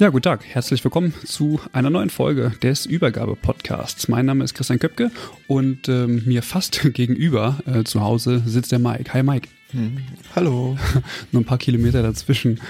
[0.00, 0.46] Ja, guten Tag.
[0.46, 4.08] Herzlich willkommen zu einer neuen Folge des Übergabe-Podcasts.
[4.08, 5.10] Mein Name ist Christian Köpke
[5.46, 9.12] und ähm, mir fast gegenüber äh, zu Hause sitzt der Mike.
[9.12, 9.50] Hi Mike.
[9.72, 9.98] Hm.
[10.34, 10.78] Hallo.
[11.32, 12.62] Nur ein paar Kilometer dazwischen.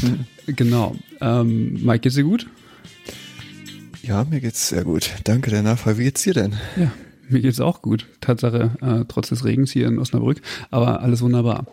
[0.00, 0.24] Hm.
[0.56, 0.96] Genau.
[1.20, 2.46] Ähm, Mike, geht's dir gut?
[4.02, 5.10] Ja, mir geht's sehr gut.
[5.24, 5.98] Danke der Nachfrage.
[5.98, 6.54] Wie geht's dir denn?
[6.78, 6.90] Ja,
[7.28, 8.06] mir geht's auch gut.
[8.22, 11.66] Tatsache, äh, trotz des Regens hier in Osnabrück, aber alles wunderbar.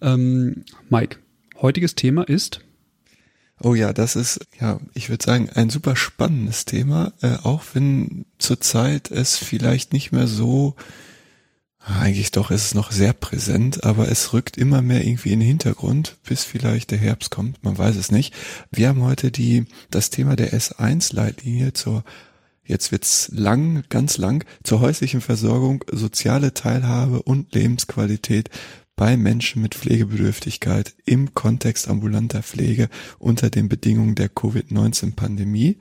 [0.00, 1.16] Ähm, Mike,
[1.60, 2.60] heutiges Thema ist
[3.64, 8.26] Oh ja, das ist, ja, ich würde sagen, ein super spannendes Thema, äh, auch wenn
[8.36, 10.76] zurzeit es vielleicht nicht mehr so,
[11.78, 15.48] eigentlich doch ist es noch sehr präsent, aber es rückt immer mehr irgendwie in den
[15.48, 18.34] Hintergrund, bis vielleicht der Herbst kommt, man weiß es nicht.
[18.70, 22.04] Wir haben heute die, das Thema der S1-Leitlinie zur
[22.66, 28.48] Jetzt wird's lang, ganz lang, zur häuslichen Versorgung, soziale Teilhabe und Lebensqualität
[28.96, 35.78] bei Menschen mit Pflegebedürftigkeit im Kontext ambulanter Pflege unter den Bedingungen der Covid-19-Pandemie.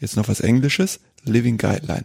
[0.00, 2.04] Jetzt noch was Englisches, Living Guideline.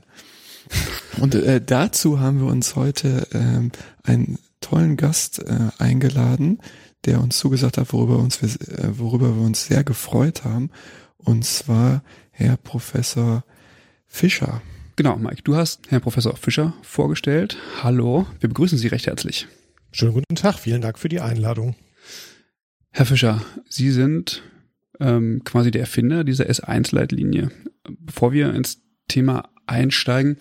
[1.20, 3.72] Und äh, dazu haben wir uns heute ähm,
[4.04, 6.60] einen tollen Gast äh, eingeladen,
[7.06, 10.70] der uns zugesagt hat, worüber, uns, äh, worüber wir uns sehr gefreut haben.
[11.18, 13.44] Und zwar Herr Professor
[14.08, 14.62] Fischer.
[14.96, 17.58] Genau, Mike, du hast Herrn Professor Fischer vorgestellt.
[17.82, 19.48] Hallo, wir begrüßen Sie recht herzlich.
[19.92, 21.76] Schönen guten Tag, vielen Dank für die Einladung.
[22.92, 24.44] Herr Fischer, Sie sind
[25.00, 27.52] ähm, quasi der Erfinder dieser S1-Leitlinie.
[27.98, 30.38] Bevor wir ins Thema einsteigen,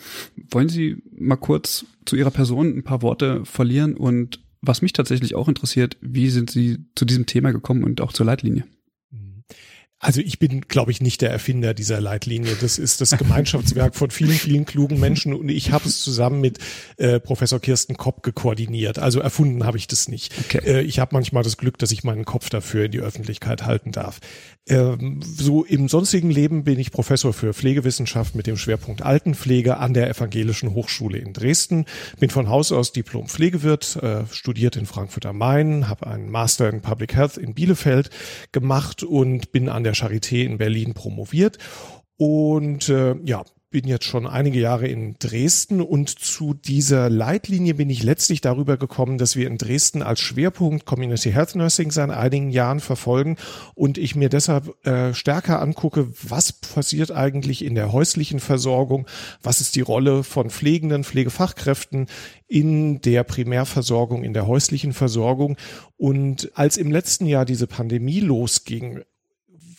[0.51, 5.35] wollen Sie mal kurz zu Ihrer Person ein paar Worte verlieren und was mich tatsächlich
[5.35, 8.65] auch interessiert, wie sind Sie zu diesem Thema gekommen und auch zur Leitlinie?
[10.01, 12.57] Also ich bin, glaube ich, nicht der Erfinder dieser Leitlinie.
[12.61, 16.59] Das ist das Gemeinschaftswerk von vielen, vielen klugen Menschen und ich habe es zusammen mit
[16.99, 19.01] äh, Professor Kirsten Kopp gekoordiniert.
[19.01, 20.33] Also erfunden habe ich das nicht.
[20.39, 20.61] Okay.
[20.65, 23.91] Äh, ich habe manchmal das Glück, dass ich meinen Kopf dafür in die Öffentlichkeit halten
[23.91, 24.21] darf.
[24.69, 29.95] Ähm, so im sonstigen Leben bin ich Professor für Pflegewissenschaft mit dem Schwerpunkt Altenpflege an
[29.95, 31.87] der Evangelischen Hochschule in Dresden.
[32.21, 36.83] Bin von Haus aus Diplom-Pflegewirт, äh, studiert in Frankfurt am Main, habe einen Master in
[36.83, 38.11] Public Health in Bielefeld
[38.53, 41.59] gemacht und bin an der Charité in Berlin promoviert.
[42.17, 47.91] Und äh, ja, bin jetzt schon einige Jahre in Dresden und zu dieser Leitlinie bin
[47.91, 52.49] ich letztlich darüber gekommen, dass wir in Dresden als Schwerpunkt Community Health Nursing seit einigen
[52.49, 53.37] Jahren verfolgen
[53.75, 59.07] und ich mir deshalb äh, stärker angucke, was passiert eigentlich in der häuslichen Versorgung,
[59.43, 62.07] was ist die Rolle von Pflegenden, Pflegefachkräften
[62.47, 65.59] in der Primärversorgung, in der häuslichen Versorgung.
[65.99, 69.03] Und als im letzten Jahr diese Pandemie losging,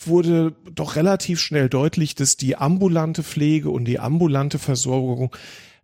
[0.06, 5.34] wurde doch relativ schnell deutlich, dass die ambulante Pflege und die ambulante Versorgung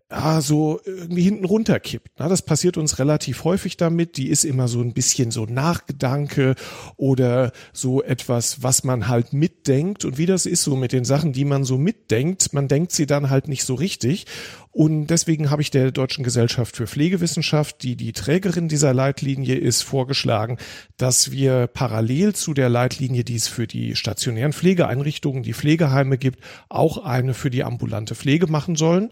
[0.08, 2.12] ja, so irgendwie hinten runterkippt.
[2.18, 4.16] Na, das passiert uns relativ häufig damit.
[4.16, 6.54] Die ist immer so ein bisschen so Nachgedanke
[6.96, 10.04] oder so etwas, was man halt mitdenkt.
[10.04, 13.06] Und wie das ist so mit den Sachen, die man so mitdenkt, man denkt sie
[13.06, 14.26] dann halt nicht so richtig.
[14.70, 19.80] Und deswegen habe ich der Deutschen Gesellschaft für Pflegewissenschaft, die die Trägerin dieser Leitlinie ist,
[19.80, 20.58] vorgeschlagen,
[20.98, 26.40] dass wir parallel zu der Leitlinie, die es für die stationären Pflegeeinrichtungen, die Pflegeheime gibt,
[26.68, 29.10] auch eine für die ambulante Pflege machen sollen.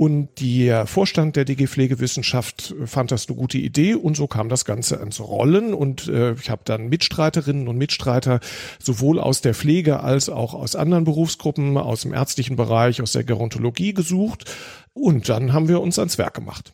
[0.00, 4.64] Und der Vorstand der DG Pflegewissenschaft fand das eine gute Idee und so kam das
[4.64, 5.74] Ganze ins Rollen.
[5.74, 8.40] Und äh, ich habe dann Mitstreiterinnen und Mitstreiter
[8.78, 13.24] sowohl aus der Pflege als auch aus anderen Berufsgruppen, aus dem ärztlichen Bereich, aus der
[13.24, 14.50] Gerontologie gesucht.
[14.94, 16.72] Und dann haben wir uns ans Werk gemacht.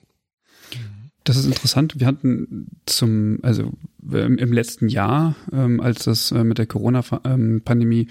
[1.24, 1.98] Das ist interessant.
[1.98, 8.06] Wir hatten zum, also im, im letzten Jahr, ähm, als das äh, mit der Corona-Pandemie,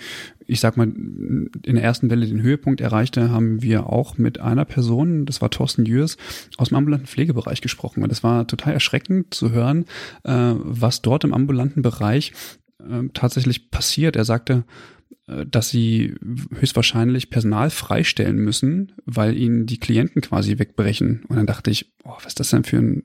[0.47, 4.65] ich sag mal, in der ersten Welle den Höhepunkt erreichte, haben wir auch mit einer
[4.65, 6.17] Person, das war Thorsten Jürs,
[6.57, 8.03] aus dem ambulanten Pflegebereich gesprochen.
[8.03, 9.85] Und es war total erschreckend zu hören,
[10.23, 12.33] äh, was dort im ambulanten Bereich
[12.79, 14.15] äh, tatsächlich passiert.
[14.15, 14.65] Er sagte,
[15.27, 16.15] äh, dass sie
[16.53, 21.23] höchstwahrscheinlich Personal freistellen müssen, weil ihnen die Klienten quasi wegbrechen.
[21.27, 23.03] Und dann dachte ich, oh, was ist das denn für ein,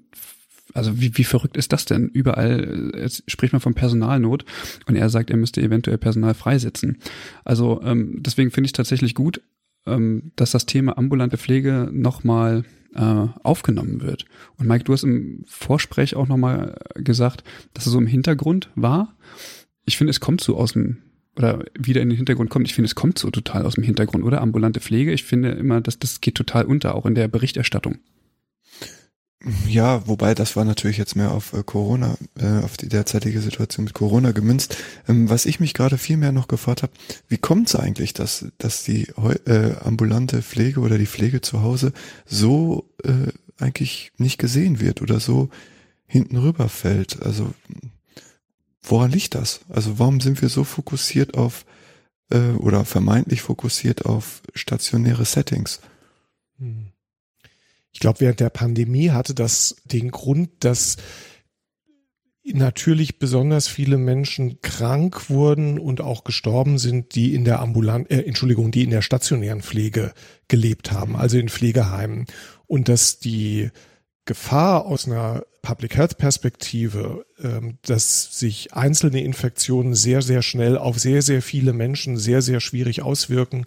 [0.75, 2.09] also wie, wie verrückt ist das denn?
[2.09, 4.45] Überall äh, spricht man von Personalnot
[4.87, 6.99] und er sagt, er müsste eventuell Personal freisetzen.
[7.45, 9.43] Also ähm, deswegen finde ich tatsächlich gut,
[9.87, 12.65] ähm, dass das Thema ambulante Pflege nochmal
[12.95, 14.25] äh, aufgenommen wird.
[14.57, 17.45] Und Mike, du hast im Vorsprech auch nochmal gesagt,
[17.75, 19.17] dass es so im Hintergrund war.
[19.85, 20.99] Ich finde, es kommt so aus dem
[21.37, 22.67] oder wieder in den Hintergrund kommt.
[22.67, 24.41] Ich finde, es kommt so total aus dem Hintergrund, oder?
[24.41, 25.13] Ambulante Pflege.
[25.13, 27.99] Ich finde immer, dass das geht total unter, auch in der Berichterstattung.
[29.67, 33.85] Ja, wobei das war natürlich jetzt mehr auf äh, Corona, äh, auf die derzeitige Situation
[33.87, 34.77] mit Corona gemünzt.
[35.09, 36.93] Ähm, was ich mich gerade viel mehr noch gefragt habe,
[37.29, 39.09] wie kommt es eigentlich, dass, dass die
[39.47, 41.95] äh, ambulante Pflege oder die Pflege zu Hause
[42.27, 45.49] so äh, eigentlich nicht gesehen wird oder so
[46.07, 47.23] hinten rüberfällt?
[47.23, 47.55] Also
[48.83, 49.61] woran liegt das?
[49.71, 51.65] Also warum sind wir so fokussiert auf
[52.31, 55.81] äh, oder vermeintlich fokussiert auf stationäre Settings?
[56.59, 56.90] Hm.
[57.93, 60.97] Ich glaube, während der Pandemie hatte das den Grund, dass
[62.45, 68.23] natürlich besonders viele Menschen krank wurden und auch gestorben sind, die in der ambulant, äh,
[68.23, 70.13] Entschuldigung, die in der stationären Pflege
[70.49, 72.27] gelebt haben, also in Pflegeheimen.
[72.67, 73.71] Und dass die
[74.25, 80.99] Gefahr aus einer Public Health Perspektive, ähm, dass sich einzelne Infektionen sehr, sehr schnell auf
[80.99, 83.65] sehr, sehr viele Menschen sehr, sehr schwierig auswirken,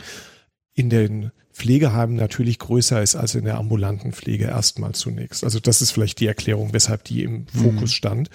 [0.74, 5.44] in den Pflegeheimen natürlich größer ist als in der ambulanten Pflege erstmal zunächst.
[5.44, 7.88] Also das ist vielleicht die Erklärung, weshalb die im Fokus mhm.
[7.88, 8.30] stand.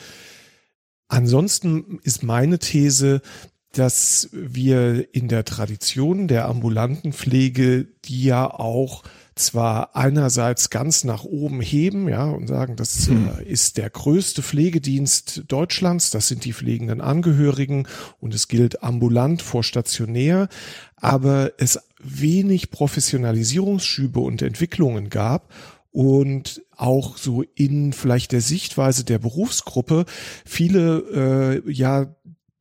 [1.09, 3.23] Ansonsten ist meine These,
[3.73, 9.03] dass wir in der Tradition der ambulanten Pflege, die ja auch
[9.35, 15.45] zwar einerseits ganz nach oben heben, ja, und sagen, das äh, ist der größte Pflegedienst
[15.49, 17.87] Deutschlands, das sind die pflegenden Angehörigen
[18.21, 20.49] und es gilt ambulant vor stationär,
[20.97, 25.53] aber es wenig Professionalisierungsschübe und Entwicklungen gab
[25.91, 30.05] und auch so in vielleicht der Sichtweise der Berufsgruppe
[30.45, 32.15] viele äh, ja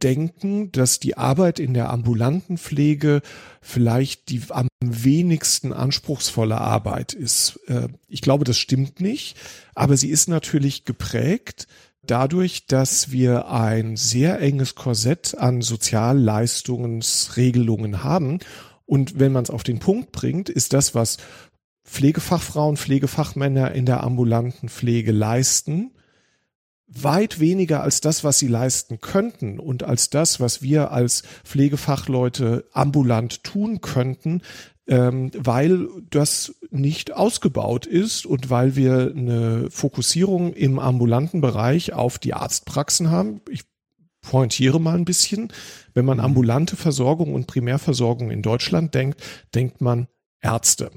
[0.04, 3.22] denken, dass die Arbeit in der ambulanten Pflege
[3.62, 7.60] vielleicht die am wenigsten anspruchsvolle Arbeit ist.
[7.68, 9.36] Äh, ich glaube, das stimmt nicht,
[9.76, 11.68] aber sie ist natürlich geprägt
[12.04, 18.40] dadurch, dass wir ein sehr enges Korsett an Sozialleistungsregelungen haben.
[18.88, 21.18] Und wenn man es auf den Punkt bringt, ist das, was
[21.86, 25.92] Pflegefachfrauen, Pflegefachmänner in der ambulanten Pflege leisten,
[26.88, 32.66] weit weniger als das, was sie leisten könnten und als das, was wir als Pflegefachleute
[32.72, 34.42] ambulant tun könnten,
[34.88, 42.20] ähm, weil das nicht ausgebaut ist und weil wir eine Fokussierung im ambulanten Bereich auf
[42.20, 43.42] die Arztpraxen haben.
[43.50, 43.64] Ich
[44.28, 45.54] pointiere mal ein bisschen.
[45.94, 46.26] Wenn man mhm.
[46.26, 49.22] ambulante Versorgung und Primärversorgung in Deutschland denkt,
[49.56, 50.08] denkt man
[50.42, 50.92] Ärzte.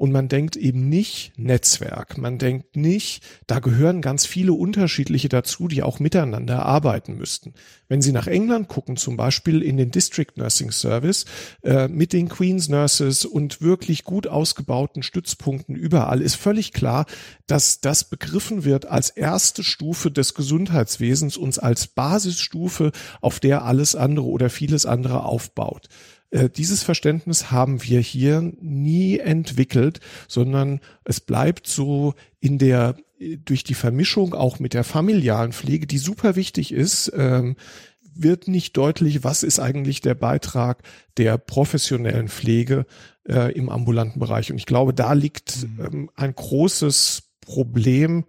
[0.00, 2.16] Und man denkt eben nicht Netzwerk.
[2.16, 7.52] Man denkt nicht, da gehören ganz viele unterschiedliche dazu, die auch miteinander arbeiten müssten.
[7.86, 11.26] Wenn Sie nach England gucken, zum Beispiel in den District Nursing Service
[11.62, 17.04] äh, mit den Queen's Nurses und wirklich gut ausgebauten Stützpunkten überall, ist völlig klar,
[17.46, 23.94] dass das begriffen wird als erste Stufe des Gesundheitswesens und als Basisstufe, auf der alles
[23.94, 25.90] andere oder vieles andere aufbaut.
[26.30, 32.96] Äh, dieses Verständnis haben wir hier nie entwickelt, sondern es bleibt so in der
[33.44, 37.56] durch die Vermischung auch mit der familialen Pflege, die super wichtig ist, ähm,
[38.14, 40.82] wird nicht deutlich, was ist eigentlich der Beitrag
[41.16, 42.86] der professionellen Pflege
[43.28, 44.50] äh, im ambulanten Bereich.
[44.50, 45.84] Und ich glaube, da liegt mhm.
[45.84, 48.24] ähm, ein großes Problem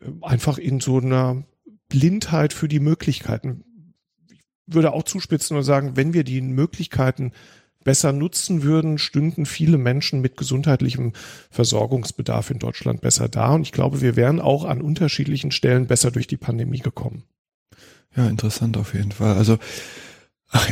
[0.00, 1.44] äh, einfach in so einer
[1.88, 3.64] Blindheit für die Möglichkeiten
[4.68, 7.32] würde auch zuspitzen und sagen, wenn wir die Möglichkeiten
[7.84, 11.12] besser nutzen würden, stünden viele Menschen mit gesundheitlichem
[11.50, 13.54] Versorgungsbedarf in Deutschland besser da.
[13.54, 17.22] Und ich glaube, wir wären auch an unterschiedlichen Stellen besser durch die Pandemie gekommen.
[18.16, 19.36] Ja, interessant auf jeden Fall.
[19.36, 19.58] Also
[20.50, 20.70] Ach,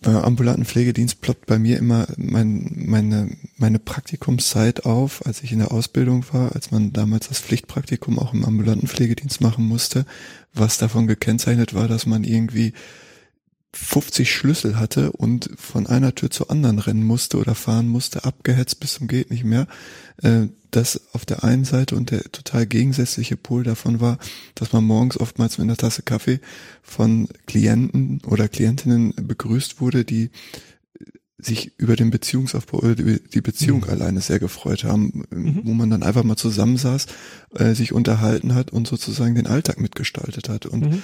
[0.00, 5.58] beim ambulanten Pflegedienst ploppt bei mir immer mein, meine, meine Praktikumszeit auf, als ich in
[5.58, 10.06] der Ausbildung war, als man damals das Pflichtpraktikum auch im ambulanten Pflegedienst machen musste,
[10.54, 12.72] was davon gekennzeichnet war, dass man irgendwie
[13.74, 18.80] 50 Schlüssel hatte und von einer Tür zur anderen rennen musste oder fahren musste, abgehetzt
[18.80, 19.66] bis zum geht nicht mehr.
[20.22, 24.18] Äh, das auf der einen Seite und der total gegensätzliche Pol davon war,
[24.54, 26.40] dass man morgens oftmals mit einer Tasse Kaffee
[26.82, 30.30] von Klienten oder Klientinnen begrüßt wurde, die
[31.38, 33.90] sich über den Beziehungsaufbau oder die Beziehung mhm.
[33.90, 35.60] alleine sehr gefreut haben, mhm.
[35.64, 37.06] wo man dann einfach mal zusammensaß,
[37.54, 40.66] äh, sich unterhalten hat und sozusagen den Alltag mitgestaltet hat.
[40.66, 41.02] Und mhm.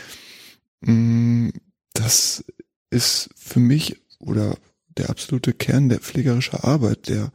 [0.81, 1.53] mh, mm,
[1.95, 2.45] das
[2.91, 4.57] ist für mich oder
[4.97, 7.33] der absolute Kern der pflegerische Arbeit, der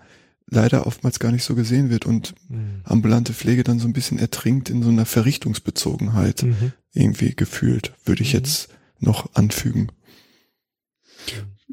[0.49, 2.81] leider oftmals gar nicht so gesehen wird und mhm.
[2.83, 6.73] ambulante Pflege dann so ein bisschen ertrinkt in so einer Verrichtungsbezogenheit mhm.
[6.93, 8.39] irgendwie gefühlt, würde ich mhm.
[8.39, 9.91] jetzt noch anfügen.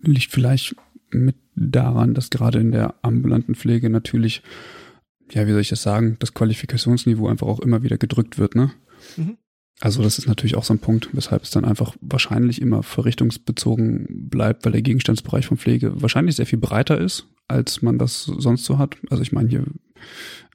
[0.02, 0.76] Liegt vielleicht
[1.10, 4.42] mit daran, dass gerade in der ambulanten Pflege natürlich,
[5.32, 8.72] ja, wie soll ich das sagen, das Qualifikationsniveau einfach auch immer wieder gedrückt wird, ne?
[9.16, 9.38] Mhm.
[9.80, 14.28] Also das ist natürlich auch so ein Punkt, weshalb es dann einfach wahrscheinlich immer verrichtungsbezogen
[14.30, 18.64] bleibt, weil der Gegenstandsbereich von Pflege wahrscheinlich sehr viel breiter ist, als man das sonst
[18.64, 18.96] so hat.
[19.10, 19.64] Also ich meine hier,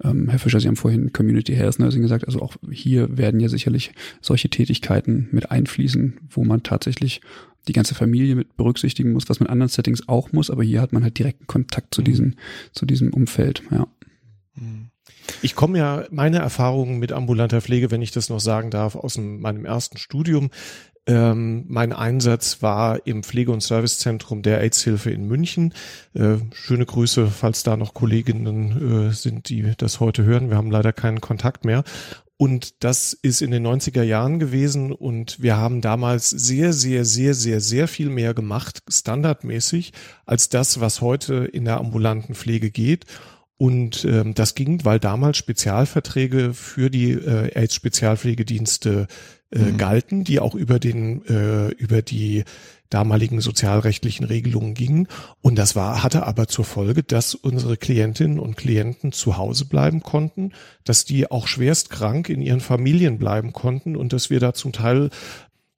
[0.04, 3.48] ähm, Herr Fischer, Sie haben vorhin Community Health Nursing gesagt, also auch hier werden ja
[3.48, 7.22] sicherlich solche Tätigkeiten mit einfließen, wo man tatsächlich
[7.68, 10.82] die ganze Familie mit berücksichtigen muss, was man in anderen Settings auch muss, aber hier
[10.82, 12.34] hat man halt direkten Kontakt zu diesem,
[12.72, 13.88] zu diesem Umfeld, ja.
[15.42, 19.18] Ich komme ja, meine Erfahrungen mit ambulanter Pflege, wenn ich das noch sagen darf, aus
[19.18, 20.50] meinem ersten Studium.
[21.08, 25.74] Ähm, mein Einsatz war im Pflege- und Servicezentrum der AIDS-Hilfe in München.
[26.14, 30.50] Äh, schöne Grüße, falls da noch Kolleginnen äh, sind, die das heute hören.
[30.50, 31.84] Wir haben leider keinen Kontakt mehr.
[32.38, 37.36] Und das ist in den 90er Jahren gewesen und wir haben damals sehr, sehr, sehr,
[37.36, 39.94] sehr, sehr viel mehr gemacht, standardmäßig,
[40.26, 43.06] als das, was heute in der ambulanten Pflege geht.
[43.62, 49.06] Und ähm, das ging, weil damals Spezialverträge für die äh, AIDS-Spezialpflegedienste
[49.52, 49.78] äh, mhm.
[49.78, 52.44] galten, die auch über den äh, über die
[52.90, 55.08] damaligen sozialrechtlichen Regelungen gingen.
[55.42, 60.02] Und das war, hatte aber zur Folge, dass unsere Klientinnen und Klienten zu Hause bleiben
[60.02, 60.54] konnten,
[60.84, 64.72] dass die auch schwerst krank in ihren Familien bleiben konnten und dass wir da zum
[64.72, 65.12] Teil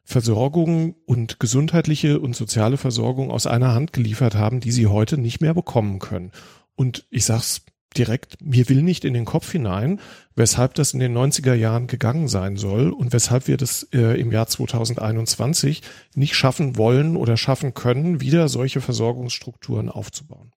[0.06, 5.42] Versorgung und gesundheitliche und soziale Versorgung aus einer Hand geliefert haben, die sie heute nicht
[5.42, 6.32] mehr bekommen können.
[6.76, 10.00] Und ich sag's direkt, mir will nicht in den Kopf hinein,
[10.36, 14.32] weshalb das in den 90er Jahren gegangen sein soll und weshalb wir das äh, im
[14.32, 15.82] Jahr 2021
[16.16, 20.52] nicht schaffen wollen oder schaffen können, wieder solche Versorgungsstrukturen aufzubauen.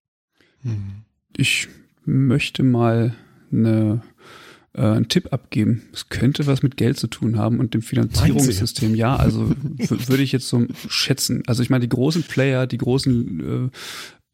[0.62, 1.04] Hm.
[1.36, 1.68] Ich
[2.04, 3.14] möchte mal
[3.52, 4.02] eine,
[4.72, 5.82] äh, einen Tipp abgeben.
[5.92, 8.94] Es könnte was mit Geld zu tun haben und dem Finanzierungssystem.
[8.94, 11.42] Ja, also würde ich jetzt so schätzen.
[11.46, 13.76] Also ich meine, die großen Player, die großen äh,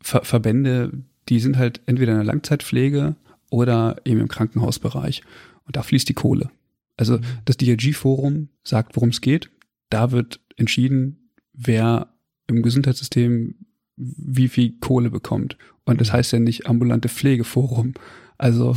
[0.04, 0.90] Ver Verbände,
[1.29, 3.17] die sind halt entweder in der Langzeitpflege
[3.50, 5.23] oder eben im Krankenhausbereich.
[5.64, 6.50] Und da fließt die Kohle.
[6.97, 7.23] Also mhm.
[7.45, 9.50] das DRG-Forum sagt, worum es geht.
[9.91, 12.09] Da wird entschieden, wer
[12.47, 13.55] im Gesundheitssystem
[13.97, 15.57] wie viel Kohle bekommt.
[15.85, 17.95] Und das heißt ja nicht ambulante Pflegeforum.
[18.38, 18.76] Also,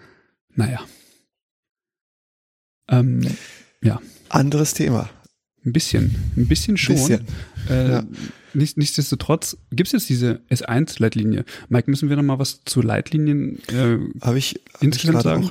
[0.54, 0.80] naja.
[2.88, 3.26] Ähm,
[3.82, 4.00] ja.
[4.28, 5.10] Anderes Thema.
[5.64, 6.96] Ein bisschen, ein bisschen schon.
[6.96, 7.26] Bisschen.
[7.68, 8.04] Äh, ja.
[8.54, 11.44] Nicht, nichtsdestotrotz gibt es jetzt diese S1-Leitlinie.
[11.68, 15.48] Mike, müssen wir noch mal was zu Leitlinien äh, habe ich, hab insgesamt sagen?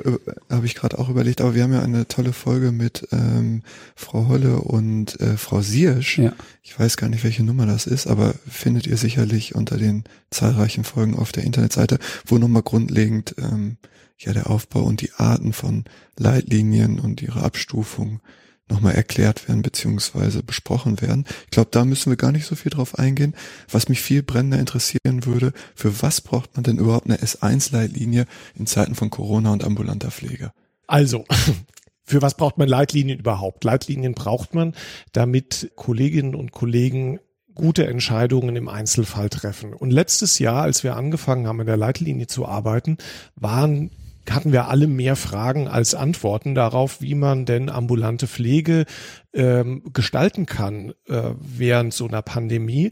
[0.50, 3.63] Habe ich gerade auch überlegt, aber wir haben ja eine tolle Folge mit ähm,
[3.96, 6.20] Frau Holle und äh, Frau Siersch.
[6.20, 6.34] Ja.
[6.62, 10.84] Ich weiß gar nicht, welche Nummer das ist, aber findet ihr sicherlich unter den zahlreichen
[10.84, 13.77] Folgen auf der Internetseite, wo nochmal grundlegend ähm,
[14.20, 15.86] ja der Aufbau und die Arten von
[16.18, 18.22] Leitlinien und ihre Abstufung
[18.71, 21.25] nochmal erklärt werden beziehungsweise besprochen werden.
[21.45, 23.35] Ich glaube, da müssen wir gar nicht so viel drauf eingehen.
[23.69, 28.25] Was mich viel brennender interessieren würde, für was braucht man denn überhaupt eine S1-Leitlinie
[28.55, 30.51] in Zeiten von Corona und ambulanter Pflege?
[30.87, 31.25] Also,
[32.03, 33.63] für was braucht man Leitlinien überhaupt?
[33.63, 34.73] Leitlinien braucht man,
[35.11, 37.19] damit Kolleginnen und Kollegen
[37.53, 39.73] gute Entscheidungen im Einzelfall treffen.
[39.73, 42.97] Und letztes Jahr, als wir angefangen haben, in der Leitlinie zu arbeiten,
[43.35, 43.91] waren
[44.29, 48.85] hatten wir alle mehr Fragen als Antworten darauf, wie man denn ambulante Pflege
[49.33, 52.91] ähm, gestalten kann äh, während so einer Pandemie.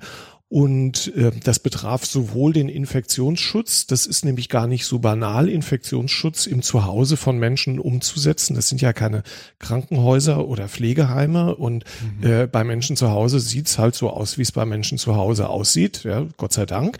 [0.49, 6.47] Und äh, das betraf sowohl den Infektionsschutz, das ist nämlich gar nicht so banal, Infektionsschutz
[6.47, 8.55] im Zuhause von Menschen umzusetzen.
[8.55, 9.21] Das sind ja keine
[9.59, 11.55] Krankenhäuser oder Pflegeheime.
[11.55, 11.85] Und
[12.19, 12.27] mhm.
[12.27, 15.49] äh, bei Menschen zu Hause sieht's halt so aus, wie es bei Menschen zu Hause
[15.49, 16.97] aussieht, ja, Gott sei Dank.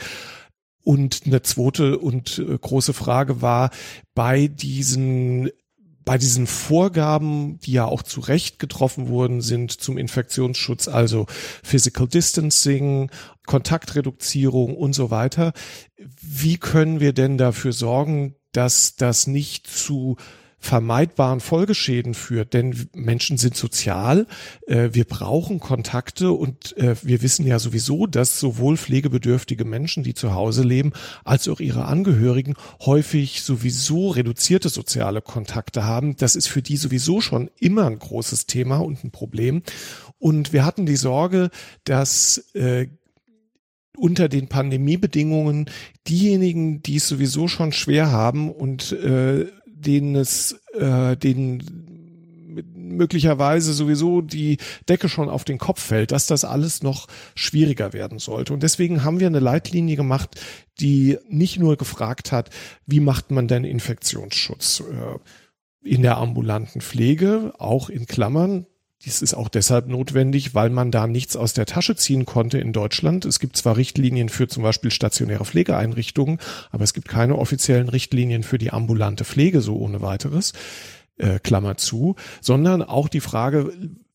[0.90, 3.70] Und eine zweite und äh, große Frage war
[4.16, 5.52] bei diesen
[6.04, 11.28] bei diesen Vorgaben, die ja auch zu Recht getroffen worden sind zum Infektionsschutz, also
[11.62, 13.12] Physical Distancing,
[13.46, 15.54] Kontaktreduzierung und so weiter.
[16.20, 20.18] Wie können wir denn dafür sorgen, dass das nicht zu
[20.60, 22.54] vermeidbaren Folgeschäden führt.
[22.54, 24.28] Denn Menschen sind sozial,
[24.68, 30.14] äh, wir brauchen Kontakte und äh, wir wissen ja sowieso, dass sowohl pflegebedürftige Menschen, die
[30.14, 30.92] zu Hause leben,
[31.24, 36.16] als auch ihre Angehörigen häufig sowieso reduzierte soziale Kontakte haben.
[36.18, 39.64] Das ist für die sowieso schon immer ein großes Thema und ein Problem.
[40.18, 41.50] Und wir hatten die Sorge,
[41.86, 42.88] dass äh,
[44.00, 45.70] unter den Pandemiebedingungen
[46.08, 49.48] diejenigen, die es sowieso schon schwer haben und äh,
[49.80, 51.90] denen es, äh, denen
[52.74, 54.58] möglicherweise sowieso die
[54.88, 58.54] Decke schon auf den Kopf fällt, dass das alles noch schwieriger werden sollte.
[58.54, 60.40] Und deswegen haben wir eine Leitlinie gemacht,
[60.80, 62.50] die nicht nur gefragt hat,
[62.86, 68.66] wie macht man denn Infektionsschutz äh, in der ambulanten Pflege, auch in Klammern,
[69.06, 72.74] dies ist auch deshalb notwendig, weil man da nichts aus der Tasche ziehen konnte in
[72.74, 73.24] Deutschland.
[73.24, 76.40] Es gibt zwar Richtlinien für zum Beispiel stationäre Pflegeeinrichtungen,
[76.72, 80.52] aber es gibt keine offiziellen Richtlinien für die ambulante Pflege so ohne weiteres,
[81.18, 83.72] äh, Klammer zu, sondern auch die Frage,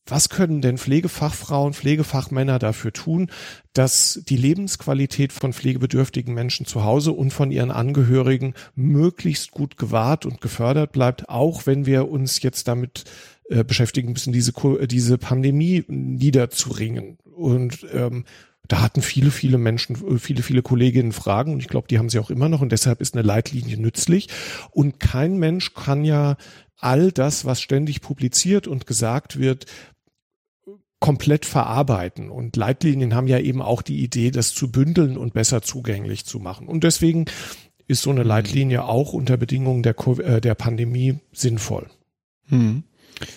[0.06, 3.30] was können denn Pflegefachfrauen, Pflegefachmänner dafür tun,
[3.72, 10.26] dass die Lebensqualität von pflegebedürftigen Menschen zu Hause und von ihren Angehörigen möglichst gut gewahrt
[10.26, 13.04] und gefördert bleibt, auch wenn wir uns jetzt damit
[13.50, 17.18] äh, beschäftigen müssen, diese, äh, diese Pandemie niederzuringen.
[17.24, 18.24] Und ähm,
[18.66, 22.08] da hatten viele, viele Menschen, äh, viele, viele Kolleginnen Fragen und ich glaube, die haben
[22.08, 24.28] sie auch immer noch und deshalb ist eine Leitlinie nützlich.
[24.70, 26.36] Und kein Mensch kann ja
[26.78, 29.66] all das, was ständig publiziert und gesagt wird,
[30.98, 32.30] komplett verarbeiten.
[32.30, 36.40] Und Leitlinien haben ja eben auch die Idee, das zu bündeln und besser zugänglich zu
[36.40, 36.66] machen.
[36.66, 37.26] Und deswegen
[37.86, 38.28] ist so eine mhm.
[38.28, 39.94] Leitlinie auch unter Bedingungen der,
[40.40, 41.90] der Pandemie sinnvoll.
[42.46, 42.84] Hm.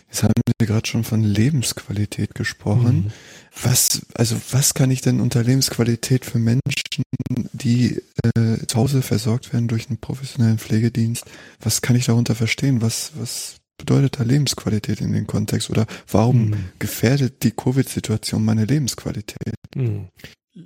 [0.07, 3.05] Jetzt haben Sie gerade schon von Lebensqualität gesprochen.
[3.05, 3.11] Mhm.
[3.63, 6.61] Was, also was kann ich denn unter Lebensqualität für Menschen,
[7.53, 8.01] die
[8.35, 11.25] äh, zu Hause versorgt werden durch einen professionellen Pflegedienst,
[11.59, 12.81] was kann ich darunter verstehen?
[12.81, 15.69] Was, was bedeutet da Lebensqualität in dem Kontext?
[15.69, 16.65] Oder warum mhm.
[16.79, 19.55] gefährdet die Covid-Situation meine Lebensqualität?
[19.75, 20.09] Mhm.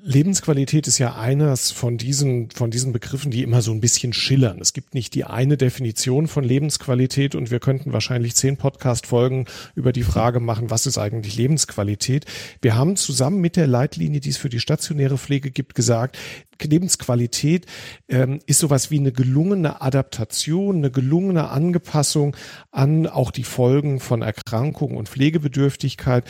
[0.03, 4.59] Lebensqualität ist ja eines von diesen, von diesen Begriffen, die immer so ein bisschen schillern.
[4.61, 9.91] Es gibt nicht die eine Definition von Lebensqualität und wir könnten wahrscheinlich zehn Podcast-Folgen über
[9.91, 12.23] die Frage machen, was ist eigentlich Lebensqualität?
[12.61, 16.17] Wir haben zusammen mit der Leitlinie, die es für die stationäre Pflege gibt, gesagt,
[16.63, 17.65] Lebensqualität
[18.07, 22.35] ähm, ist sowas wie eine gelungene Adaptation, eine gelungene Angepassung
[22.71, 26.25] an auch die Folgen von Erkrankung und Pflegebedürftigkeit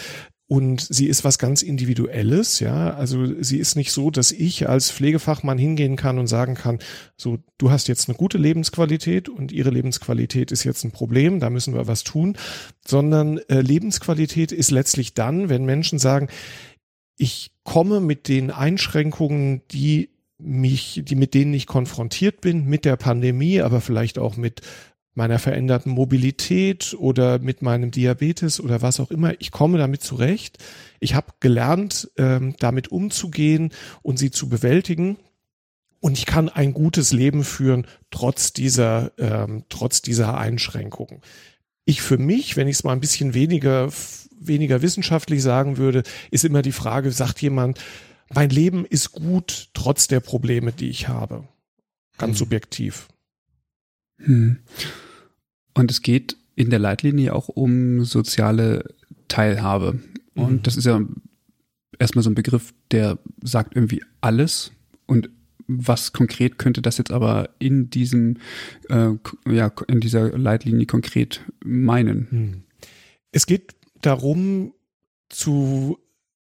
[0.51, 2.93] und sie ist was ganz Individuelles, ja.
[2.93, 6.79] Also sie ist nicht so, dass ich als Pflegefachmann hingehen kann und sagen kann,
[7.15, 11.50] so, du hast jetzt eine gute Lebensqualität und ihre Lebensqualität ist jetzt ein Problem, da
[11.50, 12.35] müssen wir was tun.
[12.85, 16.27] Sondern äh, Lebensqualität ist letztlich dann, wenn Menschen sagen,
[17.16, 22.98] ich komme mit den Einschränkungen, die mich, die mit denen ich konfrontiert bin, mit der
[22.98, 24.59] Pandemie, aber vielleicht auch mit
[25.22, 29.40] meiner veränderten Mobilität oder mit meinem Diabetes oder was auch immer.
[29.40, 30.57] Ich komme damit zurecht.
[31.00, 33.70] Ich habe gelernt, ähm, damit umzugehen
[34.01, 35.18] und sie zu bewältigen.
[36.00, 41.22] Und ich kann ein gutes Leben führen, trotz dieser, ähm, trotz dieser Einschränkungen.
[41.86, 43.92] Ich für mich, wenn ich es mal ein bisschen weniger,
[44.40, 47.79] weniger wissenschaftlich sagen würde, ist immer die Frage, sagt jemand,
[48.34, 51.48] mein Leben ist gut, trotz der Probleme, die ich habe.
[52.18, 52.38] Ganz hm.
[52.40, 53.07] subjektiv.
[54.18, 54.57] Hm.
[55.74, 58.86] Und es geht in der Leitlinie auch um soziale
[59.27, 60.00] Teilhabe.
[60.36, 60.64] Und mhm.
[60.64, 61.01] das ist ja
[62.00, 64.72] erstmal so ein Begriff, der sagt irgendwie alles.
[65.05, 65.29] Und
[65.68, 68.38] was konkret könnte das jetzt aber in diesem,
[68.90, 69.12] äh,
[69.48, 72.27] ja, in dieser Leitlinie konkret meinen?
[72.29, 72.64] Mhm.
[73.31, 74.74] Es geht darum,
[75.29, 75.98] zu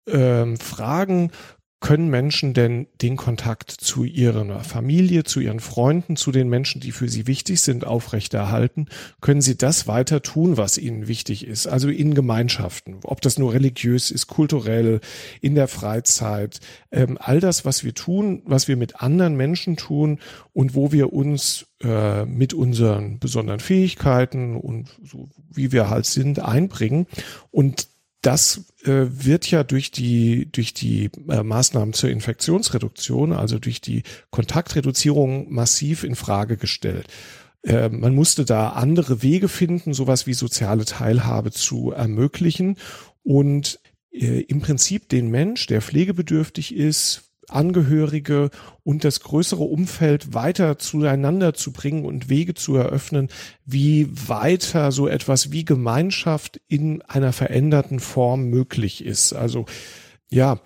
[0.07, 1.31] ähm, fragen,
[1.81, 6.91] können Menschen denn den Kontakt zu ihrer Familie, zu ihren Freunden, zu den Menschen, die
[6.91, 8.87] für sie wichtig sind, aufrechterhalten?
[9.21, 11.67] Können sie das weiter tun, was ihnen wichtig ist?
[11.67, 15.01] Also in Gemeinschaften, ob das nur religiös ist, kulturell,
[15.43, 16.61] in der Freizeit,
[16.93, 20.19] ähm, all das, was wir tun, was wir mit anderen Menschen tun
[20.55, 26.39] und wo wir uns äh, mit unseren besonderen Fähigkeiten und so wie wir halt sind
[26.39, 27.07] einbringen
[27.51, 27.89] und
[28.23, 34.03] das äh, wird ja durch die, durch die äh, Maßnahmen zur Infektionsreduktion, also durch die
[34.31, 37.07] Kontaktreduzierung massiv in Frage gestellt.
[37.63, 42.77] Äh, man musste da andere Wege finden, sowas wie soziale Teilhabe zu ermöglichen
[43.23, 43.81] und
[44.13, 48.51] äh, im Prinzip den Mensch, der pflegebedürftig ist, Angehörige
[48.83, 53.29] und das größere Umfeld weiter zueinander zu bringen und Wege zu eröffnen,
[53.65, 59.33] wie weiter so etwas wie Gemeinschaft in einer veränderten Form möglich ist.
[59.33, 59.67] Also
[60.31, 60.61] ja,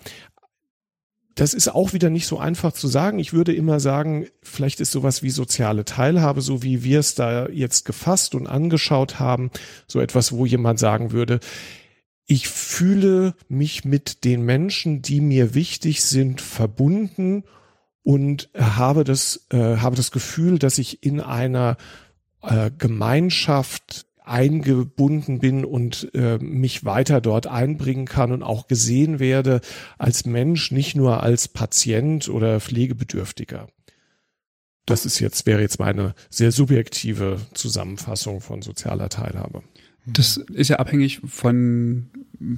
[1.35, 3.17] das ist auch wieder nicht so einfach zu sagen.
[3.19, 7.47] Ich würde immer sagen, vielleicht ist sowas wie soziale Teilhabe, so wie wir es da
[7.47, 9.49] jetzt gefasst und angeschaut haben,
[9.87, 11.39] so etwas, wo jemand sagen würde,
[12.31, 17.43] ich fühle mich mit den Menschen, die mir wichtig sind, verbunden
[18.03, 21.75] und habe das, äh, habe das Gefühl, dass ich in einer
[22.41, 29.59] äh, Gemeinschaft eingebunden bin und äh, mich weiter dort einbringen kann und auch gesehen werde
[29.97, 33.67] als Mensch, nicht nur als Patient oder Pflegebedürftiger.
[34.85, 39.63] Das ist jetzt, wäre jetzt meine sehr subjektive Zusammenfassung von sozialer Teilhabe.
[40.05, 42.07] Das ist ja abhängig von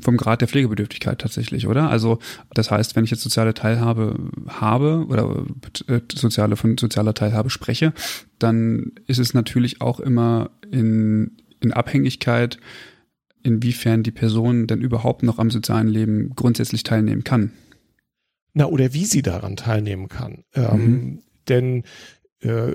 [0.01, 1.89] vom Grad der Pflegebedürftigkeit tatsächlich, oder?
[1.89, 2.19] Also
[2.53, 4.15] das heißt, wenn ich jetzt soziale Teilhabe
[4.47, 5.45] habe oder
[5.88, 7.93] äh, soziale von sozialer Teilhabe spreche,
[8.39, 12.60] dann ist es natürlich auch immer in, in Abhängigkeit,
[13.43, 17.51] inwiefern die Person denn überhaupt noch am sozialen Leben grundsätzlich teilnehmen kann.
[18.53, 20.45] Na, oder wie sie daran teilnehmen kann.
[20.53, 21.19] Ähm, mhm.
[21.49, 21.84] Denn äh,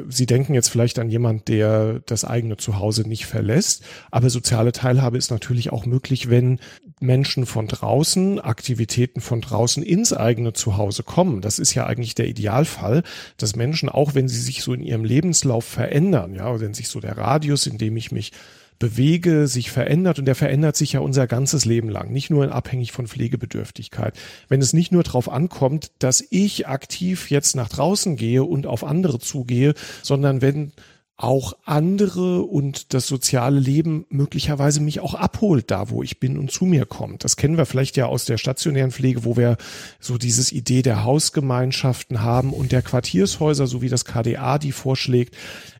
[0.08, 5.18] Sie denken jetzt vielleicht an jemand, der das eigene Zuhause nicht verlässt, aber soziale Teilhabe
[5.18, 6.58] ist natürlich auch möglich, wenn
[7.00, 11.40] Menschen von draußen, Aktivitäten von draußen ins eigene Zuhause kommen.
[11.40, 13.02] Das ist ja eigentlich der Idealfall,
[13.36, 17.00] dass Menschen, auch wenn sie sich so in ihrem Lebenslauf verändern, ja, wenn sich so
[17.00, 18.32] der Radius, in dem ich mich
[18.78, 22.92] bewege, sich verändert und der verändert sich ja unser ganzes Leben lang, nicht nur abhängig
[22.92, 24.14] von Pflegebedürftigkeit.
[24.48, 28.84] Wenn es nicht nur darauf ankommt, dass ich aktiv jetzt nach draußen gehe und auf
[28.84, 30.72] andere zugehe, sondern wenn
[31.18, 36.52] auch andere und das soziale Leben möglicherweise mich auch abholt, da wo ich bin und
[36.52, 37.24] zu mir kommt.
[37.24, 39.56] Das kennen wir vielleicht ja aus der stationären Pflege, wo wir
[39.98, 45.36] so dieses Idee der Hausgemeinschaften haben und der Quartiershäuser, so wie das KDA die vorschlägt.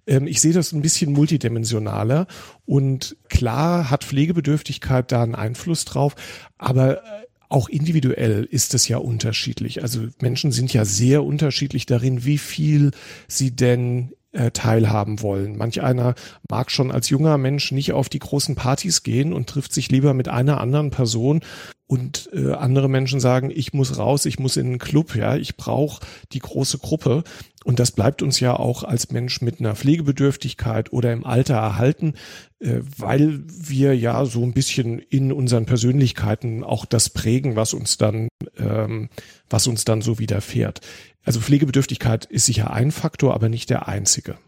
[0.08, 2.26] Ähm, ich sehe das ein bisschen multidimensionaler
[2.66, 6.16] und klar hat Pflegebedürftigkeit da einen Einfluss drauf,
[6.58, 7.00] aber äh,
[7.48, 9.82] auch individuell ist es ja unterschiedlich.
[9.82, 12.90] Also Menschen sind ja sehr unterschiedlich darin, wie viel
[13.28, 15.56] sie denn äh, teilhaben wollen.
[15.56, 16.14] Manch einer
[16.48, 20.14] mag schon als junger Mensch nicht auf die großen Partys gehen und trifft sich lieber
[20.14, 21.40] mit einer anderen Person
[21.88, 25.56] und äh, andere Menschen sagen, ich muss raus, ich muss in einen Club, ja, ich
[25.56, 27.24] brauche die große Gruppe
[27.68, 32.14] und das bleibt uns ja auch als Mensch mit einer Pflegebedürftigkeit oder im Alter erhalten,
[32.60, 37.98] äh, weil wir ja so ein bisschen in unseren Persönlichkeiten auch das prägen, was uns
[37.98, 39.10] dann, ähm,
[39.50, 40.80] was uns dann so widerfährt.
[41.26, 44.38] Also Pflegebedürftigkeit ist sicher ein Faktor, aber nicht der einzige.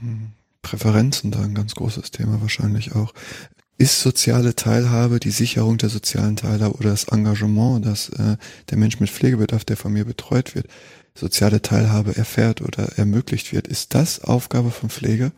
[0.00, 0.32] Hm.
[0.62, 3.14] Präferenzen da ein ganz großes Thema wahrscheinlich auch.
[3.78, 8.36] Ist soziale Teilhabe die Sicherung der sozialen Teilhabe oder das Engagement, dass äh,
[8.68, 10.66] der Mensch mit Pflegebedarf, der von mir betreut wird,
[11.16, 15.32] soziale Teilhabe erfährt oder ermöglicht wird, ist das Aufgabe von Pflege?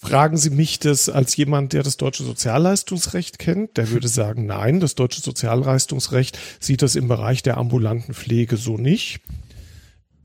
[0.00, 3.76] Fragen Sie mich das als jemand, der das deutsche Sozialleistungsrecht kennt?
[3.76, 8.76] Der würde sagen, nein, das deutsche Sozialleistungsrecht sieht das im Bereich der ambulanten Pflege so
[8.76, 9.20] nicht.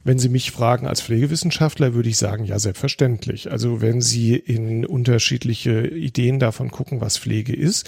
[0.04, 3.52] Wenn Sie mich fragen als Pflegewissenschaftler, würde ich sagen, ja, selbstverständlich.
[3.52, 7.88] Also wenn Sie in unterschiedliche Ideen davon gucken, was Pflege ist,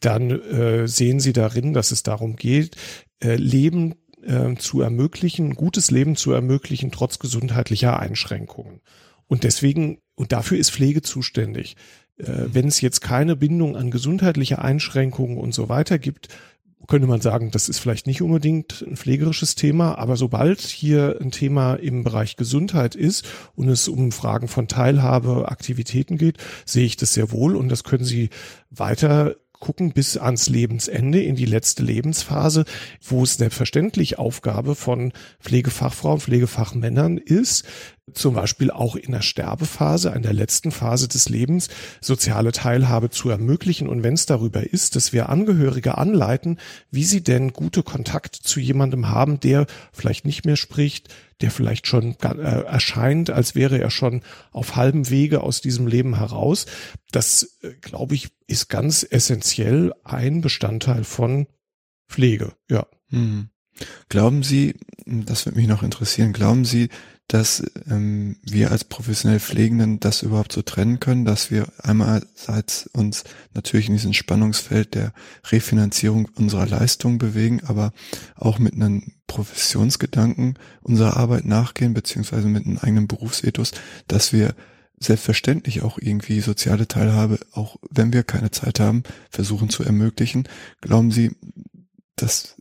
[0.00, 2.76] dann äh, sehen Sie darin, dass es darum geht,
[3.20, 8.80] äh, Leben äh, zu ermöglichen, gutes Leben zu ermöglichen, trotz gesundheitlicher Einschränkungen.
[9.26, 11.76] Und deswegen, und dafür ist Pflege zuständig.
[12.18, 16.28] Äh, wenn es jetzt keine Bindung an gesundheitliche Einschränkungen und so weiter gibt,
[16.86, 21.30] könnte man sagen, das ist vielleicht nicht unbedingt ein pflegerisches Thema, aber sobald hier ein
[21.30, 26.96] Thema im Bereich Gesundheit ist und es um Fragen von Teilhabe, Aktivitäten geht, sehe ich
[26.96, 28.30] das sehr wohl und das können Sie
[28.70, 32.64] weiter gucken bis ans Lebensende, in die letzte Lebensphase,
[33.02, 37.64] wo es selbstverständlich Aufgabe von Pflegefachfrauen, Pflegefachmännern ist,
[38.12, 41.68] zum Beispiel auch in der Sterbephase, in der letzten Phase des Lebens,
[42.00, 43.88] soziale Teilhabe zu ermöglichen.
[43.88, 46.58] Und wenn es darüber ist, dass wir Angehörige anleiten,
[46.90, 51.08] wie sie denn gute Kontakte zu jemandem haben, der vielleicht nicht mehr spricht,
[51.40, 54.22] der vielleicht schon äh, erscheint, als wäre er schon
[54.52, 56.66] auf halbem Wege aus diesem Leben heraus.
[57.12, 61.46] Das, äh, glaube ich, ist ganz essentiell ein Bestandteil von
[62.08, 62.86] Pflege, ja.
[63.08, 63.50] Hm.
[64.08, 64.74] Glauben Sie,
[65.06, 66.90] das würde mich noch interessieren, glauben Sie,
[67.30, 73.22] dass ähm, wir als professionell Pflegenden das überhaupt so trennen können, dass wir einerseits uns
[73.54, 75.12] natürlich in diesem Spannungsfeld der
[75.44, 77.92] Refinanzierung unserer Leistung bewegen, aber
[78.34, 83.70] auch mit einem Professionsgedanken unserer Arbeit nachgehen, beziehungsweise mit einem eigenen Berufsethos,
[84.08, 84.56] dass wir
[84.98, 90.48] selbstverständlich auch irgendwie soziale Teilhabe, auch wenn wir keine Zeit haben, versuchen zu ermöglichen.
[90.80, 91.36] Glauben Sie,
[92.16, 92.56] dass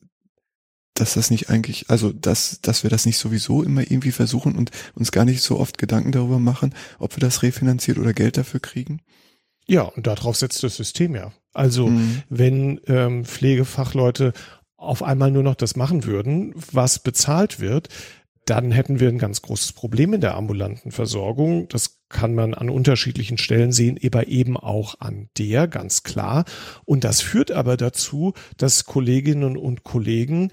[0.99, 4.71] dass das nicht eigentlich, also dass, dass wir das nicht sowieso immer irgendwie versuchen und
[4.95, 8.59] uns gar nicht so oft Gedanken darüber machen, ob wir das refinanziert oder Geld dafür
[8.59, 9.01] kriegen?
[9.67, 11.31] Ja, und darauf setzt das System ja.
[11.53, 12.23] Also mhm.
[12.29, 14.33] wenn ähm, Pflegefachleute
[14.77, 17.89] auf einmal nur noch das machen würden, was bezahlt wird,
[18.49, 21.67] dann hätten wir ein ganz großes Problem in der ambulanten Versorgung.
[21.67, 26.45] Das kann man an unterschiedlichen Stellen sehen, aber eben auch an der, ganz klar.
[26.83, 30.51] Und das führt aber dazu, dass Kolleginnen und Kollegen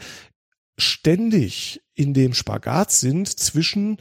[0.78, 3.98] ständig in dem Spagat sind zwischen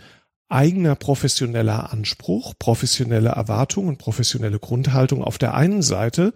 [0.49, 6.33] eigener professioneller Anspruch, professionelle Erwartung und professionelle Grundhaltung auf der einen Seite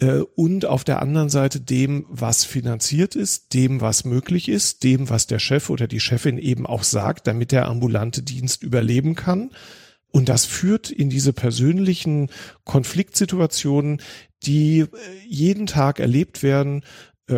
[0.00, 5.08] äh, und auf der anderen Seite dem, was finanziert ist, dem, was möglich ist, dem,
[5.08, 9.50] was der Chef oder die Chefin eben auch sagt, damit der ambulante Dienst überleben kann.
[10.10, 12.30] Und das führt in diese persönlichen
[12.64, 14.00] Konfliktsituationen,
[14.42, 14.86] die äh,
[15.28, 16.84] jeden Tag erlebt werden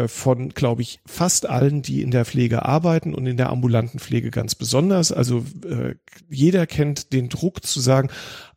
[0.09, 4.31] von, glaube ich, fast allen, die in der Pflege arbeiten und in der ambulanten Pflege
[4.31, 5.13] ganz besonders.
[5.13, 5.95] Also äh,
[6.29, 8.09] jeder kennt den Druck zu sagen,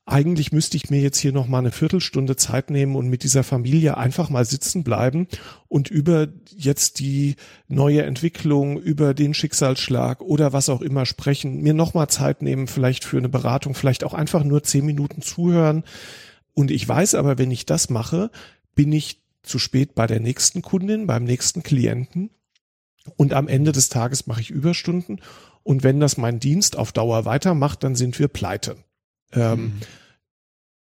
[0.09, 3.43] eigentlich müsste ich mir jetzt hier noch mal eine Viertelstunde Zeit nehmen und mit dieser
[3.43, 5.27] Familie einfach mal sitzen bleiben
[5.67, 7.35] und über jetzt die
[7.67, 12.65] neue Entwicklung, über den Schicksalsschlag oder was auch immer sprechen, mir noch mal Zeit nehmen,
[12.65, 15.83] vielleicht für eine Beratung, vielleicht auch einfach nur zehn Minuten zuhören.
[16.55, 18.31] Und ich weiß aber, wenn ich das mache,
[18.73, 22.30] bin ich zu spät bei der nächsten Kundin, beim nächsten Klienten.
[23.15, 25.21] Und am Ende des Tages mache ich Überstunden.
[25.63, 28.78] Und wenn das mein Dienst auf Dauer weitermacht, dann sind wir pleite.
[29.34, 29.73] Ähm, mhm.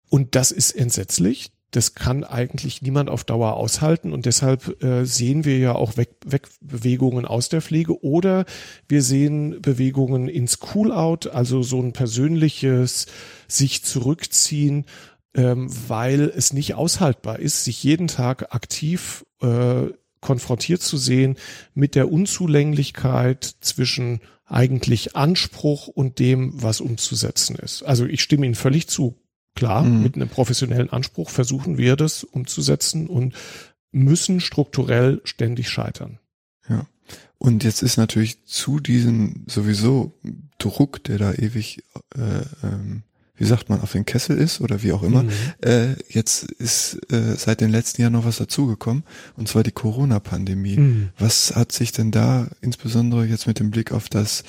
[0.09, 1.51] Und das ist entsetzlich.
[1.71, 6.15] Das kann eigentlich niemand auf Dauer aushalten und deshalb äh, sehen wir ja auch Weg,
[6.25, 8.45] Wegbewegungen aus der Pflege oder
[8.87, 13.05] wir sehen Bewegungen ins Cool-out, also so ein persönliches
[13.47, 14.85] sich zurückziehen,
[15.35, 19.87] ähm, weil es nicht aushaltbar ist, sich jeden Tag aktiv äh,
[20.21, 21.37] konfrontiert zu sehen
[21.73, 27.83] mit der Unzulänglichkeit zwischen eigentlich Anspruch und dem, was umzusetzen ist.
[27.83, 29.15] Also ich stimme Ihnen völlig zu.
[29.55, 30.03] Klar, mhm.
[30.03, 33.33] mit einem professionellen Anspruch versuchen wir das umzusetzen und
[33.91, 36.19] müssen strukturell ständig scheitern.
[36.67, 36.87] Ja.
[37.37, 40.13] Und jetzt ist natürlich zu diesem sowieso
[40.57, 41.83] Druck, der da ewig
[42.15, 43.03] äh, ähm,
[43.39, 45.23] wie sagt man, auf den Kessel ist oder wie auch immer.
[45.23, 45.29] Mhm.
[45.61, 49.03] Äh, jetzt ist äh, seit den letzten Jahren noch was dazugekommen
[49.37, 50.77] und zwar die Corona-Pandemie.
[50.77, 51.09] Mhm.
[51.17, 54.43] Was hat sich denn da insbesondere jetzt mit dem Blick auf das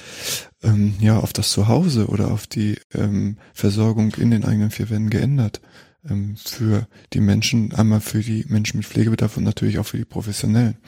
[0.64, 5.10] ähm, ja auf das Zuhause oder auf die ähm, Versorgung in den eigenen vier Wänden
[5.10, 5.60] geändert?
[6.08, 10.04] Ähm, für die Menschen, einmal für die Menschen mit Pflegebedarf und natürlich auch für die
[10.04, 10.78] Professionellen.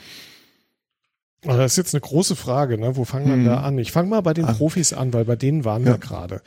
[1.45, 2.95] Oh, das ist jetzt eine große Frage, ne?
[2.97, 3.45] Wo fangen wir mhm.
[3.45, 3.77] da an?
[3.77, 4.53] Ich fange mal bei den ah.
[4.53, 5.93] Profis an, weil bei denen waren ja.
[5.93, 6.41] wir gerade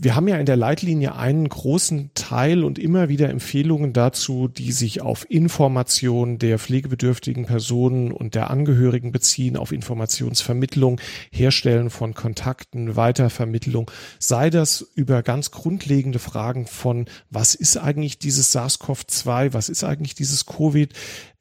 [0.00, 4.70] wir haben ja in der Leitlinie einen großen Teil und immer wieder Empfehlungen dazu, die
[4.70, 12.96] sich auf Information der pflegebedürftigen Personen und der Angehörigen beziehen, auf Informationsvermittlung, Herstellen von Kontakten,
[12.96, 19.84] Weitervermittlung, sei das über ganz grundlegende Fragen von, was ist eigentlich dieses SARS-CoV-2, was ist
[19.84, 20.92] eigentlich dieses Covid,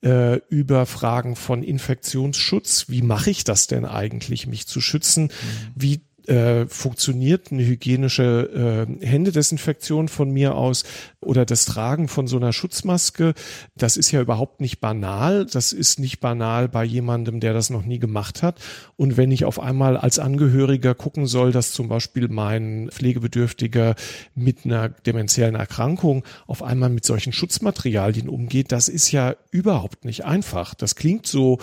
[0.04, 5.30] äh, über Fragen von Infektionsschutz, wie mache ich das denn eigentlich, mich zu schützen, mhm.
[5.76, 10.86] wie äh, funktioniert eine hygienische äh, Händedesinfektion von mir aus
[11.20, 13.34] oder das Tragen von so einer Schutzmaske,
[13.76, 15.46] das ist ja überhaupt nicht banal.
[15.46, 18.62] Das ist nicht banal bei jemandem, der das noch nie gemacht hat.
[18.96, 23.96] Und wenn ich auf einmal als Angehöriger gucken soll, dass zum Beispiel mein Pflegebedürftiger
[24.34, 30.24] mit einer demenziellen Erkrankung auf einmal mit solchen Schutzmaterialien umgeht, das ist ja überhaupt nicht
[30.24, 30.76] einfach.
[30.76, 31.60] Das klingt so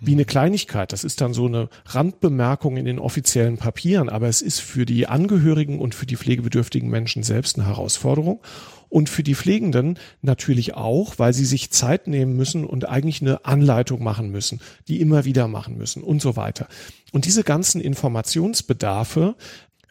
[0.00, 0.92] wie eine Kleinigkeit.
[0.92, 5.06] Das ist dann so eine Randbemerkung in den offiziellen Papieren, aber es ist für die
[5.06, 8.42] Angehörigen und für die pflegebedürftigen Menschen selbst eine Herausforderung
[8.88, 13.44] und für die Pflegenden natürlich auch, weil sie sich Zeit nehmen müssen und eigentlich eine
[13.44, 16.68] Anleitung machen müssen, die immer wieder machen müssen und so weiter.
[17.12, 19.36] Und diese ganzen Informationsbedarfe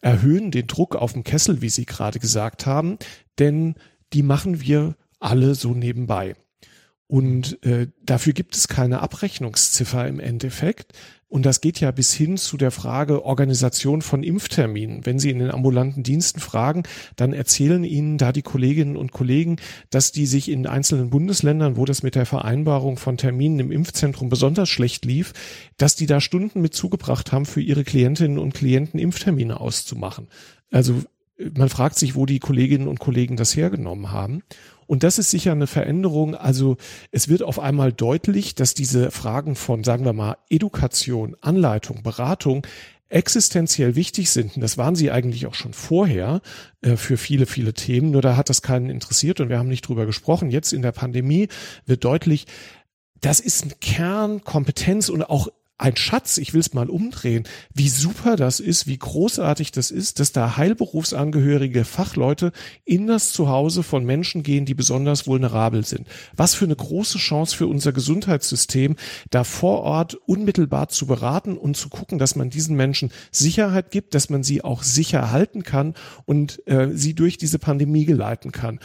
[0.01, 2.97] erhöhen den Druck auf dem Kessel, wie Sie gerade gesagt haben,
[3.39, 3.75] denn
[4.11, 6.35] die machen wir alle so nebenbei.
[7.07, 10.93] Und äh, dafür gibt es keine Abrechnungsziffer im Endeffekt.
[11.33, 15.03] Und das geht ja bis hin zu der Frage Organisation von Impfterminen.
[15.03, 16.83] Wenn Sie in den ambulanten Diensten fragen,
[17.15, 19.55] dann erzählen Ihnen da die Kolleginnen und Kollegen,
[19.89, 24.29] dass die sich in einzelnen Bundesländern, wo das mit der Vereinbarung von Terminen im Impfzentrum
[24.29, 25.33] besonders schlecht lief,
[25.77, 30.27] dass die da Stunden mit zugebracht haben, für ihre Klientinnen und Klienten Impftermine auszumachen.
[30.69, 31.01] Also
[31.55, 34.43] man fragt sich, wo die Kolleginnen und Kollegen das hergenommen haben.
[34.93, 36.35] Und das ist sicher eine Veränderung.
[36.35, 36.77] Also
[37.09, 42.67] es wird auf einmal deutlich, dass diese Fragen von, sagen wir mal, Education, Anleitung, Beratung
[43.09, 44.55] existenziell wichtig sind.
[44.55, 46.41] Und das waren sie eigentlich auch schon vorher
[46.81, 48.11] äh, für viele, viele Themen.
[48.11, 50.51] Nur da hat das keinen interessiert und wir haben nicht drüber gesprochen.
[50.51, 51.47] Jetzt in der Pandemie
[51.87, 52.45] wird deutlich,
[53.19, 55.47] das ist ein Kern, Kompetenz und auch
[55.83, 57.43] ein Schatz, ich will es mal umdrehen,
[57.73, 62.53] wie super das ist, wie großartig das ist, dass da heilberufsangehörige Fachleute
[62.85, 66.07] in das Zuhause von Menschen gehen, die besonders vulnerabel sind.
[66.37, 68.95] Was für eine große Chance für unser Gesundheitssystem,
[69.29, 74.15] da vor Ort unmittelbar zu beraten und zu gucken, dass man diesen Menschen Sicherheit gibt,
[74.15, 78.79] dass man sie auch sicher halten kann und äh, sie durch diese Pandemie geleiten kann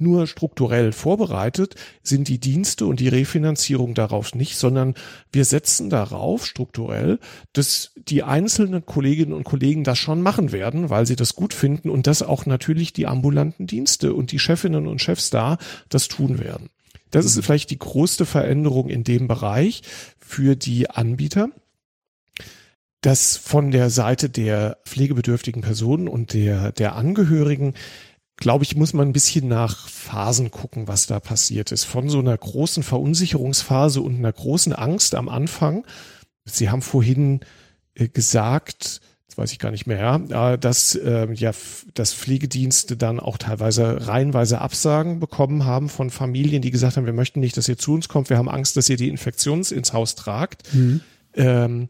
[0.00, 4.94] nur strukturell vorbereitet sind die Dienste und die Refinanzierung darauf nicht, sondern
[5.32, 7.18] wir setzen darauf strukturell,
[7.52, 11.90] dass die einzelnen Kolleginnen und Kollegen das schon machen werden, weil sie das gut finden
[11.90, 15.58] und dass auch natürlich die ambulanten Dienste und die Chefinnen und Chefs da
[15.88, 16.70] das tun werden.
[17.10, 19.82] Das ist vielleicht die größte Veränderung in dem Bereich
[20.18, 21.50] für die Anbieter.
[23.02, 27.72] dass von der Seite der pflegebedürftigen Personen und der, der Angehörigen,
[28.40, 31.84] glaube ich, muss man ein bisschen nach Phasen gucken, was da passiert ist.
[31.84, 35.86] Von so einer großen Verunsicherungsphase und einer großen Angst am Anfang.
[36.46, 37.40] Sie haben vorhin
[37.94, 41.52] äh, gesagt, das weiß ich gar nicht mehr, ja, dass äh, ja
[41.94, 47.12] dass Pflegedienste dann auch teilweise reihenweise Absagen bekommen haben von Familien, die gesagt haben, wir
[47.12, 49.92] möchten nicht, dass ihr zu uns kommt, wir haben Angst, dass ihr die Infektions ins
[49.92, 50.74] Haus tragt.
[50.74, 51.00] Mhm.
[51.34, 51.88] Ähm,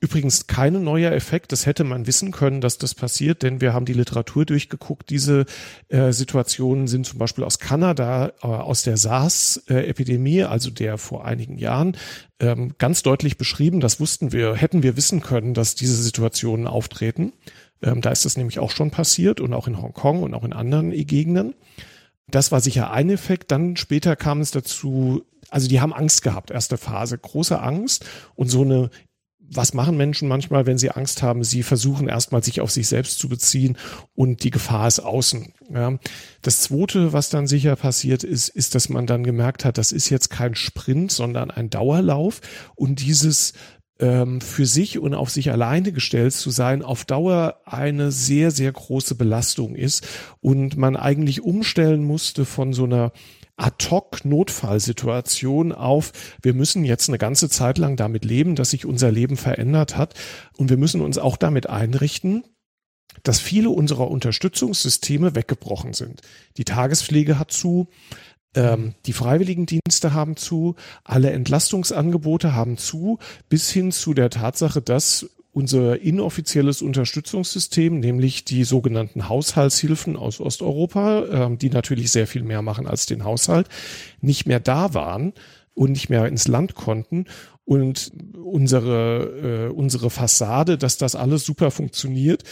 [0.00, 3.86] Übrigens keine neuer Effekt, das hätte man wissen können, dass das passiert, denn wir haben
[3.86, 5.08] die Literatur durchgeguckt.
[5.08, 5.46] Diese
[5.88, 11.58] äh, Situationen sind zum Beispiel aus Kanada, äh, aus der SARS-Epidemie, also der vor einigen
[11.58, 11.96] Jahren,
[12.40, 13.80] ähm, ganz deutlich beschrieben.
[13.80, 17.32] Das wussten wir, hätten wir wissen können, dass diese Situationen auftreten.
[17.80, 20.52] Ähm, da ist das nämlich auch schon passiert und auch in Hongkong und auch in
[20.52, 21.54] anderen Gegenden.
[22.26, 23.52] Das war sicher ein Effekt.
[23.52, 28.48] Dann später kam es dazu, also die haben Angst gehabt, erste Phase, große Angst und
[28.48, 28.90] so eine
[29.56, 31.44] was machen Menschen manchmal, wenn sie Angst haben?
[31.44, 33.76] Sie versuchen erstmal sich auf sich selbst zu beziehen
[34.14, 35.52] und die Gefahr ist außen.
[35.72, 35.98] Ja.
[36.42, 40.10] Das zweite, was dann sicher passiert ist, ist, dass man dann gemerkt hat, das ist
[40.10, 42.40] jetzt kein Sprint, sondern ein Dauerlauf
[42.74, 43.52] und dieses
[44.00, 48.72] ähm, für sich und auf sich alleine gestellt zu sein, auf Dauer eine sehr, sehr
[48.72, 50.06] große Belastung ist
[50.40, 53.12] und man eigentlich umstellen musste von so einer
[53.56, 56.12] Ad-hoc-Notfallsituation auf,
[56.42, 60.14] wir müssen jetzt eine ganze Zeit lang damit leben, dass sich unser Leben verändert hat
[60.56, 62.44] und wir müssen uns auch damit einrichten,
[63.22, 66.22] dass viele unserer Unterstützungssysteme weggebrochen sind.
[66.56, 67.88] Die Tagespflege hat zu,
[68.54, 75.30] ähm, die Freiwilligendienste haben zu, alle Entlastungsangebote haben zu, bis hin zu der Tatsache, dass
[75.54, 82.60] unser inoffizielles Unterstützungssystem, nämlich die sogenannten Haushaltshilfen aus Osteuropa, äh, die natürlich sehr viel mehr
[82.60, 83.68] machen als den Haushalt,
[84.20, 85.32] nicht mehr da waren
[85.72, 87.26] und nicht mehr ins Land konnten.
[87.64, 92.42] Und unsere äh, unsere Fassade, dass das alles super funktioniert,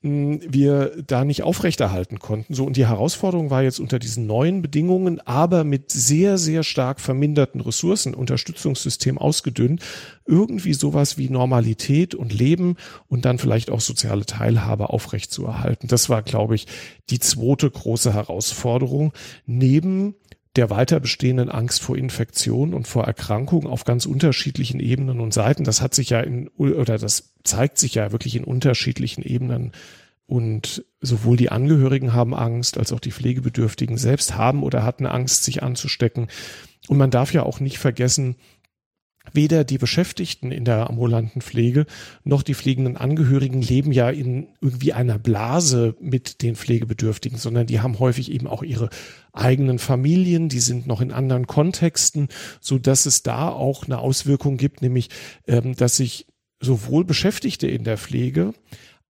[0.00, 2.54] wir da nicht aufrechterhalten konnten.
[2.54, 7.00] So und die Herausforderung war jetzt unter diesen neuen Bedingungen, aber mit sehr sehr stark
[7.00, 9.82] verminderten Ressourcen, Unterstützungssystem ausgedünnt,
[10.24, 12.76] irgendwie sowas wie Normalität und Leben
[13.08, 15.88] und dann vielleicht auch soziale Teilhabe aufrechtzuerhalten.
[15.88, 16.66] Das war, glaube ich,
[17.10, 19.12] die zweite große Herausforderung
[19.46, 20.14] neben
[20.56, 25.64] der weiter bestehenden Angst vor Infektion und vor Erkrankung auf ganz unterschiedlichen Ebenen und Seiten.
[25.64, 29.72] Das hat sich ja in, oder das zeigt sich ja wirklich in unterschiedlichen Ebenen.
[30.26, 35.44] Und sowohl die Angehörigen haben Angst, als auch die Pflegebedürftigen selbst haben oder hatten Angst,
[35.44, 36.28] sich anzustecken.
[36.88, 38.36] Und man darf ja auch nicht vergessen,
[39.32, 41.86] Weder die Beschäftigten in der ambulanten Pflege
[42.24, 47.80] noch die pflegenden Angehörigen leben ja in irgendwie einer Blase mit den Pflegebedürftigen, sondern die
[47.80, 48.88] haben häufig eben auch ihre
[49.32, 52.28] eigenen Familien, die sind noch in anderen Kontexten,
[52.60, 55.10] so dass es da auch eine Auswirkung gibt, nämlich
[55.46, 56.26] ähm, dass sich
[56.60, 58.52] sowohl Beschäftigte in der Pflege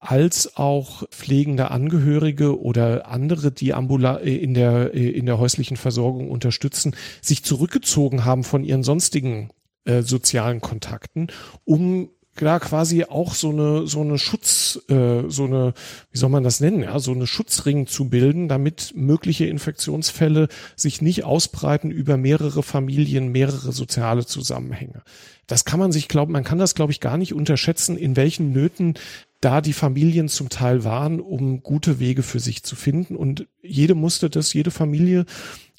[0.01, 5.77] als auch pflegende Angehörige oder andere, die ambula äh, in der, äh, in der häuslichen
[5.77, 9.51] Versorgung unterstützen, sich zurückgezogen haben von ihren sonstigen
[9.89, 11.29] äh, sozialen Kontakten,
[11.65, 15.75] um da quasi auch so eine so eine Schutz äh, so eine
[16.13, 20.47] wie soll man das nennen ja so eine Schutzring zu bilden damit mögliche Infektionsfälle
[20.77, 25.03] sich nicht ausbreiten über mehrere Familien mehrere soziale Zusammenhänge.
[25.49, 28.53] Das kann man sich glauben man kann das glaube ich gar nicht unterschätzen in welchen
[28.53, 28.95] Nöten
[29.41, 33.15] da die Familien zum Teil waren um gute Wege für sich zu finden.
[33.15, 35.27] Und jede musste das jede Familie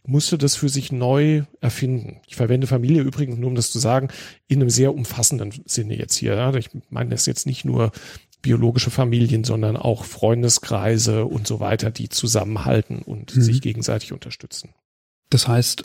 [0.06, 2.22] musste das für sich neu erfinden.
[2.28, 4.10] Ich verwende Familie übrigens nur, um das zu sagen,
[4.48, 6.54] in einem sehr umfassenden Sinne jetzt hier.
[6.56, 7.92] Ich meine das jetzt nicht nur
[8.42, 13.42] biologische Familien, sondern auch Freundeskreise und so weiter, die zusammenhalten und mhm.
[13.42, 14.70] sich gegenseitig unterstützen.
[15.30, 15.84] Das heißt,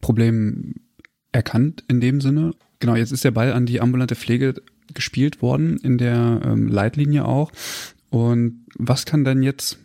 [0.00, 0.74] Problem
[1.30, 2.54] erkannt in dem Sinne.
[2.80, 4.54] Genau, jetzt ist der Ball an die ambulante Pflege
[4.92, 7.52] gespielt worden, in der ähm, Leitlinie auch.
[8.10, 9.78] Und was kann denn jetzt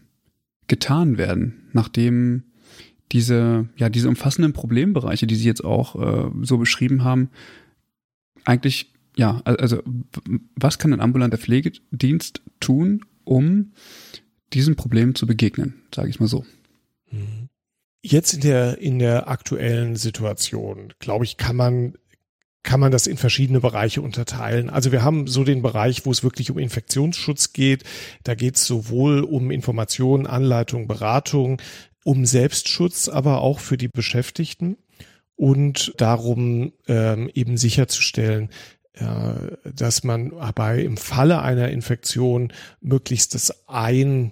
[0.68, 2.44] getan werden, nachdem
[3.12, 7.30] diese, ja, diese umfassenden Problembereiche, die Sie jetzt auch äh, so beschrieben haben,
[8.46, 9.82] eigentlich, ja, also
[10.56, 13.74] was kann ein ambulanter Pflegedienst tun, um
[14.54, 16.46] diesem Problem zu begegnen, sage ich mal so.
[17.12, 17.50] Mhm.
[18.04, 21.98] Jetzt in der in der aktuellen Situation, glaube ich, kann man
[22.64, 24.70] kann man das in verschiedene Bereiche unterteilen.
[24.70, 27.84] Also wir haben so den Bereich, wo es wirklich um Infektionsschutz geht.
[28.24, 31.62] Da geht es sowohl um Informationen, Anleitung, Beratung,
[32.08, 34.78] um Selbstschutz, aber auch für die Beschäftigten
[35.36, 38.50] und darum ähm, eben sicherzustellen,
[38.94, 39.34] äh,
[39.70, 44.32] dass man dabei im Falle einer Infektion möglichst das Eindämmen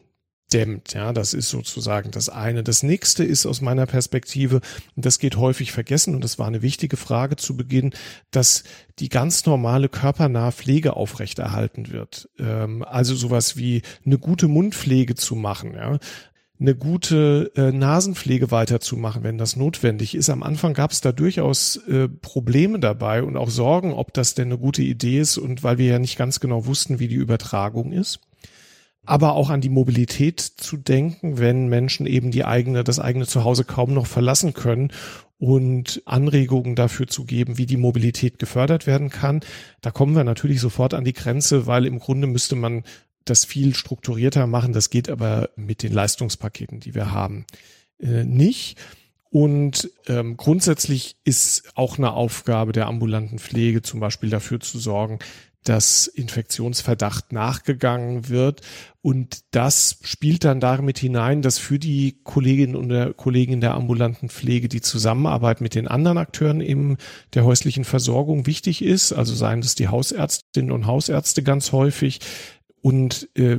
[0.50, 0.94] gedämmt.
[0.94, 2.64] Ja, das ist sozusagen das eine.
[2.64, 4.62] Das nächste ist aus meiner Perspektive,
[4.96, 7.94] und das geht häufig vergessen, und das war eine wichtige Frage zu Beginn,
[8.32, 8.64] dass
[9.00, 12.30] die ganz normale körpernahe Pflege aufrechterhalten wird.
[12.40, 16.00] Ähm, also sowas wie eine gute Mundpflege zu machen, ja,
[16.60, 20.30] eine gute äh, Nasenpflege weiterzumachen, wenn das notwendig ist.
[20.30, 24.48] Am Anfang gab es da durchaus äh, Probleme dabei und auch Sorgen, ob das denn
[24.48, 27.92] eine gute Idee ist und weil wir ja nicht ganz genau wussten, wie die Übertragung
[27.92, 28.22] ist.
[29.06, 33.64] Aber auch an die Mobilität zu denken, wenn Menschen eben die eigene, das eigene Zuhause
[33.64, 34.92] kaum noch verlassen können
[35.38, 39.42] und Anregungen dafür zu geben, wie die Mobilität gefördert werden kann.
[39.82, 42.84] Da kommen wir natürlich sofort an die Grenze, weil im Grunde müsste man
[43.26, 44.74] das viel strukturierter machen.
[44.74, 47.46] Das geht aber mit den Leistungspaketen, die wir haben,
[48.00, 48.78] äh, nicht.
[49.30, 55.20] Und ähm, grundsätzlich ist auch eine Aufgabe der ambulanten Pflege zum Beispiel dafür zu sorgen,
[55.66, 58.62] dass Infektionsverdacht nachgegangen wird.
[59.02, 64.70] Und das spielt dann damit hinein, dass für die Kolleginnen und Kollegen der ambulanten Pflege
[64.70, 66.98] die Zusammenarbeit mit den anderen Akteuren im
[67.34, 69.12] der häuslichen Versorgung wichtig ist.
[69.12, 72.20] Also seien das die Hausärztinnen und Hausärzte ganz häufig,
[72.86, 73.58] und äh,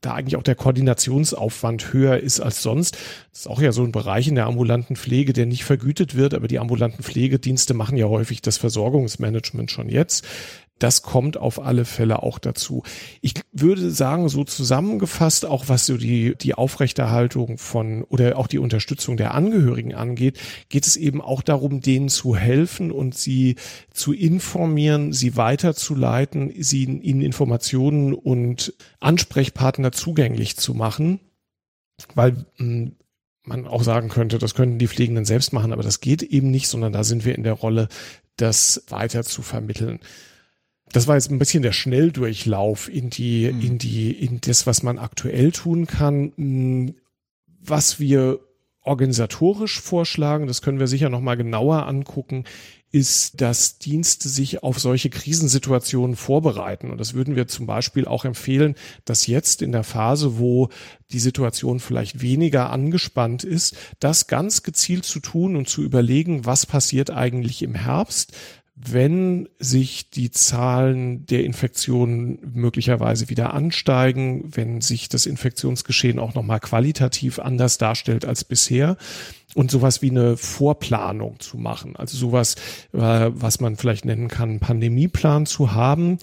[0.00, 2.98] da eigentlich auch der Koordinationsaufwand höher ist als sonst.
[3.30, 6.34] Das ist auch ja so ein Bereich in der ambulanten Pflege, der nicht vergütet wird,
[6.34, 10.26] aber die ambulanten Pflegedienste machen ja häufig das Versorgungsmanagement schon jetzt.
[10.80, 12.82] Das kommt auf alle Fälle auch dazu.
[13.20, 18.58] Ich würde sagen, so zusammengefasst, auch was so die, die Aufrechterhaltung von oder auch die
[18.58, 23.56] Unterstützung der Angehörigen angeht, geht es eben auch darum, denen zu helfen und sie
[23.92, 31.20] zu informieren, sie weiterzuleiten, sie ihnen Informationen und Ansprechpartner zugänglich zu machen.
[32.14, 32.96] Weil hm,
[33.44, 36.68] man auch sagen könnte, das könnten die Pflegenden selbst machen, aber das geht eben nicht,
[36.68, 37.88] sondern da sind wir in der Rolle,
[38.36, 40.00] das weiter zu vermitteln
[40.92, 43.60] das war jetzt ein bisschen der Schnelldurchlauf in die, mhm.
[43.60, 46.32] in die, in das, was man aktuell tun kann.
[46.36, 46.94] Hm,
[47.62, 48.40] was wir
[48.82, 52.44] organisatorisch vorschlagen, das können wir sicher nochmal genauer angucken,
[52.92, 56.90] ist, dass Dienste sich auf solche Krisensituationen vorbereiten.
[56.90, 58.74] Und das würden wir zum Beispiel auch empfehlen,
[59.04, 60.70] dass jetzt in der Phase, wo
[61.12, 66.66] die Situation vielleicht weniger angespannt ist, das ganz gezielt zu tun und zu überlegen, was
[66.66, 68.32] passiert eigentlich im Herbst,
[68.82, 76.60] wenn sich die Zahlen der Infektionen möglicherweise wieder ansteigen, wenn sich das Infektionsgeschehen auch nochmal
[76.60, 78.96] qualitativ anders darstellt als bisher
[79.54, 81.96] und sowas wie eine Vorplanung zu machen.
[81.96, 82.54] Also sowas,
[82.92, 86.18] äh, was man vielleicht nennen kann, Pandemieplan zu haben,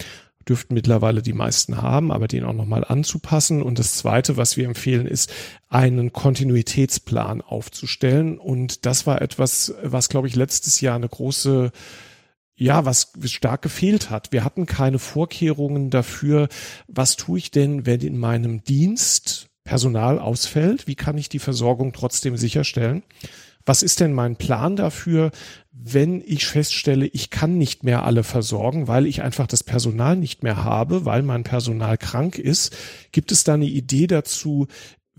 [0.48, 3.62] dürften mittlerweile die meisten haben, aber den auch nochmal anzupassen.
[3.62, 5.30] Und das Zweite, was wir empfehlen, ist,
[5.68, 8.38] einen Kontinuitätsplan aufzustellen.
[8.38, 11.70] Und das war etwas, was, glaube ich, letztes Jahr eine große
[12.58, 14.32] ja, was stark gefehlt hat.
[14.32, 16.48] Wir hatten keine Vorkehrungen dafür,
[16.88, 20.86] was tue ich denn, wenn in meinem Dienst Personal ausfällt?
[20.86, 23.02] Wie kann ich die Versorgung trotzdem sicherstellen?
[23.66, 25.30] Was ist denn mein Plan dafür,
[25.70, 30.42] wenn ich feststelle, ich kann nicht mehr alle versorgen, weil ich einfach das Personal nicht
[30.42, 32.74] mehr habe, weil mein Personal krank ist?
[33.12, 34.68] Gibt es da eine Idee dazu,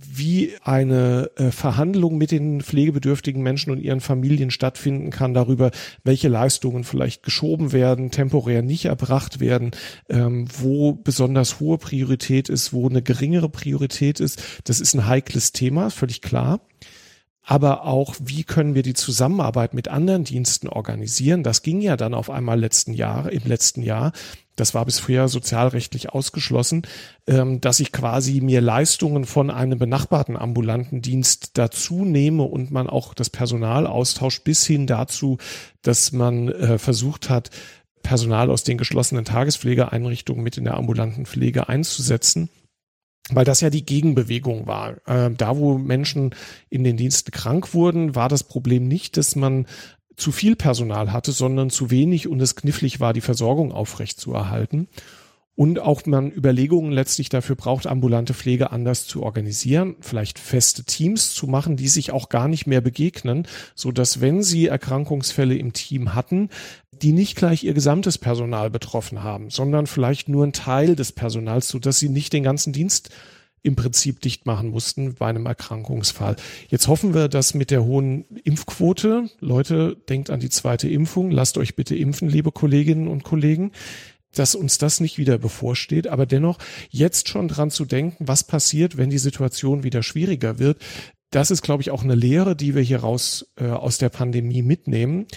[0.01, 5.71] wie eine äh, Verhandlung mit den pflegebedürftigen Menschen und ihren Familien stattfinden kann darüber,
[6.03, 9.71] welche Leistungen vielleicht geschoben werden, temporär nicht erbracht werden,
[10.09, 14.41] ähm, wo besonders hohe Priorität ist, wo eine geringere Priorität ist.
[14.63, 16.61] Das ist ein heikles Thema, völlig klar
[17.49, 21.41] aber auch, wie können wir die Zusammenarbeit mit anderen Diensten organisieren?
[21.41, 24.11] Das ging ja dann auf einmal letzten Jahr, im letzten Jahr.
[24.55, 26.83] Das war bisher sozialrechtlich ausgeschlossen,
[27.25, 32.87] ähm, dass ich quasi mir Leistungen von einem benachbarten ambulanten Dienst dazu nehme und man
[32.87, 35.39] auch das Personal austauscht bis hin dazu,
[35.81, 37.49] dass man äh, versucht hat,
[38.03, 42.49] Personal aus den geschlossenen Tagespflegeeinrichtungen mit in der ambulanten Pflege einzusetzen
[43.32, 44.97] weil das ja die Gegenbewegung war.
[45.07, 46.36] Äh, da, wo Menschen
[46.70, 49.65] in den Diensten krank wurden, war das Problem nicht, dass man
[50.17, 54.88] zu viel Personal hatte, sondern zu wenig und es knifflig war, die Versorgung aufrechtzuerhalten.
[55.55, 61.34] Und auch man Überlegungen letztlich dafür braucht, ambulante Pflege anders zu organisieren, vielleicht feste Teams
[61.34, 63.45] zu machen, die sich auch gar nicht mehr begegnen,
[63.76, 66.47] so dass wenn sie Erkrankungsfälle im Team hatten,
[67.01, 71.67] die nicht gleich ihr gesamtes Personal betroffen haben, sondern vielleicht nur ein Teil des Personals,
[71.69, 73.09] so dass sie nicht den ganzen Dienst
[73.61, 76.35] im Prinzip dicht machen mussten bei einem Erkrankungsfall.
[76.69, 81.57] Jetzt hoffen wir, dass mit der hohen Impfquote, Leute, denkt an die zweite Impfung, lasst
[81.57, 83.71] euch bitte impfen, liebe Kolleginnen und Kollegen,
[84.33, 86.57] dass uns das nicht wieder bevorsteht, aber dennoch
[86.89, 90.81] jetzt schon dran zu denken, was passiert, wenn die Situation wieder schwieriger wird.
[91.31, 94.61] Das ist, glaube ich, auch eine Lehre, die wir hier raus äh, aus der Pandemie
[94.61, 95.27] mitnehmen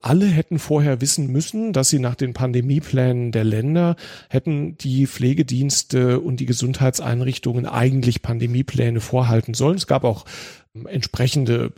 [0.00, 3.96] alle hätten vorher wissen müssen, dass sie nach den Pandemieplänen der Länder
[4.28, 9.76] hätten die Pflegedienste und die Gesundheitseinrichtungen eigentlich Pandemiepläne vorhalten sollen.
[9.76, 10.24] Es gab auch
[10.74, 11.72] ähm, entsprechende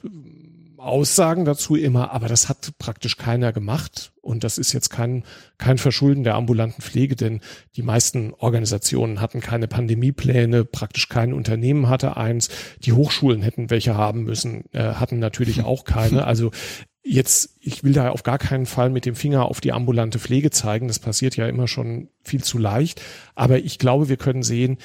[0.82, 4.12] Aussagen dazu immer, aber das hat praktisch keiner gemacht.
[4.20, 5.24] Und das ist jetzt kein,
[5.58, 7.40] kein Verschulden der ambulanten Pflege, denn
[7.76, 12.50] die meisten Organisationen hatten keine Pandemiepläne, praktisch kein Unternehmen hatte eins.
[12.80, 16.24] Die Hochschulen hätten welche haben müssen, äh, hatten natürlich auch keine.
[16.24, 16.50] Also
[17.02, 20.50] jetzt, ich will da auf gar keinen Fall mit dem Finger auf die ambulante Pflege
[20.50, 20.88] zeigen.
[20.88, 23.02] Das passiert ja immer schon viel zu leicht.
[23.34, 24.78] Aber ich glaube, wir können sehen,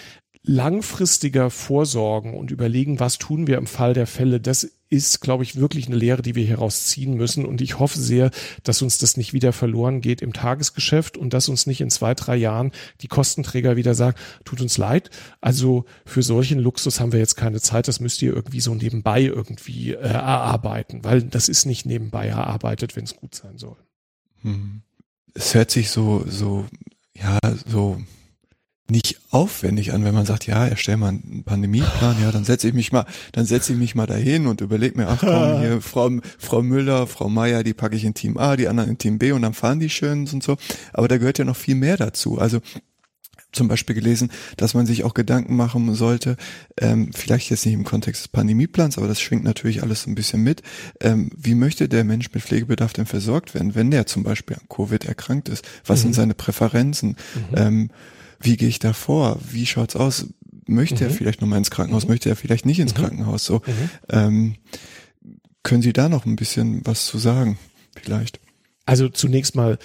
[0.43, 5.55] langfristiger vorsorgen und überlegen, was tun wir im Fall der Fälle, das ist, glaube ich,
[5.55, 7.45] wirklich eine Lehre, die wir hieraus ziehen müssen.
[7.45, 8.31] Und ich hoffe sehr,
[8.63, 12.13] dass uns das nicht wieder verloren geht im Tagesgeschäft und dass uns nicht in zwei,
[12.13, 12.71] drei Jahren
[13.01, 15.09] die Kostenträger wieder sagen, tut uns leid.
[15.41, 17.87] Also für solchen Luxus haben wir jetzt keine Zeit.
[17.87, 22.95] Das müsst ihr irgendwie so nebenbei irgendwie äh, erarbeiten, weil das ist nicht nebenbei erarbeitet,
[22.95, 23.77] wenn es gut sein soll.
[24.41, 24.81] Hm.
[25.33, 26.65] Es hört sich so, so,
[27.13, 28.01] ja, so
[28.89, 32.73] nicht aufwendig an, wenn man sagt, ja, erstell mal einen Pandemieplan, ja, dann setze ich
[32.73, 36.09] mich mal, dann setze ich mich mal dahin und überlege mir, ach komm, hier Frau,
[36.37, 39.33] Frau Müller, Frau Meier, die packe ich in Team A, die anderen in Team B
[39.33, 40.57] und dann fahren die schön und so.
[40.93, 42.39] Aber da gehört ja noch viel mehr dazu.
[42.39, 42.61] Also
[43.51, 46.37] zum Beispiel gelesen, dass man sich auch Gedanken machen sollte,
[46.79, 50.15] ähm, vielleicht jetzt nicht im Kontext des Pandemieplans, aber das schwingt natürlich alles so ein
[50.15, 50.61] bisschen mit.
[51.01, 54.67] Ähm, wie möchte der Mensch mit Pflegebedarf denn versorgt werden, wenn der zum Beispiel an
[54.69, 55.67] Covid erkrankt ist?
[55.85, 56.03] Was mhm.
[56.03, 57.15] sind seine Präferenzen?
[57.51, 57.57] Mhm.
[57.57, 57.89] Ähm,
[58.39, 59.39] wie gehe ich da vor?
[59.51, 60.27] Wie schaut's aus?
[60.67, 61.09] Möchte mhm.
[61.09, 62.03] er vielleicht nochmal ins Krankenhaus?
[62.03, 62.11] Mhm.
[62.11, 62.99] Möchte er vielleicht nicht ins mhm.
[62.99, 63.45] Krankenhaus?
[63.45, 63.89] So, mhm.
[64.09, 64.55] ähm,
[65.63, 67.57] können Sie da noch ein bisschen was zu sagen?
[68.01, 68.39] Vielleicht.
[68.85, 69.77] Also zunächst mal,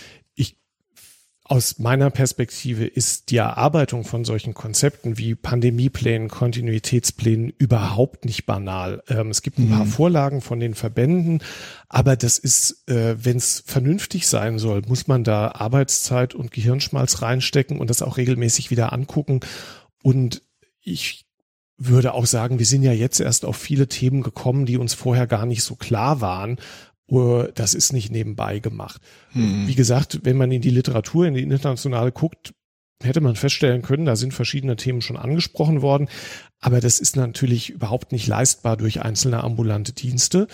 [1.52, 9.02] aus meiner Perspektive ist die Erarbeitung von solchen Konzepten wie Pandemieplänen, Kontinuitätsplänen überhaupt nicht banal.
[9.08, 9.72] Ähm, es gibt ein mhm.
[9.72, 11.42] paar Vorlagen von den Verbänden,
[11.90, 17.20] aber das ist, äh, wenn es vernünftig sein soll, muss man da Arbeitszeit und Gehirnschmalz
[17.20, 19.40] reinstecken und das auch regelmäßig wieder angucken.
[20.02, 20.40] Und
[20.80, 21.26] ich
[21.76, 25.26] würde auch sagen, wir sind ja jetzt erst auf viele Themen gekommen, die uns vorher
[25.26, 26.56] gar nicht so klar waren
[27.54, 29.00] das ist nicht nebenbei gemacht.
[29.32, 29.66] Hm.
[29.66, 32.54] Wie gesagt, wenn man in die Literatur, in die internationale guckt,
[33.02, 36.08] hätte man feststellen können, da sind verschiedene Themen schon angesprochen worden,
[36.60, 40.46] aber das ist natürlich überhaupt nicht leistbar durch einzelne ambulante Dienste.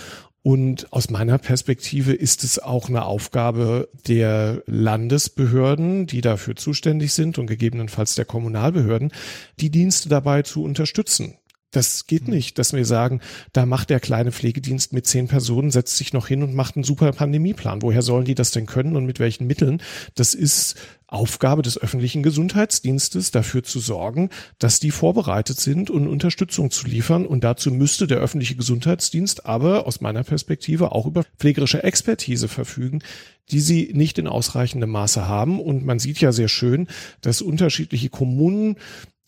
[0.43, 7.39] Und aus meiner Perspektive ist es auch eine Aufgabe der Landesbehörden, die dafür zuständig sind
[7.39, 9.13] und gegebenenfalls der Kommunalbehörden,
[9.61, 11.35] die Dienste dabei zu unterstützen.
[11.71, 12.35] Das geht hm.
[12.35, 13.21] nicht, dass wir sagen,
[13.53, 16.85] da macht der kleine Pflegedienst mit zehn Personen, setzt sich noch hin und macht einen
[16.85, 17.83] super Pandemieplan.
[17.83, 19.83] Woher sollen die das denn können und mit welchen Mitteln?
[20.15, 26.71] Das ist Aufgabe des öffentlichen Gesundheitsdienstes, dafür zu sorgen, dass die vorbereitet sind und Unterstützung
[26.71, 27.27] zu liefern.
[27.27, 33.03] Und dazu müsste der öffentliche Gesundheitsdienst aber aus meiner Perspektive auch über pflegerische Expertise verfügen,
[33.51, 35.61] die sie nicht in ausreichendem Maße haben.
[35.61, 36.89] Und man sieht ja sehr schön,
[37.23, 38.77] dass unterschiedliche Kommunen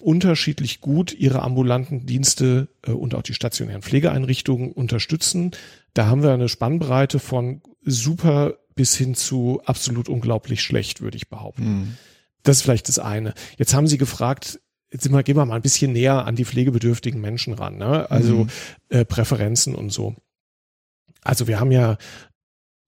[0.01, 5.53] unterschiedlich gut ihre ambulanten Dienste äh, und auch die stationären Pflegeeinrichtungen unterstützen.
[5.95, 11.29] Da haben wir eine Spannbreite von super bis hin zu absolut unglaublich schlecht, würde ich
[11.29, 11.65] behaupten.
[11.65, 11.97] Mhm.
[12.43, 13.35] Das ist vielleicht das eine.
[13.59, 16.45] Jetzt haben Sie gefragt, jetzt sind wir, gehen wir mal ein bisschen näher an die
[16.45, 18.11] pflegebedürftigen Menschen ran, ne?
[18.11, 18.51] also mhm.
[18.89, 20.17] äh, Präferenzen und so.
[21.23, 21.99] Also wir haben ja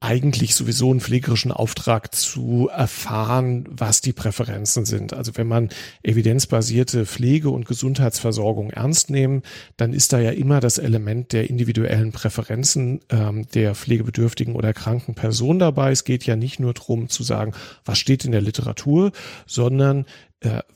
[0.02, 5.14] eigentlich sowieso einen pflegerischen Auftrag zu erfahren, was die Präferenzen sind.
[5.14, 5.68] Also wenn man
[6.02, 9.42] evidenzbasierte Pflege- und Gesundheitsversorgung ernst nehmen,
[9.76, 15.14] dann ist da ja immer das Element der individuellen Präferenzen ähm, der pflegebedürftigen oder kranken
[15.14, 15.92] Person dabei.
[15.92, 17.52] Es geht ja nicht nur darum zu sagen,
[17.84, 19.12] was steht in der Literatur,
[19.46, 20.04] sondern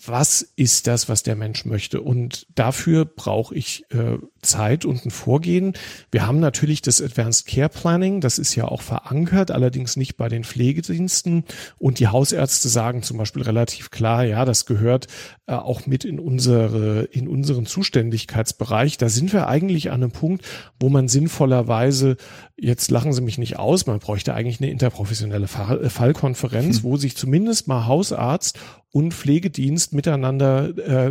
[0.05, 2.01] was ist das, was der Mensch möchte.
[2.01, 5.73] Und dafür brauche ich äh, Zeit und ein Vorgehen.
[6.13, 10.29] Wir haben natürlich das Advanced Care Planning, das ist ja auch verankert, allerdings nicht bei
[10.29, 11.45] den Pflegediensten.
[11.79, 15.09] Und die Hausärzte sagen zum Beispiel relativ klar, ja, das gehört
[15.47, 18.99] äh, auch mit in unsere, in unseren Zuständigkeitsbereich.
[18.99, 20.45] Da sind wir eigentlich an einem Punkt,
[20.79, 22.17] wo man sinnvollerweise,
[22.57, 26.83] jetzt lachen Sie mich nicht aus, man bräuchte eigentlich eine interprofessionelle Fallkonferenz, hm.
[26.85, 28.59] wo sich zumindest mal Hausarzt
[28.93, 31.11] und Pflegedienst miteinander äh,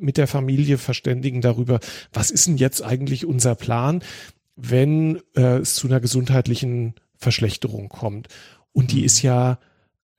[0.00, 1.80] mit der Familie verständigen darüber,
[2.12, 4.02] was ist denn jetzt eigentlich unser Plan,
[4.56, 8.28] wenn äh, es zu einer gesundheitlichen Verschlechterung kommt.
[8.72, 9.58] Und die ist ja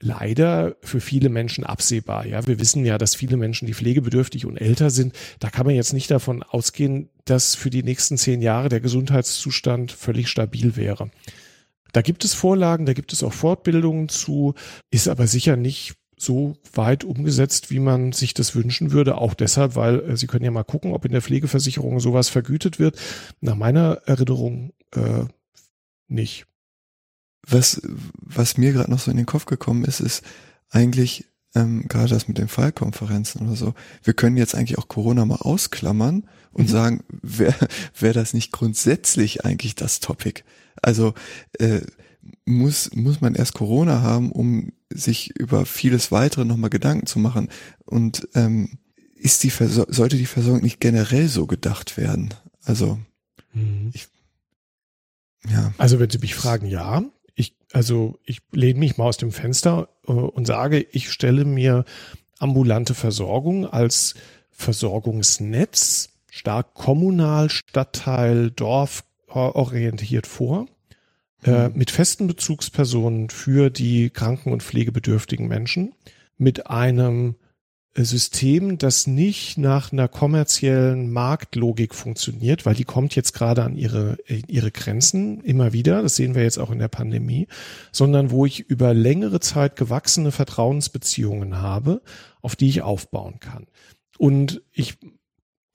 [0.02, 2.26] leider für viele Menschen absehbar.
[2.26, 5.76] Ja, wir wissen ja, dass viele Menschen, die pflegebedürftig und älter sind, da kann man
[5.76, 11.12] jetzt nicht davon ausgehen, dass für die nächsten zehn Jahre der Gesundheitszustand völlig stabil wäre.
[11.94, 14.56] Da gibt es Vorlagen, da gibt es auch Fortbildungen zu,
[14.90, 19.18] ist aber sicher nicht so weit umgesetzt, wie man sich das wünschen würde.
[19.18, 22.80] Auch deshalb, weil äh, Sie können ja mal gucken, ob in der Pflegeversicherung sowas vergütet
[22.80, 23.00] wird.
[23.42, 25.26] Nach meiner Erinnerung äh,
[26.08, 26.46] nicht.
[27.48, 27.82] was,
[28.14, 30.24] was mir gerade noch so in den Kopf gekommen ist, ist
[30.70, 33.74] eigentlich ähm, gerade das mit den Fallkonferenzen oder so.
[34.04, 36.72] Wir können jetzt eigentlich auch Corona mal ausklammern und mhm.
[36.72, 37.68] sagen, wäre
[37.98, 40.44] wär das nicht grundsätzlich eigentlich das Topic?
[40.82, 41.14] Also
[41.60, 41.82] äh,
[42.46, 47.50] muss, muss man erst Corona haben, um sich über vieles weitere nochmal Gedanken zu machen.
[47.86, 48.80] Und ähm,
[49.16, 52.34] ist die sollte die Versorgung nicht generell so gedacht werden?
[52.64, 53.00] Also
[53.54, 53.92] mhm.
[53.94, 54.08] ich,
[55.50, 55.74] ja.
[55.78, 57.04] Also wenn Sie mich fragen, ja.
[57.36, 61.86] Ich, also ich lehne mich mal aus dem Fenster äh, und sage, ich stelle mir
[62.40, 64.16] ambulante Versorgung als
[64.52, 70.68] Versorgungsnetz stark kommunal, Stadtteil, Dorf orientiert vor
[71.44, 75.94] äh, mit festen Bezugspersonen für die kranken und pflegebedürftigen Menschen,
[76.38, 77.36] mit einem
[77.96, 83.76] äh, System, das nicht nach einer kommerziellen Marktlogik funktioniert, weil die kommt jetzt gerade an
[83.76, 87.48] ihre, ihre Grenzen immer wieder, das sehen wir jetzt auch in der Pandemie,
[87.92, 92.02] sondern wo ich über längere Zeit gewachsene Vertrauensbeziehungen habe,
[92.42, 93.68] auf die ich aufbauen kann.
[94.18, 94.98] Und ich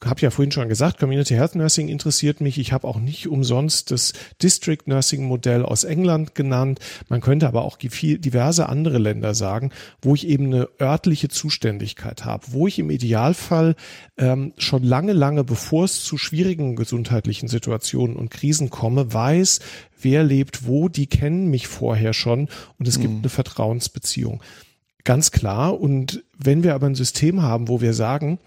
[0.05, 2.59] habe ja vorhin schon gesagt, Community Health Nursing interessiert mich.
[2.59, 6.81] Ich habe auch nicht umsonst das District Nursing Modell aus England genannt.
[7.09, 9.71] Man könnte aber auch diverse andere Länder sagen,
[10.03, 13.75] wo ich eben eine örtliche Zuständigkeit habe, wo ich im Idealfall
[14.19, 19.61] ähm, schon lange, lange bevor es zu schwierigen gesundheitlichen Situationen und Krisen komme, weiß,
[20.01, 23.03] wer lebt wo, die kennen mich vorher schon und es mhm.
[23.03, 24.43] gibt eine Vertrauensbeziehung.
[25.05, 25.81] Ganz klar.
[25.81, 28.39] Und wenn wir aber ein System haben, wo wir sagen,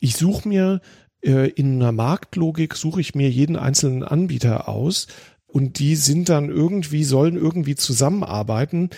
[0.00, 0.80] ich suche mir
[1.20, 5.06] äh, in einer Marktlogik, suche ich mir jeden einzelnen Anbieter aus
[5.46, 8.90] und die sind dann irgendwie, sollen irgendwie zusammenarbeiten,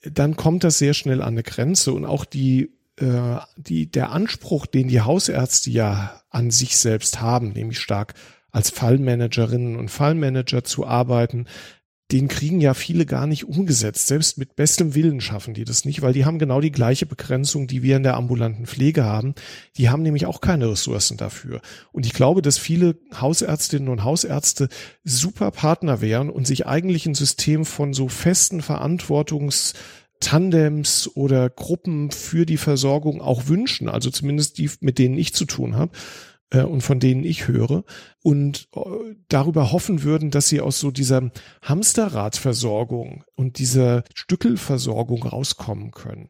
[0.00, 4.66] dann kommt das sehr schnell an eine Grenze und auch die, äh, die, der Anspruch,
[4.66, 8.14] den die Hausärzte ja an sich selbst haben, nämlich stark
[8.50, 11.46] als Fallmanagerinnen und Fallmanager zu arbeiten,
[12.10, 14.06] den kriegen ja viele gar nicht umgesetzt.
[14.06, 17.66] Selbst mit bestem Willen schaffen die das nicht, weil die haben genau die gleiche Begrenzung,
[17.66, 19.34] die wir in der ambulanten Pflege haben.
[19.76, 21.60] Die haben nämlich auch keine Ressourcen dafür.
[21.92, 24.68] Und ich glaube, dass viele Hausärztinnen und Hausärzte
[25.04, 29.74] super Partner wären und sich eigentlich ein System von so festen Verantwortungs
[30.20, 35.44] Tandems oder Gruppen für die Versorgung auch wünschen, also zumindest die, mit denen ich zu
[35.44, 35.92] tun habe,
[36.50, 37.84] äh, und von denen ich höre
[38.22, 38.80] und äh,
[39.28, 41.30] darüber hoffen würden, dass sie aus so dieser
[41.62, 46.28] Hamsterradversorgung und dieser Stückelversorgung rauskommen können.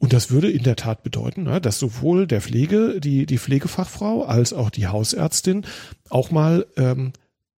[0.00, 4.22] Und das würde in der Tat bedeuten, ne, dass sowohl der Pflege, die, die Pflegefachfrau
[4.22, 5.66] als auch die Hausärztin
[6.08, 7.12] auch mal ähm,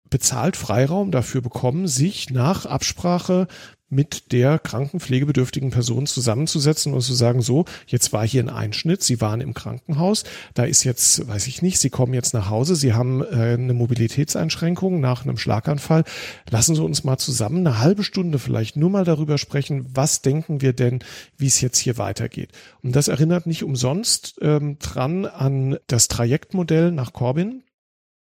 [0.09, 3.47] bezahlt Freiraum dafür bekommen, sich nach Absprache
[3.89, 9.21] mit der krankenpflegebedürftigen Person zusammenzusetzen und zu sagen, so, jetzt war hier ein Einschnitt, Sie
[9.21, 10.23] waren im Krankenhaus,
[10.53, 13.73] da ist jetzt, weiß ich nicht, Sie kommen jetzt nach Hause, Sie haben äh, eine
[13.73, 16.03] Mobilitätseinschränkung nach einem Schlaganfall.
[16.49, 20.61] Lassen Sie uns mal zusammen eine halbe Stunde vielleicht nur mal darüber sprechen, was denken
[20.61, 20.99] wir denn,
[21.37, 22.51] wie es jetzt hier weitergeht.
[22.83, 27.63] Und das erinnert nicht umsonst ähm, dran an das Trajektmodell nach Corbin,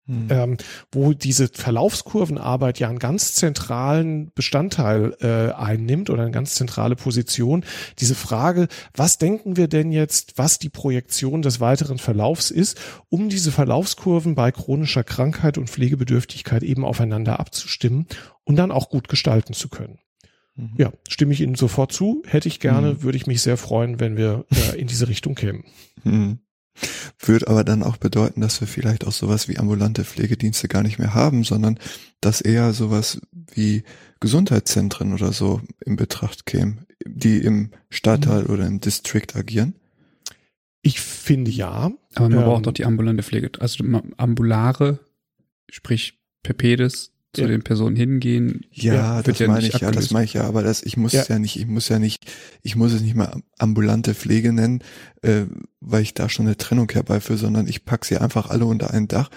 [0.05, 0.27] hm.
[0.29, 0.57] Ähm,
[0.91, 7.63] wo diese Verlaufskurvenarbeit ja einen ganz zentralen Bestandteil äh, einnimmt oder eine ganz zentrale Position.
[7.99, 12.77] Diese Frage, was denken wir denn jetzt, was die Projektion des weiteren Verlaufs ist,
[13.07, 18.07] um diese Verlaufskurven bei chronischer Krankheit und Pflegebedürftigkeit eben aufeinander abzustimmen
[18.43, 19.99] und dann auch gut gestalten zu können.
[20.55, 20.73] Mhm.
[20.77, 22.23] Ja, stimme ich Ihnen sofort zu.
[22.25, 23.03] Hätte ich gerne, mhm.
[23.03, 25.63] würde ich mich sehr freuen, wenn wir äh, in diese Richtung kämen.
[27.19, 30.99] Würde aber dann auch bedeuten, dass wir vielleicht auch sowas wie ambulante Pflegedienste gar nicht
[30.99, 31.79] mehr haben, sondern
[32.21, 33.83] dass eher sowas wie
[34.19, 38.49] Gesundheitszentren oder so in Betracht kämen, die im Stadtteil mhm.
[38.49, 39.75] oder im District agieren.
[40.81, 41.91] Ich finde ja.
[42.15, 43.51] Aber man ähm, braucht doch die ambulante Pflege.
[43.59, 43.83] Also
[44.17, 44.99] ambulare,
[45.69, 47.47] sprich Pepedes, zu ja.
[47.47, 48.65] den Personen hingehen.
[48.71, 51.25] Ja, das ja meine ich ja, das meine ich ja, aber das, ich muss ja.
[51.27, 51.39] ja.
[51.39, 52.31] nicht, ich muss ja nicht,
[52.61, 54.83] ich muss es nicht mal ambulante Pflege nennen,
[55.23, 55.45] äh,
[55.81, 59.07] weil ich da schon eine Trennung herbeiführe, sondern ich pack sie einfach alle unter ein
[59.07, 59.29] Dach,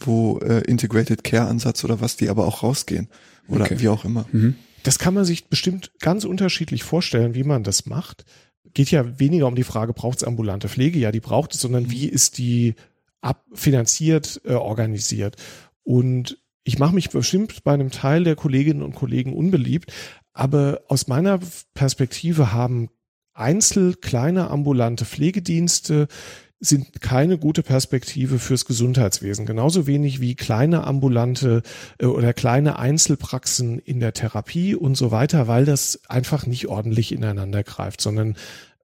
[0.00, 3.08] wo äh, Integrated Care Ansatz oder was, die aber auch rausgehen.
[3.46, 3.76] Oder okay.
[3.78, 4.26] wie auch immer.
[4.32, 4.56] Mhm.
[4.82, 8.24] Das kann man sich bestimmt ganz unterschiedlich vorstellen, wie man das macht.
[8.72, 10.98] Geht ja weniger um die Frage, braucht es ambulante Pflege?
[10.98, 11.90] Ja, die braucht es, sondern mhm.
[11.90, 12.74] wie ist die
[13.20, 15.36] abfinanziert, äh, organisiert?
[15.84, 19.92] Und ich mache mich bestimmt bei einem Teil der Kolleginnen und Kollegen unbeliebt,
[20.32, 21.38] aber aus meiner
[21.74, 22.88] Perspektive haben
[23.34, 26.08] einzel kleine ambulante Pflegedienste
[26.60, 29.44] sind keine gute Perspektive fürs Gesundheitswesen.
[29.44, 31.62] Genauso wenig wie kleine ambulante
[31.98, 37.12] äh, oder kleine Einzelpraxen in der Therapie und so weiter, weil das einfach nicht ordentlich
[37.12, 38.36] ineinander greift, sondern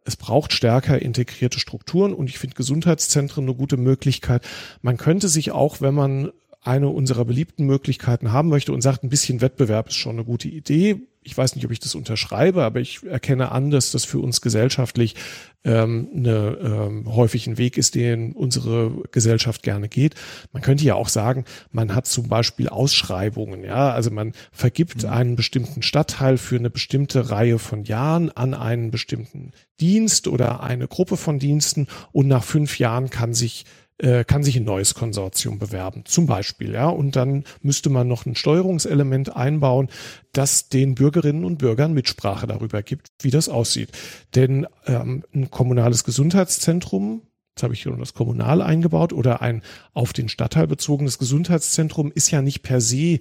[0.04, 4.46] es braucht stärker integrierte Strukturen und ich finde Gesundheitszentren eine gute Möglichkeit.
[4.82, 6.30] Man könnte sich auch, wenn man
[6.62, 10.48] eine unserer beliebten Möglichkeiten haben möchte und sagt, ein bisschen Wettbewerb ist schon eine gute
[10.48, 10.96] Idee.
[11.22, 14.40] Ich weiß nicht, ob ich das unterschreibe, aber ich erkenne an, dass das für uns
[14.40, 15.16] gesellschaftlich
[15.64, 20.14] ähm, eine, ähm, häufig ein Weg ist, den unsere Gesellschaft gerne geht.
[20.52, 25.10] Man könnte ja auch sagen, man hat zum Beispiel Ausschreibungen, ja, also man vergibt mhm.
[25.10, 30.88] einen bestimmten Stadtteil für eine bestimmte Reihe von Jahren an einen bestimmten Dienst oder eine
[30.88, 33.66] Gruppe von Diensten und nach fünf Jahren kann sich
[34.00, 36.88] äh, kann sich ein neues Konsortium bewerben, zum Beispiel, ja.
[36.88, 39.88] Und dann müsste man noch ein Steuerungselement einbauen,
[40.32, 43.90] das den Bürgerinnen und Bürgern Mitsprache darüber gibt, wie das aussieht.
[44.34, 47.22] Denn ähm, ein kommunales Gesundheitszentrum,
[47.54, 52.30] jetzt habe ich hier das Kommunal eingebaut, oder ein auf den Stadtteil bezogenes Gesundheitszentrum ist
[52.30, 53.18] ja nicht per se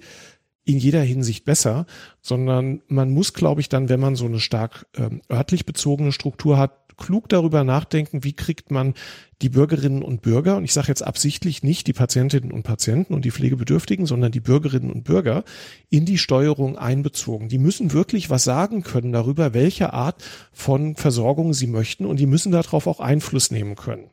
[0.64, 1.86] in jeder Hinsicht besser,
[2.20, 6.58] sondern man muss, glaube ich, dann, wenn man so eine stark ähm, örtlich bezogene Struktur
[6.58, 8.94] hat, klug darüber nachdenken, wie kriegt man
[9.42, 13.24] die Bürgerinnen und Bürger, und ich sage jetzt absichtlich nicht die Patientinnen und Patienten und
[13.24, 15.44] die Pflegebedürftigen, sondern die Bürgerinnen und Bürger
[15.88, 17.48] in die Steuerung einbezogen.
[17.48, 22.26] Die müssen wirklich was sagen können darüber, welche Art von Versorgung sie möchten und die
[22.26, 24.10] müssen darauf auch Einfluss nehmen können.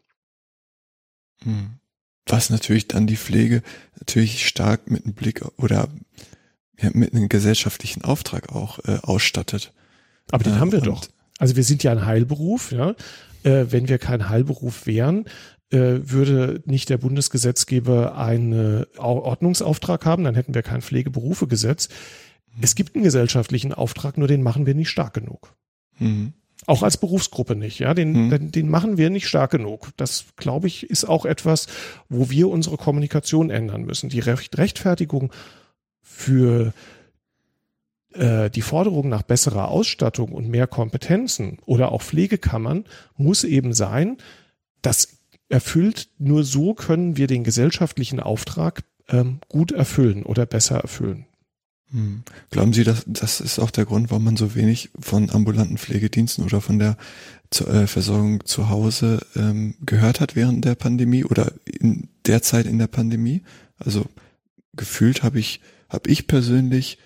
[1.44, 1.80] Hm.
[2.26, 3.62] Was natürlich dann die Pflege
[4.00, 5.88] natürlich stark mit einem Blick oder
[6.80, 9.74] ja, mit einem gesellschaftlichen Auftrag auch äh, ausstattet.
[10.32, 11.06] Aber den äh, haben wir doch.
[11.40, 12.96] Also wir sind ja ein Heilberuf, ja.
[13.44, 15.26] Äh, wenn wir kein Heilberuf wären,
[15.70, 21.90] äh, würde nicht der Bundesgesetzgeber einen Ordnungsauftrag haben, dann hätten wir kein Pflegeberufegesetz.
[22.62, 25.54] Es gibt einen gesellschaftlichen Auftrag, nur den machen wir nicht stark genug.
[26.00, 26.34] Mhm.
[26.66, 28.30] Auch als Berufsgruppe nicht, ja, den, mhm.
[28.30, 29.90] den, den machen wir nicht stark genug.
[29.96, 31.68] Das, glaube ich, ist auch etwas,
[32.10, 34.10] wo wir unsere Kommunikation ändern müssen.
[34.10, 35.32] Die Recht Rechtfertigung
[36.08, 36.74] für
[38.14, 42.86] äh, die Forderung nach besserer Ausstattung und mehr Kompetenzen oder auch Pflegekammern
[43.18, 44.18] muss eben sein,
[44.82, 45.10] das
[45.50, 51.26] erfüllt, nur so können wir den gesellschaftlichen Auftrag ähm, gut erfüllen oder besser erfüllen.
[51.92, 52.24] Hm.
[52.50, 56.44] Glauben Sie, dass das ist auch der Grund, warum man so wenig von ambulanten Pflegediensten
[56.44, 56.98] oder von der
[57.60, 62.78] äh, Versorgung zu Hause ähm, gehört hat während der Pandemie oder in der Zeit in
[62.78, 63.44] der Pandemie?
[63.78, 64.06] Also
[64.76, 66.98] gefühlt habe ich, habe ich persönlich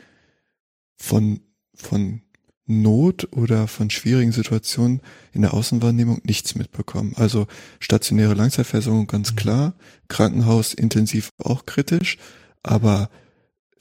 [0.98, 1.42] von,
[1.74, 2.22] von
[2.66, 5.02] Not oder von schwierigen Situationen
[5.34, 7.14] in der Außenwahrnehmung nichts mitbekommen.
[7.16, 7.48] Also
[7.80, 9.36] stationäre Langzeitversorgung ganz mhm.
[9.36, 9.76] klar,
[10.08, 12.18] Krankenhaus intensiv auch kritisch,
[12.64, 13.10] aber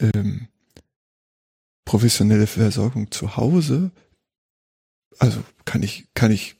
[0.00, 0.48] ähm,
[1.84, 3.92] professionelle Versorgung zu Hause,
[5.18, 6.56] also kann ich, kann ich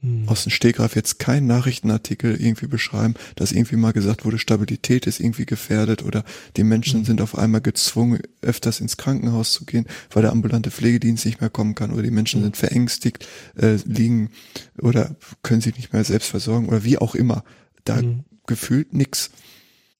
[0.00, 0.28] hm.
[0.28, 5.18] aus dem Stegreif jetzt keinen Nachrichtenartikel irgendwie beschreiben, dass irgendwie mal gesagt wurde, Stabilität ist
[5.18, 6.24] irgendwie gefährdet oder
[6.56, 7.04] die Menschen hm.
[7.04, 11.50] sind auf einmal gezwungen, öfters ins Krankenhaus zu gehen, weil der ambulante Pflegedienst nicht mehr
[11.50, 12.44] kommen kann oder die Menschen hm.
[12.44, 13.26] sind verängstigt,
[13.56, 14.30] äh, liegen
[14.80, 17.42] oder können sich nicht mehr selbst versorgen oder wie auch immer.
[17.84, 18.24] Da hm.
[18.46, 19.30] gefühlt nix.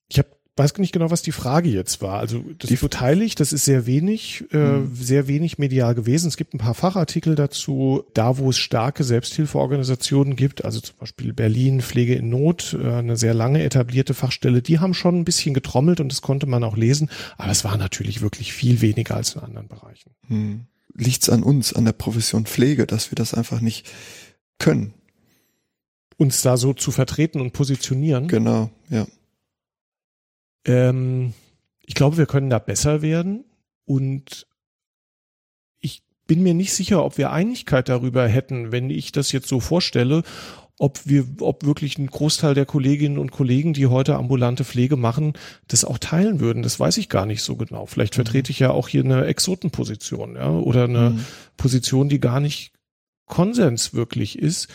[0.07, 0.29] Ich habe
[0.59, 2.19] weiß nicht genau, was die Frage jetzt war.
[2.19, 4.93] Also das die beteiligt, das ist sehr wenig, äh, mhm.
[4.93, 6.27] sehr wenig medial gewesen.
[6.27, 11.33] Es gibt ein paar Fachartikel dazu, da wo es starke Selbsthilfeorganisationen gibt, also zum Beispiel
[11.33, 15.53] Berlin Pflege in Not, äh, eine sehr lange etablierte Fachstelle, die haben schon ein bisschen
[15.53, 19.35] getrommelt und das konnte man auch lesen, aber es war natürlich wirklich viel weniger als
[19.35, 20.11] in anderen Bereichen.
[20.27, 20.65] Mhm.
[20.93, 23.89] Liegt's an uns, an der Profession Pflege, dass wir das einfach nicht
[24.57, 24.93] können?
[26.17, 28.27] Uns da so zu vertreten und positionieren?
[28.27, 29.07] Genau, ja.
[30.65, 31.33] Ähm,
[31.85, 33.45] ich glaube, wir können da besser werden
[33.85, 34.47] und
[35.79, 39.59] ich bin mir nicht sicher, ob wir Einigkeit darüber hätten, wenn ich das jetzt so
[39.59, 40.23] vorstelle,
[40.79, 45.33] ob wir, ob wirklich ein Großteil der Kolleginnen und Kollegen, die heute ambulante Pflege machen,
[45.67, 46.63] das auch teilen würden.
[46.63, 47.85] Das weiß ich gar nicht so genau.
[47.85, 48.23] Vielleicht mhm.
[48.23, 51.25] vertrete ich ja auch hier eine Exotenposition, ja, oder eine mhm.
[51.57, 52.71] Position, die gar nicht
[53.25, 54.69] Konsens wirklich ist.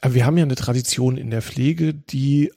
[0.00, 2.52] Aber wir haben ja eine Tradition in der Pflege, die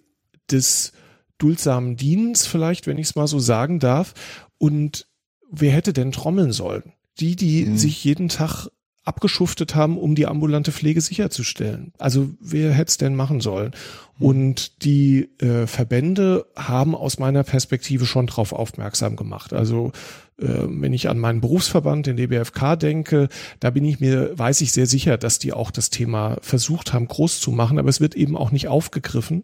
[0.48, 0.94] das
[1.38, 4.14] duldsamen Dienens vielleicht, wenn ich es mal so sagen darf.
[4.58, 5.08] Und
[5.50, 6.94] wer hätte denn trommeln sollen?
[7.20, 7.78] Die, die mhm.
[7.78, 8.68] sich jeden Tag
[9.08, 11.94] abgeschuftet haben, um die ambulante Pflege sicherzustellen.
[11.98, 13.72] Also wer hätte es denn machen sollen?
[14.18, 14.26] Mhm.
[14.26, 19.54] Und die äh, Verbände haben aus meiner Perspektive schon darauf aufmerksam gemacht.
[19.54, 19.94] Also
[20.38, 23.30] äh, wenn ich an meinen Berufsverband, den DBFK denke,
[23.62, 27.08] da bin ich mir, weiß ich sehr sicher, dass die auch das Thema versucht haben,
[27.08, 29.44] groß zu machen, aber es wird eben auch nicht aufgegriffen.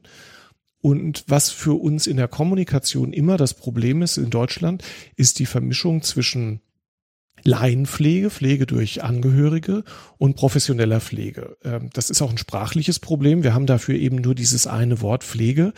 [0.83, 4.83] Und was für uns in der Kommunikation immer das Problem ist in Deutschland,
[5.15, 6.59] ist die Vermischung zwischen
[7.45, 9.85] Laienpflege, Pflege durch Angehörige
[10.17, 11.55] und professioneller Pflege.
[11.63, 13.43] Ähm, das ist auch ein sprachliches Problem.
[13.43, 15.71] Wir haben dafür eben nur dieses eine Wort Pflege,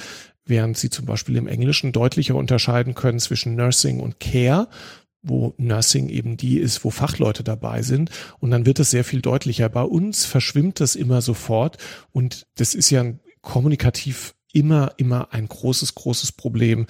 [0.44, 4.68] während Sie zum Beispiel im Englischen deutlicher unterscheiden können zwischen Nursing und Care
[5.28, 8.12] wo Nursing eben die ist, wo Fachleute dabei sind.
[8.38, 9.70] Und dann wird es sehr viel deutlicher.
[9.70, 11.80] Bei uns verschwimmt das immer sofort.
[12.12, 16.88] Und das ist ja ein kommunikativ immer, immer ein großes, großes Problem,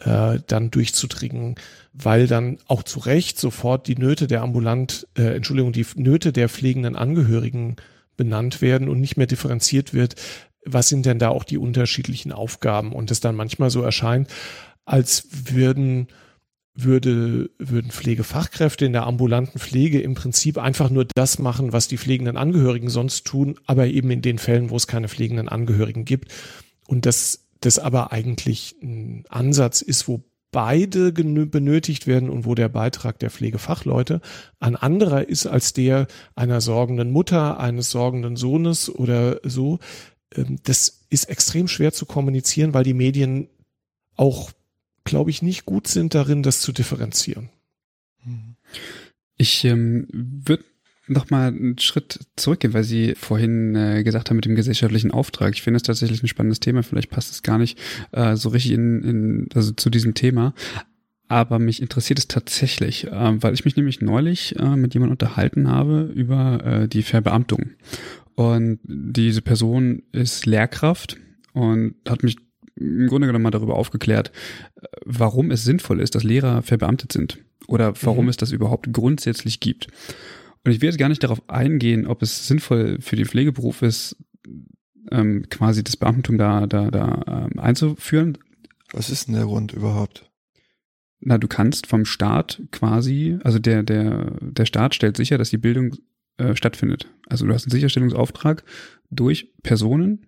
[0.00, 1.56] äh, dann durchzudringen,
[1.92, 6.48] weil dann auch zu Recht sofort die Nöte der ambulant, äh, Entschuldigung, die Nöte der
[6.48, 7.76] pflegenden Angehörigen
[8.16, 10.14] benannt werden und nicht mehr differenziert wird,
[10.64, 14.28] was sind denn da auch die unterschiedlichen Aufgaben und es dann manchmal so erscheint,
[14.84, 16.08] als würden
[16.74, 21.98] würde, würden Pflegefachkräfte in der ambulanten Pflege im Prinzip einfach nur das machen, was die
[21.98, 26.32] pflegenden Angehörigen sonst tun, aber eben in den Fällen, wo es keine pflegenden Angehörigen gibt.
[26.88, 32.68] Und das, das aber eigentlich ein Ansatz ist, wo beide benötigt werden und wo der
[32.68, 34.20] Beitrag der Pflegefachleute
[34.58, 39.78] ein anderer ist als der einer sorgenden Mutter, eines sorgenden Sohnes oder so.
[40.34, 43.48] Ähm, das ist extrem schwer zu kommunizieren, weil die Medien
[44.16, 44.50] auch
[45.08, 47.48] glaube ich, nicht gut sind darin, das zu differenzieren.
[49.36, 50.64] Ich ähm, würde
[51.08, 55.54] noch mal einen Schritt zurückgehen, weil Sie vorhin äh, gesagt haben mit dem gesellschaftlichen Auftrag.
[55.54, 56.82] Ich finde es tatsächlich ein spannendes Thema.
[56.82, 57.78] Vielleicht passt es gar nicht
[58.12, 60.54] äh, so richtig in, in also zu diesem Thema.
[61.28, 65.68] Aber mich interessiert es tatsächlich, äh, weil ich mich nämlich neulich äh, mit jemandem unterhalten
[65.68, 67.70] habe über äh, die Verbeamtung.
[68.34, 71.16] Und diese Person ist Lehrkraft
[71.52, 72.36] und hat mich
[72.76, 74.30] im Grunde genommen mal darüber aufgeklärt,
[75.04, 78.30] warum es sinnvoll ist, dass Lehrer verbeamtet sind oder warum mhm.
[78.30, 79.88] es das überhaupt grundsätzlich gibt.
[80.68, 84.16] Und ich will jetzt gar nicht darauf eingehen, ob es sinnvoll für den Pflegeberuf ist,
[85.10, 88.36] ähm, quasi das Beamtentum da, da, da ähm, einzuführen.
[88.92, 90.30] Was ist denn der Grund überhaupt?
[91.20, 95.56] Na, du kannst vom Staat quasi, also der, der, der Staat stellt sicher, dass die
[95.56, 95.96] Bildung
[96.36, 97.08] äh, stattfindet.
[97.30, 98.62] Also du hast einen Sicherstellungsauftrag
[99.10, 100.26] durch Personen,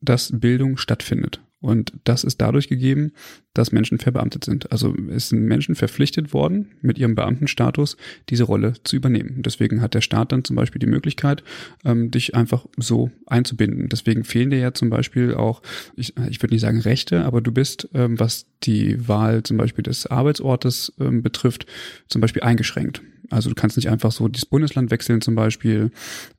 [0.00, 1.42] dass Bildung stattfindet.
[1.64, 3.12] Und das ist dadurch gegeben,
[3.54, 4.70] dass Menschen verbeamtet sind.
[4.70, 7.96] Also es sind Menschen verpflichtet worden, mit ihrem Beamtenstatus
[8.28, 9.40] diese Rolle zu übernehmen.
[9.40, 11.42] Deswegen hat der Staat dann zum Beispiel die Möglichkeit,
[11.82, 13.88] ähm, dich einfach so einzubinden.
[13.88, 15.62] Deswegen fehlen dir ja zum Beispiel auch,
[15.96, 19.84] ich, ich würde nicht sagen Rechte, aber du bist, ähm, was die Wahl zum Beispiel
[19.84, 21.64] des Arbeitsortes ähm, betrifft,
[22.08, 23.00] zum Beispiel eingeschränkt.
[23.30, 25.92] Also du kannst nicht einfach so das Bundesland wechseln zum Beispiel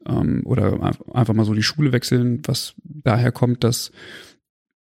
[0.05, 3.91] ähm, oder einfach mal so die Schule wechseln, was daher kommt, dass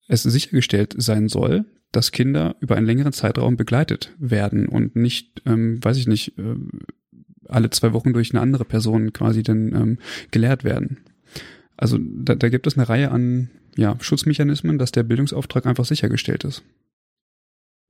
[0.10, 5.84] es sichergestellt sein soll, dass Kinder über einen längeren Zeitraum begleitet werden und nicht, ähm,
[5.84, 6.56] weiß ich nicht, äh,
[7.48, 9.98] alle zwei Wochen durch eine andere Person quasi dann ähm,
[10.32, 10.98] gelehrt werden.
[11.78, 16.44] Also da, da gibt es eine Reihe an ja, Schutzmechanismen, dass der Bildungsauftrag einfach sichergestellt
[16.44, 16.64] ist.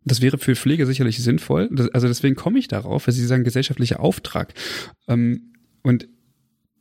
[0.05, 1.69] Das wäre für Pflege sicherlich sinnvoll.
[1.71, 4.53] Das, also deswegen komme ich darauf, weil Sie sagen gesellschaftlicher Auftrag.
[5.07, 5.53] Ähm,
[5.83, 6.07] und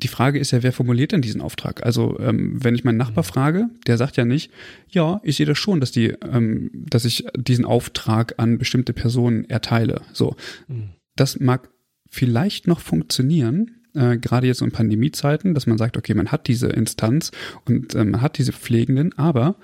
[0.02, 1.84] die Frage ist ja, wer formuliert denn diesen Auftrag?
[1.84, 3.28] Also ähm, wenn ich meinen Nachbar mhm.
[3.28, 4.50] frage, der sagt ja nicht,
[4.88, 9.44] ja, ich sehe das schon, dass die, ähm, dass ich diesen Auftrag an bestimmte Personen
[9.50, 10.02] erteile.
[10.12, 10.36] So,
[10.68, 10.90] mhm.
[11.16, 11.68] das mag
[12.08, 16.68] vielleicht noch funktionieren, äh, gerade jetzt in Pandemiezeiten, dass man sagt, okay, man hat diese
[16.68, 17.32] Instanz
[17.64, 19.56] und äh, man hat diese Pflegenden, aber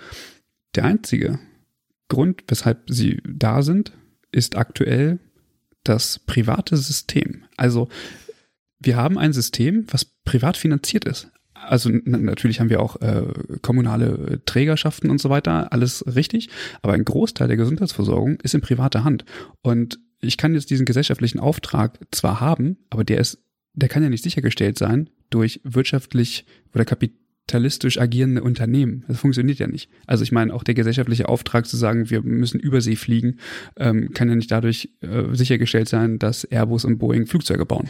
[0.74, 1.38] der einzige
[2.08, 3.92] Grund, weshalb sie da sind,
[4.32, 5.20] ist aktuell
[5.84, 7.44] das private System.
[7.56, 7.88] Also
[8.84, 11.30] wir haben ein System, was privat finanziert ist.
[11.54, 13.24] Also natürlich haben wir auch äh,
[13.62, 16.50] kommunale Trägerschaften und so weiter, alles richtig,
[16.82, 19.24] aber ein Großteil der Gesundheitsversorgung ist in privater Hand.
[19.62, 24.10] Und ich kann jetzt diesen gesellschaftlichen Auftrag zwar haben, aber der ist, der kann ja
[24.10, 29.04] nicht sichergestellt sein durch wirtschaftlich oder kapitalistisch agierende Unternehmen.
[29.08, 29.90] Das funktioniert ja nicht.
[30.06, 33.38] Also ich meine, auch der gesellschaftliche Auftrag zu sagen, wir müssen Übersee fliegen,
[33.76, 37.88] ähm, kann ja nicht dadurch äh, sichergestellt sein, dass Airbus und Boeing Flugzeuge bauen.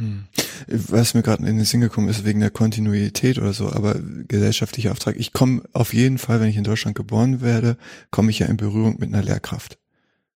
[0.00, 0.24] Hm.
[0.66, 3.96] Was mir gerade in den Sinn gekommen ist, wegen der Kontinuität oder so, aber
[4.28, 5.16] gesellschaftlicher Auftrag.
[5.18, 7.76] Ich komme auf jeden Fall, wenn ich in Deutschland geboren werde,
[8.10, 9.78] komme ich ja in Berührung mit einer Lehrkraft.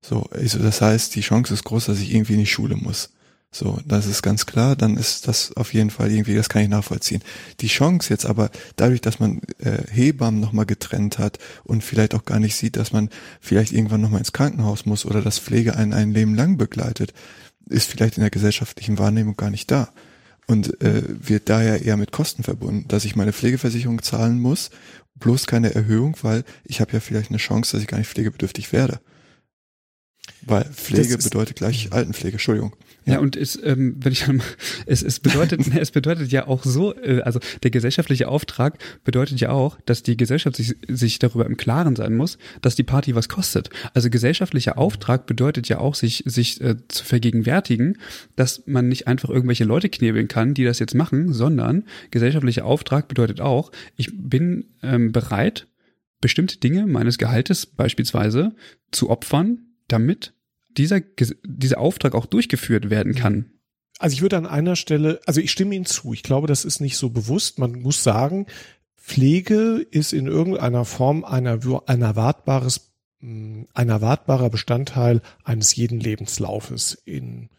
[0.02, 3.12] So, also das heißt, die Chance ist groß, dass ich irgendwie in die Schule muss.
[3.54, 6.70] So, das ist ganz klar, dann ist das auf jeden Fall irgendwie, das kann ich
[6.70, 7.22] nachvollziehen.
[7.60, 12.24] Die Chance jetzt aber, dadurch, dass man äh, Hebammen nochmal getrennt hat und vielleicht auch
[12.24, 13.10] gar nicht sieht, dass man
[13.42, 17.14] vielleicht irgendwann nochmal ins Krankenhaus muss oder dass Pflege einen ein Leben lang begleitet,
[17.70, 19.90] ist vielleicht in der gesellschaftlichen Wahrnehmung gar nicht da
[20.48, 24.70] und äh, wird daher eher mit Kosten verbunden, dass ich meine Pflegeversicherung zahlen muss,
[25.16, 28.74] bloß keine Erhöhung, weil ich habe ja vielleicht eine Chance, dass ich gar nicht pflegebedürftig
[28.74, 29.00] werde.
[30.44, 32.76] Weil Pflege bedeutet gleich Altenpflege, Entschuldigung.
[33.06, 34.26] Ja, und es, ähm, wenn ich
[34.86, 39.50] es, es bedeutet, es bedeutet ja auch so, äh, also der gesellschaftliche Auftrag bedeutet ja
[39.50, 43.30] auch, dass die Gesellschaft sich, sich darüber im Klaren sein muss, dass die Party was
[43.30, 43.70] kostet.
[43.94, 47.98] Also gesellschaftlicher Auftrag bedeutet ja auch, sich, sich äh, zu vergegenwärtigen,
[48.36, 53.08] dass man nicht einfach irgendwelche Leute knebeln kann, die das jetzt machen, sondern gesellschaftlicher Auftrag
[53.08, 55.68] bedeutet auch, ich bin ähm, bereit,
[56.20, 58.54] bestimmte Dinge meines Gehaltes beispielsweise
[58.92, 60.34] zu opfern, damit
[60.78, 61.02] dieser,
[61.44, 63.52] dieser Auftrag auch durchgeführt werden kann.
[64.00, 66.14] Also ich würde an einer Stelle, also ich stimme Ihnen zu.
[66.14, 67.60] Ich glaube, das ist nicht so bewusst.
[67.60, 68.48] Man muss sagen,
[68.98, 72.92] Pflege ist in irgendeiner Form ein erwartbares
[73.24, 77.50] ein erwartbarer Bestandteil eines jeden Lebenslaufes in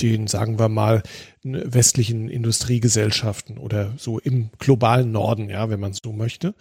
[0.00, 1.02] den, sagen wir mal,
[1.42, 6.54] westlichen Industriegesellschaften oder so im globalen Norden, ja, wenn man so möchte.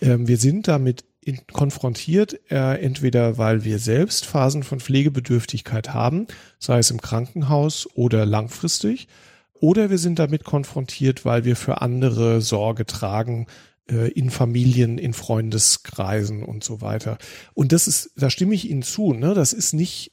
[0.00, 6.28] Ähm, wir sind damit in, konfrontiert, äh, entweder weil wir selbst Phasen von Pflegebedürftigkeit haben,
[6.58, 9.08] sei es im Krankenhaus oder langfristig,
[9.52, 13.46] oder wir sind damit konfrontiert, weil wir für andere Sorge tragen,
[13.90, 17.18] äh, in Familien, in Freundeskreisen und so weiter.
[17.54, 19.34] Und das ist, da stimme ich Ihnen zu, ne?
[19.34, 20.12] Das ist nicht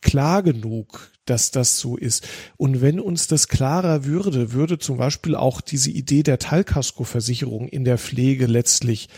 [0.00, 2.28] klar genug, dass das so ist.
[2.56, 7.84] Und wenn uns das klarer würde, würde zum Beispiel auch diese Idee der Teilkaskoversicherung in
[7.84, 9.08] der Pflege letztlich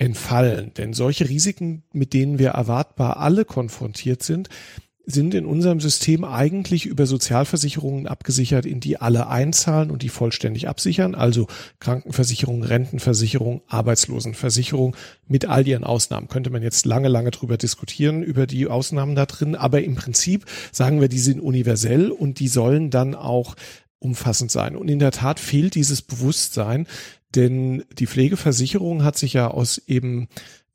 [0.00, 0.72] entfallen.
[0.76, 4.48] Denn solche Risiken, mit denen wir erwartbar alle konfrontiert sind,
[5.04, 10.68] sind in unserem System eigentlich über Sozialversicherungen abgesichert, in die alle einzahlen und die vollständig
[10.68, 11.48] absichern, also
[11.80, 14.96] Krankenversicherung, Rentenversicherung, Arbeitslosenversicherung
[15.26, 16.28] mit all ihren Ausnahmen.
[16.28, 20.46] Könnte man jetzt lange, lange drüber diskutieren, über die Ausnahmen da drin, aber im Prinzip
[20.70, 23.56] sagen wir, die sind universell und die sollen dann auch
[23.98, 24.76] umfassend sein.
[24.76, 26.86] Und in der Tat fehlt dieses Bewusstsein,
[27.34, 30.28] denn die Pflegeversicherung hat sich ja aus eben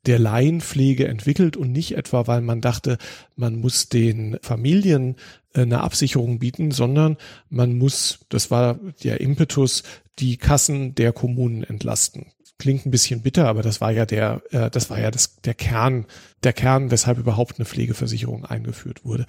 [0.06, 2.96] der Laienpflege entwickelt und nicht etwa, weil man dachte,
[3.34, 5.16] man muss den Familien
[5.52, 7.16] äh, eine Absicherung bieten, sondern
[7.48, 9.82] man muss, das war der Impetus,
[10.18, 12.26] die Kassen der Kommunen entlasten.
[12.58, 15.54] Klingt ein bisschen bitter, aber das war ja der, äh, das war ja das, der
[15.54, 16.06] Kern,
[16.42, 19.26] der Kern, weshalb überhaupt eine Pflegeversicherung eingeführt wurde.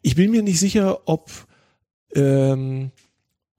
[0.00, 1.30] Ich bin mir nicht sicher, ob
[2.14, 2.92] ähm,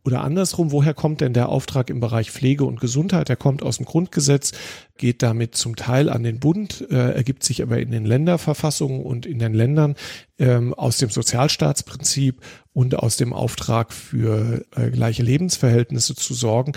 [0.06, 3.30] oder andersrum, woher kommt denn der Auftrag im Bereich Pflege und Gesundheit?
[3.30, 4.51] Der kommt aus dem Grundgesetz,
[4.97, 9.26] geht damit zum Teil an den Bund, äh, ergibt sich aber in den Länderverfassungen und
[9.26, 9.95] in den Ländern
[10.39, 12.41] ähm, aus dem Sozialstaatsprinzip
[12.74, 16.74] und aus dem Auftrag für äh, gleiche Lebensverhältnisse zu sorgen.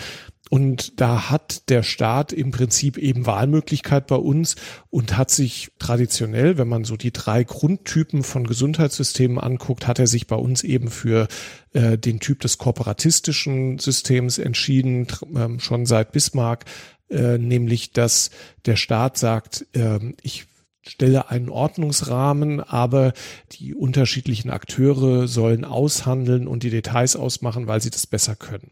[0.49, 4.55] Und da hat der Staat im Prinzip eben Wahlmöglichkeit bei uns
[4.91, 10.07] und hat sich traditionell, wenn man so die drei Grundtypen von Gesundheitssystemen anguckt, hat er
[10.07, 11.27] sich bei uns eben für
[11.73, 16.65] äh, den Typ des kooperatistischen Systems entschieden, äh, schon seit Bismarck,
[17.11, 18.31] äh, nämlich dass
[18.67, 20.47] der Staat sagt, ähm, ich
[20.87, 23.13] stelle einen Ordnungsrahmen, aber
[23.53, 28.71] die unterschiedlichen Akteure sollen aushandeln und die Details ausmachen, weil sie das besser können.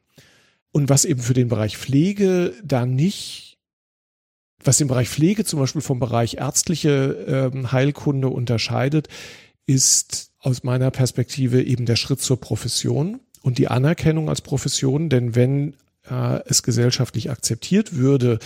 [0.74, 3.58] Und was eben für den Bereich Pflege da nicht,
[4.64, 9.06] was den Bereich Pflege zum Beispiel vom Bereich ärztliche ähm, Heilkunde unterscheidet,
[9.66, 15.10] ist aus meiner Perspektive eben der Schritt zur Profession und die Anerkennung als Profession.
[15.10, 15.76] Denn wenn
[16.08, 18.38] äh, es gesellschaftlich akzeptiert würde,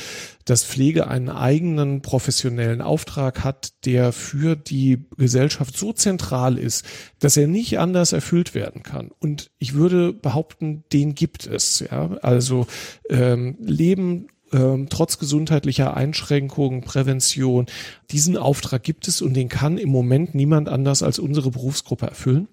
[0.44, 6.84] dass Pflege einen eigenen professionellen Auftrag hat, der für die Gesellschaft so zentral ist,
[7.18, 9.10] dass er nicht anders erfüllt werden kann.
[9.18, 11.80] Und ich würde behaupten, den gibt es.
[11.80, 12.66] Ja, also
[13.10, 17.66] ähm, Leben ähm, trotz gesundheitlicher Einschränkungen, Prävention,
[18.10, 22.48] diesen Auftrag gibt es und den kann im Moment niemand anders als unsere Berufsgruppe erfüllen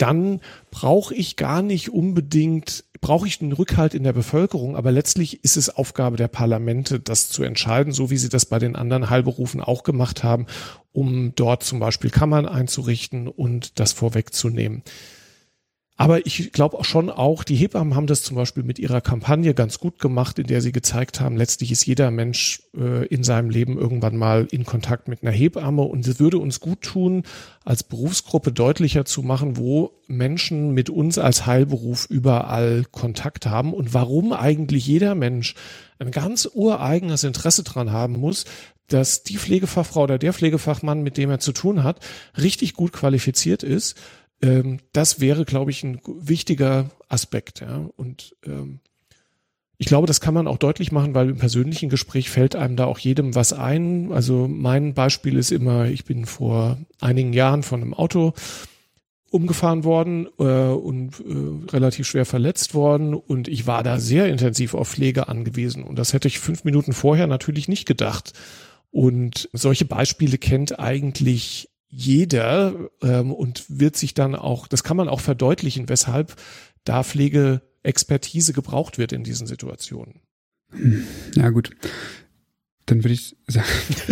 [0.00, 0.40] dann
[0.70, 5.56] brauche ich gar nicht unbedingt, brauche ich einen Rückhalt in der Bevölkerung, aber letztlich ist
[5.56, 9.60] es Aufgabe der Parlamente, das zu entscheiden, so wie sie das bei den anderen Heilberufen
[9.60, 10.46] auch gemacht haben,
[10.92, 14.82] um dort zum Beispiel Kammern einzurichten und das vorwegzunehmen.
[16.00, 19.78] Aber ich glaube schon auch, die Hebammen haben das zum Beispiel mit ihrer Kampagne ganz
[19.78, 23.76] gut gemacht, in der sie gezeigt haben, letztlich ist jeder Mensch äh, in seinem Leben
[23.76, 25.82] irgendwann mal in Kontakt mit einer Hebamme.
[25.82, 27.24] Und es würde uns gut tun,
[27.66, 33.92] als Berufsgruppe deutlicher zu machen, wo Menschen mit uns als Heilberuf überall Kontakt haben und
[33.92, 35.54] warum eigentlich jeder Mensch
[35.98, 38.46] ein ganz ureigenes Interesse dran haben muss,
[38.88, 42.00] dass die Pflegefachfrau oder der Pflegefachmann, mit dem er zu tun hat,
[42.40, 43.96] richtig gut qualifiziert ist
[44.42, 47.60] ähm, das wäre, glaube ich, ein wichtiger Aspekt.
[47.60, 47.88] Ja.
[47.96, 48.80] Und ähm,
[49.78, 52.84] ich glaube, das kann man auch deutlich machen, weil im persönlichen Gespräch fällt einem da
[52.84, 54.12] auch jedem was ein.
[54.12, 58.34] Also mein Beispiel ist immer, ich bin vor einigen Jahren von einem Auto
[59.30, 64.74] umgefahren worden äh, und äh, relativ schwer verletzt worden und ich war da sehr intensiv
[64.74, 68.34] auf Pflege angewiesen und das hätte ich fünf Minuten vorher natürlich nicht gedacht.
[68.90, 75.08] Und solche Beispiele kennt eigentlich jeder ähm, und wird sich dann auch, das kann man
[75.08, 76.36] auch verdeutlichen, weshalb
[76.84, 80.20] da Pflegeexpertise gebraucht wird in diesen Situationen.
[81.34, 81.70] Ja, gut.
[82.86, 83.66] Dann würde ich sagen,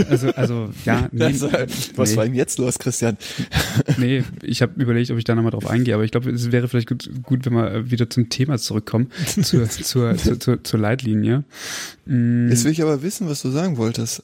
[0.09, 1.09] also, also ja.
[1.13, 1.51] Nee, also,
[1.97, 2.17] was nee.
[2.17, 3.17] war denn jetzt los, Christian?
[3.97, 6.69] nee, ich habe überlegt, ob ich da nochmal drauf eingehe, aber ich glaube, es wäre
[6.69, 11.45] vielleicht gut, gut, wenn wir wieder zum Thema zurückkommen, zur, zur, zur, zur, zur Leitlinie.
[12.07, 14.23] Jetzt will ich aber wissen, was du sagen wolltest.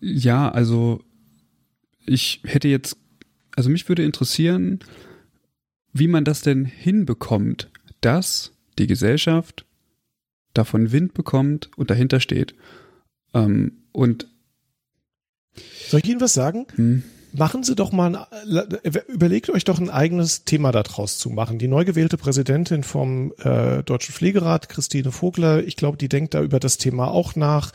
[0.00, 1.02] Ja, also
[2.06, 2.96] ich hätte jetzt,
[3.56, 4.80] also mich würde interessieren,
[5.92, 9.64] wie man das denn hinbekommt, dass die Gesellschaft
[10.52, 12.54] davon Wind bekommt und dahinter steht.
[13.32, 14.28] Ähm, und
[15.88, 16.66] Soll ich Ihnen was sagen?
[16.74, 17.02] Hm.
[17.36, 18.78] Machen Sie doch mal, ein,
[19.08, 21.58] überlegt euch doch ein eigenes Thema daraus zu machen.
[21.58, 26.42] Die neu gewählte Präsidentin vom äh, Deutschen Pflegerat, Christine Vogler, ich glaube, die denkt da
[26.42, 27.72] über das Thema auch nach.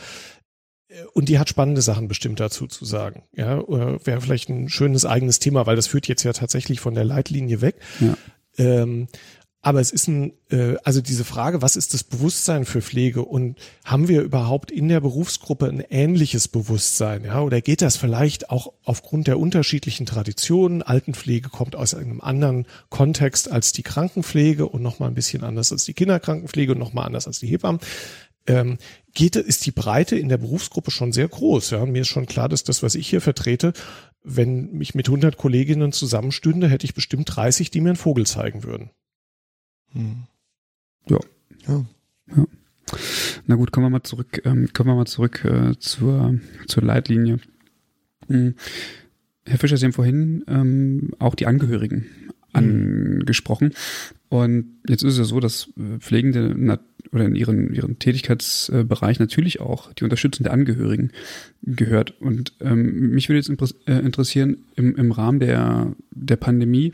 [1.13, 3.23] Und die hat spannende Sachen bestimmt dazu zu sagen.
[3.35, 7.05] Ja, wäre vielleicht ein schönes eigenes Thema, weil das führt jetzt ja tatsächlich von der
[7.05, 7.75] Leitlinie weg.
[7.99, 8.17] Ja.
[8.57, 9.07] Ähm,
[9.61, 13.59] aber es ist ein, äh, also diese Frage, was ist das Bewusstsein für Pflege und
[13.83, 17.25] haben wir überhaupt in der Berufsgruppe ein ähnliches Bewusstsein?
[17.25, 20.81] Ja, oder geht das vielleicht auch aufgrund der unterschiedlichen Traditionen?
[20.81, 25.83] Altenpflege kommt aus einem anderen Kontext als die Krankenpflege und nochmal ein bisschen anders als
[25.83, 27.81] die Kinderkrankenpflege und nochmal anders als die Hebammen.
[28.47, 28.77] Ähm,
[29.19, 31.71] geht, ist die Breite in der Berufsgruppe schon sehr groß.
[31.71, 33.73] Ja, und mir ist schon klar, dass das, was ich hier vertrete,
[34.23, 38.63] wenn mich mit 100 Kolleginnen zusammenstünde, hätte ich bestimmt 30, die mir einen Vogel zeigen
[38.63, 38.91] würden.
[39.91, 40.23] Hm.
[41.09, 41.19] Ja.
[41.67, 41.85] ja.
[42.33, 42.45] ja.
[43.45, 47.39] Na gut, kommen wir mal zurück, ähm, kommen wir mal zurück äh, zur, zur Leitlinie.
[48.27, 48.55] Hm.
[49.45, 52.31] Herr Fischer, Sie haben vorhin ähm, auch die Angehörigen hm.
[52.53, 53.73] angesprochen.
[54.29, 56.79] Und jetzt ist es ja so, dass äh, Pflegende
[57.11, 61.11] oder in ihren, ihren Tätigkeitsbereich natürlich auch die Unterstützung der Angehörigen
[61.63, 62.21] gehört.
[62.21, 66.93] Und ähm, mich würde jetzt äh, interessieren, im, im Rahmen der, der Pandemie,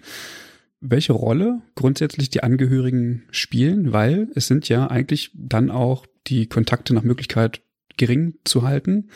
[0.80, 6.94] welche Rolle grundsätzlich die Angehörigen spielen, weil es sind ja eigentlich dann auch die Kontakte
[6.94, 7.62] nach Möglichkeit
[7.98, 9.10] gering zu halten.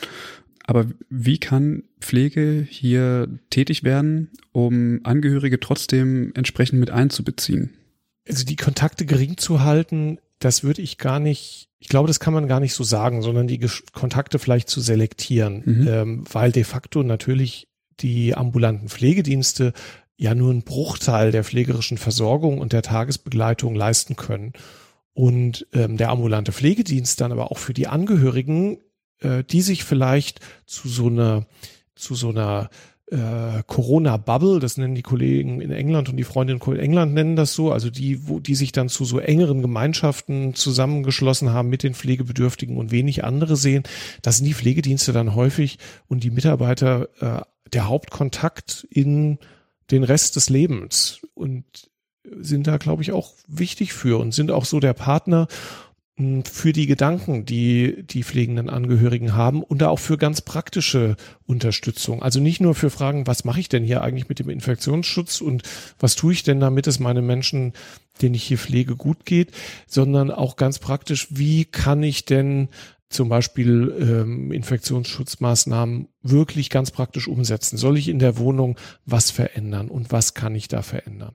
[0.65, 7.71] Aber wie kann Pflege hier tätig werden, um Angehörige trotzdem entsprechend mit einzubeziehen?
[8.29, 12.33] Also die Kontakte gering zu halten, das würde ich gar nicht, ich glaube, das kann
[12.33, 13.59] man gar nicht so sagen, sondern die
[13.93, 15.87] Kontakte vielleicht zu selektieren, mhm.
[15.87, 17.67] ähm, weil de facto natürlich
[17.99, 19.73] die ambulanten Pflegedienste
[20.15, 24.53] ja nur einen Bruchteil der pflegerischen Versorgung und der Tagesbegleitung leisten können.
[25.13, 28.79] Und ähm, der ambulante Pflegedienst dann aber auch für die Angehörigen,
[29.19, 31.45] äh, die sich vielleicht zu so einer,
[31.95, 32.69] zu so einer
[33.11, 37.53] äh, Corona-Bubble, das nennen die Kollegen in England und die Freundinnen in England nennen das
[37.53, 41.95] so, also die, wo die sich dann zu so engeren Gemeinschaften zusammengeschlossen haben mit den
[41.95, 43.83] Pflegebedürftigen und wenig andere sehen,
[44.21, 47.41] das sind die Pflegedienste dann häufig und die Mitarbeiter äh,
[47.73, 49.39] der Hauptkontakt in
[49.91, 51.89] den Rest des Lebens und
[52.39, 55.47] sind da, glaube ich, auch wichtig für und sind auch so der Partner
[56.43, 61.15] für die Gedanken, die die pflegenden Angehörigen haben und da auch für ganz praktische
[61.45, 62.21] Unterstützung.
[62.21, 65.63] Also nicht nur für Fragen, was mache ich denn hier eigentlich mit dem Infektionsschutz und
[65.97, 67.73] was tue ich denn damit, es meinen Menschen,
[68.21, 69.51] denen ich hier pflege, gut geht,
[69.87, 72.67] sondern auch ganz praktisch, wie kann ich denn
[73.09, 77.77] zum Beispiel ähm, Infektionsschutzmaßnahmen wirklich ganz praktisch umsetzen?
[77.77, 81.33] Soll ich in der Wohnung was verändern und was kann ich da verändern?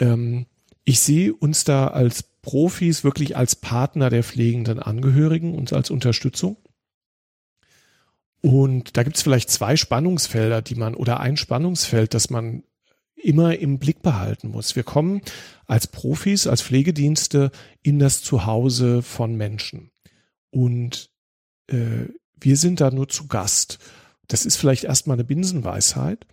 [0.00, 0.46] Ähm,
[0.84, 6.56] ich sehe uns da als Profis wirklich als Partner der pflegenden Angehörigen und als Unterstützung.
[8.40, 12.64] Und da gibt es vielleicht zwei Spannungsfelder, die man oder ein Spannungsfeld, das man
[13.14, 14.74] immer im Blick behalten muss.
[14.74, 15.22] Wir kommen
[15.66, 19.92] als Profis, als Pflegedienste in das Zuhause von Menschen.
[20.50, 21.10] Und
[21.68, 22.08] äh,
[22.40, 23.78] wir sind da nur zu Gast.
[24.26, 26.26] Das ist vielleicht erstmal eine Binsenweisheit.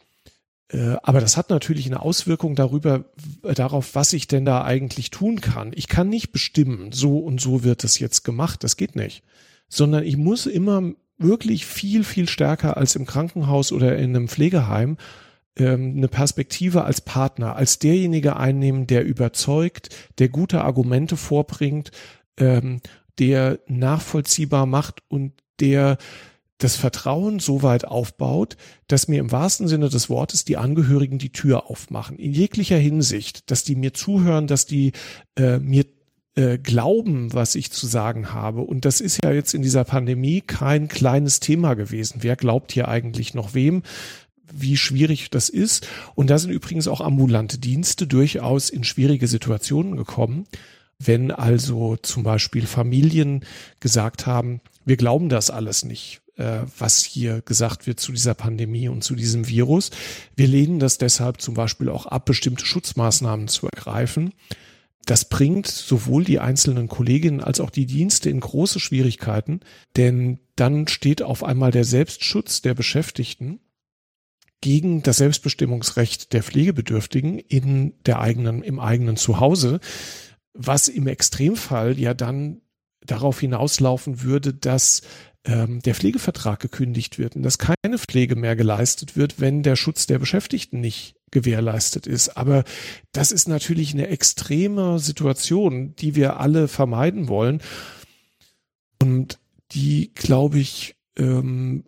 [0.71, 3.05] Äh, aber das hat natürlich eine Auswirkung darüber,
[3.41, 5.71] darauf, was ich denn da eigentlich tun kann.
[5.75, 8.63] Ich kann nicht bestimmen, so und so wird es jetzt gemacht.
[8.63, 9.23] Das geht nicht.
[9.67, 14.97] Sondern ich muss immer wirklich viel, viel stärker als im Krankenhaus oder in einem Pflegeheim
[15.57, 21.91] ähm, eine Perspektive als Partner, als derjenige einnehmen, der überzeugt, der gute Argumente vorbringt,
[22.37, 22.81] ähm,
[23.19, 25.97] der nachvollziehbar macht und der
[26.59, 28.55] das Vertrauen so weit aufbaut,
[28.87, 33.49] dass mir im wahrsten Sinne des Wortes die Angehörigen die Tür aufmachen, in jeglicher Hinsicht,
[33.49, 34.91] dass die mir zuhören, dass die
[35.37, 35.85] äh, mir
[36.35, 38.61] äh, glauben, was ich zu sagen habe.
[38.61, 42.19] Und das ist ja jetzt in dieser Pandemie kein kleines Thema gewesen.
[42.21, 43.81] Wer glaubt hier eigentlich noch wem?
[44.51, 45.87] wie schwierig das ist.
[46.15, 50.45] Und da sind übrigens auch ambulante Dienste durchaus in schwierige Situationen gekommen.
[50.97, 53.45] Wenn also zum Beispiel Familien
[53.79, 58.89] gesagt haben, wir glauben das alles nicht, äh, was hier gesagt wird zu dieser Pandemie
[58.89, 59.91] und zu diesem Virus.
[60.35, 64.33] Wir lehnen das deshalb zum Beispiel auch ab, bestimmte Schutzmaßnahmen zu ergreifen.
[65.05, 69.61] Das bringt sowohl die einzelnen Kolleginnen als auch die Dienste in große Schwierigkeiten,
[69.95, 73.59] denn dann steht auf einmal der Selbstschutz der Beschäftigten
[74.61, 79.79] gegen das Selbstbestimmungsrecht der Pflegebedürftigen in der eigenen, im eigenen Zuhause
[80.53, 82.61] was im Extremfall ja dann
[83.05, 85.01] darauf hinauslaufen würde, dass
[85.45, 90.05] ähm, der Pflegevertrag gekündigt wird und dass keine Pflege mehr geleistet wird, wenn der Schutz
[90.05, 92.37] der Beschäftigten nicht gewährleistet ist.
[92.37, 92.63] Aber
[93.11, 97.61] das ist natürlich eine extreme Situation, die wir alle vermeiden wollen
[99.01, 99.39] und
[99.71, 101.83] die, glaube ich, ähm,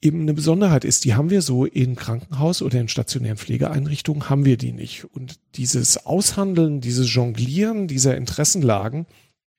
[0.00, 1.04] eben eine Besonderheit ist.
[1.04, 5.04] Die haben wir so in Krankenhaus oder in stationären Pflegeeinrichtungen haben wir die nicht.
[5.04, 9.06] Und dieses Aushandeln, dieses Jonglieren dieser Interessenlagen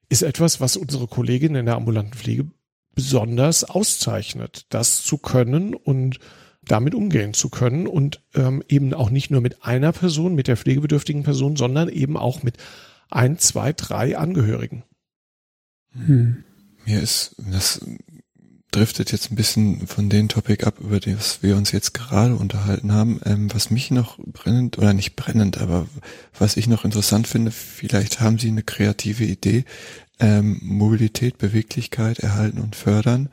[0.08, 2.46] ist etwas, was unsere Kolleginnen in der ambulanten Pflege
[2.96, 6.20] besonders auszeichnet, das zu können und
[6.64, 10.58] damit umgehen zu können und ähm, eben auch nicht nur mit einer Person, mit der
[10.58, 12.58] pflegebedürftigen Person, sondern eben auch mit
[13.10, 14.84] ein, zwei, drei Angehörigen.
[15.92, 16.44] Hm.
[16.86, 17.82] Mir ist das
[18.76, 22.92] driftet jetzt ein bisschen von dem Topic ab, über das wir uns jetzt gerade unterhalten
[22.92, 23.22] haben.
[23.24, 25.88] Ähm, was mich noch brennend, oder nicht brennend, aber
[26.38, 29.64] was ich noch interessant finde, vielleicht haben Sie eine kreative Idee.
[30.20, 33.30] Ähm, Mobilität, Beweglichkeit erhalten und fördern.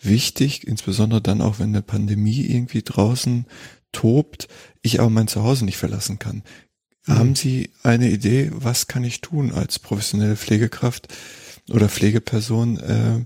[0.00, 3.46] Wichtig, insbesondere dann auch, wenn eine Pandemie irgendwie draußen
[3.92, 4.48] tobt,
[4.80, 6.42] ich aber mein Zuhause nicht verlassen kann.
[7.06, 7.12] Mhm.
[7.14, 11.08] Haben Sie eine Idee, was kann ich tun als professionelle Pflegekraft
[11.70, 13.24] oder Pflegeperson, äh,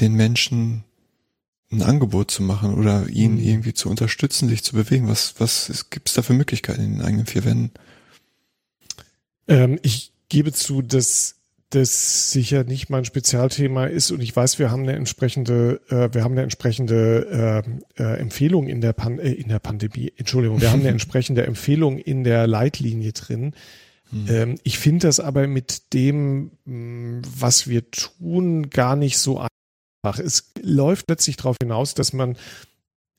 [0.00, 0.84] den Menschen
[1.70, 3.40] ein Angebot zu machen oder ihn mhm.
[3.40, 5.08] irgendwie zu unterstützen, sich zu bewegen?
[5.08, 7.70] Was, was gibt es da für Möglichkeiten in den eigenen vier Wänden?
[9.48, 11.36] Ähm, ich gebe zu, dass
[11.74, 16.24] das sicher nicht mein Spezialthema ist und ich weiß, wir haben eine entsprechende, äh, wir
[16.24, 17.64] haben eine entsprechende
[17.98, 21.46] äh, äh, Empfehlung in der Pan äh, in der Pandemie, Entschuldigung, wir haben eine entsprechende
[21.46, 23.54] Empfehlung in der Leitlinie drin.
[24.10, 24.26] Hm.
[24.28, 29.46] Ähm, ich finde das aber mit dem, was wir tun, gar nicht so
[30.18, 32.36] es läuft letztlich darauf hinaus, dass man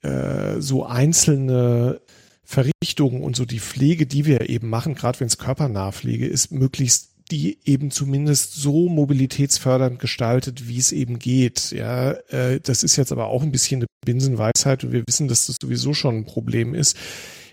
[0.02, 2.00] äh, so einzelne
[2.44, 6.52] Verrichtungen und so die Pflege, die wir eben machen, gerade wenn es körpernahe Pflege ist,
[6.52, 11.72] möglichst die eben zumindest so mobilitätsfördernd gestaltet, wie es eben geht.
[11.72, 15.46] Ja, äh, das ist jetzt aber auch ein bisschen eine Binsenweisheit und wir wissen, dass
[15.46, 16.96] das sowieso schon ein Problem ist.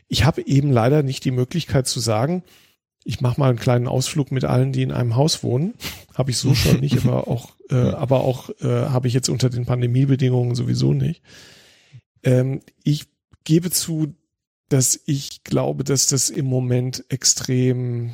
[0.07, 2.43] Ich habe eben leider nicht die Möglichkeit zu sagen,
[3.03, 5.73] ich mache mal einen kleinen Ausflug mit allen, die in einem Haus wohnen.
[6.13, 9.49] Habe ich so schon nicht, aber auch, äh, aber auch äh, habe ich jetzt unter
[9.49, 11.23] den Pandemiebedingungen sowieso nicht.
[12.21, 13.07] Ähm, ich
[13.43, 14.13] gebe zu,
[14.69, 18.13] dass ich glaube, dass das im Moment extrem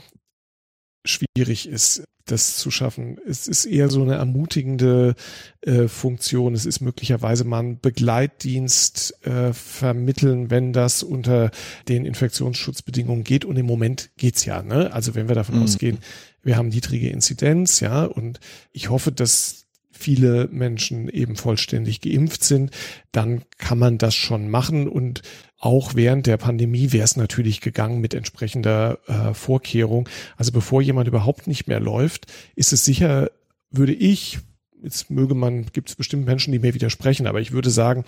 [1.05, 3.17] schwierig ist das zu schaffen.
[3.25, 5.15] Es ist eher so eine ermutigende
[5.61, 6.53] äh, Funktion.
[6.53, 11.51] Es ist möglicherweise mal ein Begleitdienst äh, vermitteln, wenn das unter
[11.87, 13.45] den Infektionsschutzbedingungen geht.
[13.45, 14.61] Und im Moment geht's ja.
[14.61, 14.93] Ne?
[14.93, 15.63] Also wenn wir davon mhm.
[15.63, 15.97] ausgehen,
[16.43, 18.39] wir haben niedrige Inzidenz, ja, und
[18.71, 22.71] ich hoffe, dass viele Menschen eben vollständig geimpft sind,
[23.11, 25.21] dann kann man das schon machen und
[25.59, 30.07] auch während der Pandemie wäre es natürlich gegangen mit entsprechender äh, Vorkehrung.
[30.37, 33.29] Also bevor jemand überhaupt nicht mehr läuft, ist es sicher,
[33.69, 34.39] würde ich,
[34.81, 38.05] jetzt möge man, gibt es bestimmt Menschen, die mir widersprechen, aber ich würde sagen,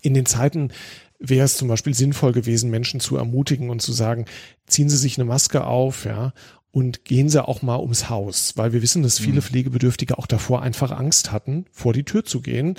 [0.00, 0.70] in den Zeiten
[1.18, 4.24] wäre es zum Beispiel sinnvoll gewesen, Menschen zu ermutigen und zu sagen,
[4.66, 6.32] ziehen Sie sich eine Maske auf, ja,
[6.70, 9.42] und gehen Sie auch mal ums Haus, weil wir wissen, dass viele mhm.
[9.42, 12.76] Pflegebedürftige auch davor einfach Angst hatten, vor die Tür zu gehen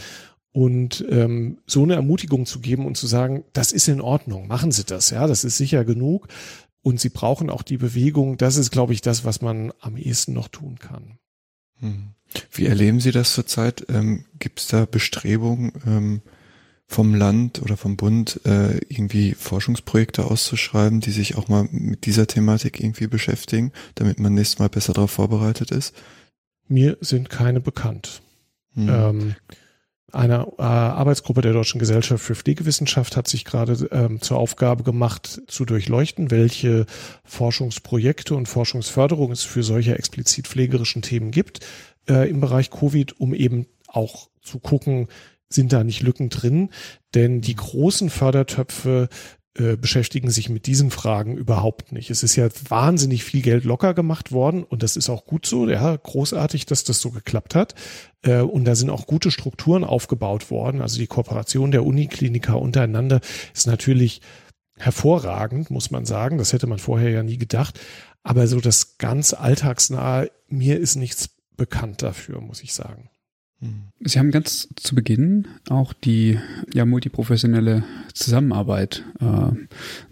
[0.55, 4.71] und ähm, so eine Ermutigung zu geben und zu sagen, das ist in Ordnung, machen
[4.71, 6.29] Sie das, ja, das ist sicher genug
[6.81, 8.37] und Sie brauchen auch die Bewegung.
[8.37, 11.17] Das ist, glaube ich, das, was man am ehesten noch tun kann.
[11.81, 12.11] Hm.
[12.51, 13.85] Wie erleben Sie das zurzeit?
[13.89, 16.21] Ähm, Gibt es da Bestrebungen ähm,
[16.87, 22.27] vom Land oder vom Bund, äh, irgendwie Forschungsprojekte auszuschreiben, die sich auch mal mit dieser
[22.27, 25.93] Thematik irgendwie beschäftigen, damit man nächstes Mal besser darauf vorbereitet ist?
[26.69, 28.21] Mir sind keine bekannt.
[28.75, 28.89] Hm.
[28.89, 29.35] Ähm,
[30.11, 35.41] eine äh, Arbeitsgruppe der Deutschen Gesellschaft für Pflegewissenschaft hat sich gerade ähm, zur Aufgabe gemacht,
[35.47, 36.85] zu durchleuchten, welche
[37.23, 41.65] Forschungsprojekte und Forschungsförderung es für solche explizit pflegerischen Themen gibt
[42.07, 45.07] äh, im Bereich Covid, um eben auch zu gucken,
[45.49, 46.69] sind da nicht Lücken drin,
[47.13, 49.09] denn die großen Fördertöpfe
[49.57, 52.09] äh, beschäftigen sich mit diesen Fragen überhaupt nicht.
[52.09, 55.69] Es ist ja wahnsinnig viel Geld locker gemacht worden und das ist auch gut so,
[55.69, 57.73] ja, großartig, dass das so geklappt hat.
[58.21, 60.81] Äh, und da sind auch gute Strukturen aufgebaut worden.
[60.81, 63.21] Also die Kooperation der Unikliniker untereinander
[63.53, 64.21] ist natürlich
[64.77, 66.37] hervorragend, muss man sagen.
[66.37, 67.79] Das hätte man vorher ja nie gedacht.
[68.23, 73.09] Aber so das ganz alltagsnahe, mir ist nichts bekannt dafür, muss ich sagen.
[73.99, 76.39] Sie haben ganz zu Beginn auch die
[76.73, 77.83] ja, multiprofessionelle
[78.13, 79.51] Zusammenarbeit äh,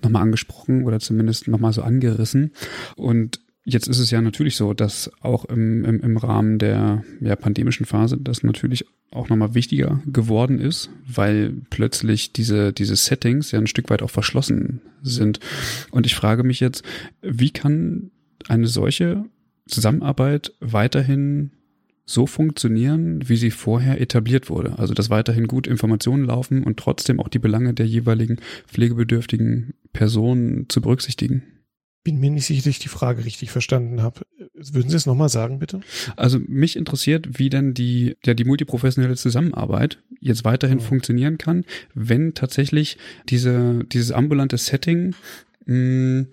[0.01, 2.53] nochmal angesprochen oder zumindest nochmal so angerissen.
[2.95, 7.35] Und jetzt ist es ja natürlich so, dass auch im, im, im Rahmen der ja,
[7.35, 13.59] pandemischen Phase das natürlich auch nochmal wichtiger geworden ist, weil plötzlich diese, diese Settings ja
[13.59, 15.39] ein Stück weit auch verschlossen sind.
[15.91, 16.83] Und ich frage mich jetzt,
[17.21, 18.09] wie kann
[18.47, 19.25] eine solche
[19.67, 21.51] Zusammenarbeit weiterhin
[22.05, 24.77] so funktionieren, wie sie vorher etabliert wurde.
[24.77, 30.67] Also dass weiterhin gut Informationen laufen und trotzdem auch die Belange der jeweiligen pflegebedürftigen Personen
[30.69, 31.43] zu berücksichtigen.
[32.03, 34.21] Bin mir nicht sicher, dass ich die Frage richtig verstanden habe.
[34.53, 35.79] Würden Sie es nochmal sagen, bitte?
[36.17, 40.83] Also mich interessiert, wie denn die, ja, die multiprofessionelle Zusammenarbeit jetzt weiterhin mhm.
[40.83, 41.63] funktionieren kann,
[41.93, 42.97] wenn tatsächlich
[43.29, 45.15] diese, dieses ambulante Setting
[45.65, 46.27] mh, mm,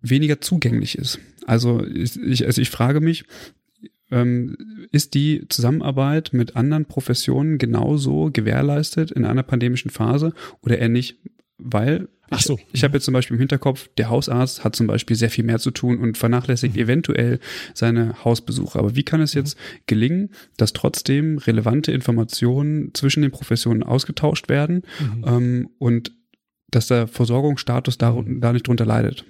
[0.00, 1.18] weniger zugänglich ist.
[1.44, 3.24] Also ich, also ich frage mich,
[4.14, 4.56] ähm,
[4.92, 10.32] ist die Zusammenarbeit mit anderen Professionen genauso gewährleistet in einer pandemischen Phase
[10.62, 11.18] oder eher nicht?
[11.58, 12.56] Weil Ach so.
[12.58, 15.44] Ich, ich habe jetzt zum Beispiel im Hinterkopf, der Hausarzt hat zum Beispiel sehr viel
[15.44, 16.82] mehr zu tun und vernachlässigt mhm.
[16.82, 17.40] eventuell
[17.74, 18.78] seine Hausbesuche.
[18.78, 19.78] Aber wie kann es jetzt mhm.
[19.86, 25.24] gelingen, dass trotzdem relevante Informationen zwischen den Professionen ausgetauscht werden mhm.
[25.26, 26.12] ähm, und
[26.70, 28.40] dass der Versorgungsstatus da, mhm.
[28.40, 29.24] da nicht drunter leidet?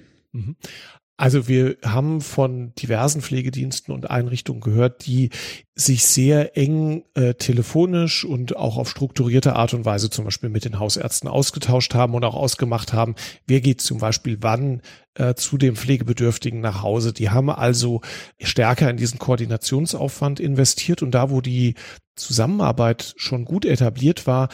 [1.16, 5.30] Also wir haben von diversen Pflegediensten und Einrichtungen gehört, die
[5.76, 10.64] sich sehr eng äh, telefonisch und auch auf strukturierte Art und Weise zum Beispiel mit
[10.64, 13.14] den Hausärzten ausgetauscht haben und auch ausgemacht haben,
[13.46, 14.82] wer geht zum Beispiel wann
[15.14, 17.12] äh, zu dem Pflegebedürftigen nach Hause.
[17.12, 18.00] Die haben also
[18.40, 21.74] stärker in diesen Koordinationsaufwand investiert und da, wo die
[22.16, 24.48] Zusammenarbeit schon gut etabliert war,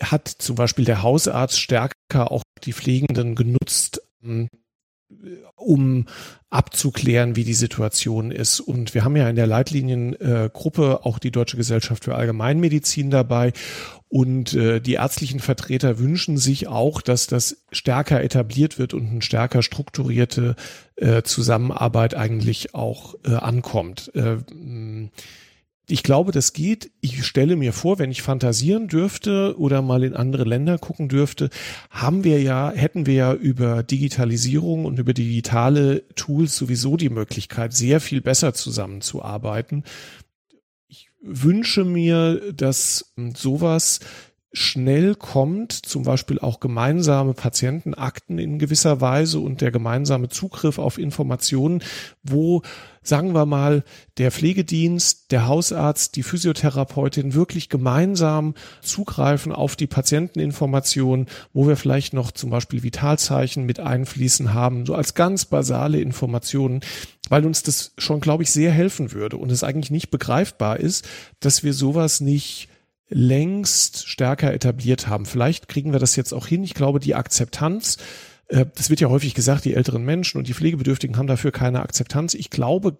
[0.00, 4.00] hat zum Beispiel der Hausarzt stärker auch die Pflegenden genutzt,
[5.56, 6.06] um
[6.50, 8.60] abzuklären, wie die Situation ist.
[8.60, 13.52] Und wir haben ja in der Leitliniengruppe auch die Deutsche Gesellschaft für Allgemeinmedizin dabei.
[14.08, 19.22] Und äh, die ärztlichen Vertreter wünschen sich auch, dass das stärker etabliert wird und eine
[19.22, 20.56] stärker strukturierte
[20.96, 24.10] äh, Zusammenarbeit eigentlich auch äh, ankommt.
[24.14, 24.38] Äh,
[25.90, 26.90] ich glaube, das geht.
[27.00, 31.48] Ich stelle mir vor, wenn ich fantasieren dürfte oder mal in andere Länder gucken dürfte,
[31.90, 37.72] haben wir ja, hätten wir ja über Digitalisierung und über digitale Tools sowieso die Möglichkeit,
[37.72, 39.84] sehr viel besser zusammenzuarbeiten.
[40.88, 44.00] Ich wünsche mir, dass sowas
[44.52, 50.96] schnell kommt, zum Beispiel auch gemeinsame Patientenakten in gewisser Weise und der gemeinsame Zugriff auf
[50.96, 51.82] Informationen,
[52.22, 52.62] wo,
[53.02, 53.84] sagen wir mal,
[54.16, 62.14] der Pflegedienst, der Hausarzt, die Physiotherapeutin wirklich gemeinsam zugreifen auf die Patienteninformationen, wo wir vielleicht
[62.14, 66.80] noch zum Beispiel Vitalzeichen mit einfließen haben, so als ganz basale Informationen,
[67.28, 71.06] weil uns das schon, glaube ich, sehr helfen würde und es eigentlich nicht begreifbar ist,
[71.40, 72.70] dass wir sowas nicht
[73.08, 75.26] längst stärker etabliert haben.
[75.26, 76.62] Vielleicht kriegen wir das jetzt auch hin.
[76.62, 77.98] Ich glaube, die Akzeptanz,
[78.48, 81.80] äh, das wird ja häufig gesagt, die älteren Menschen und die Pflegebedürftigen haben dafür keine
[81.80, 82.34] Akzeptanz.
[82.34, 82.98] Ich glaube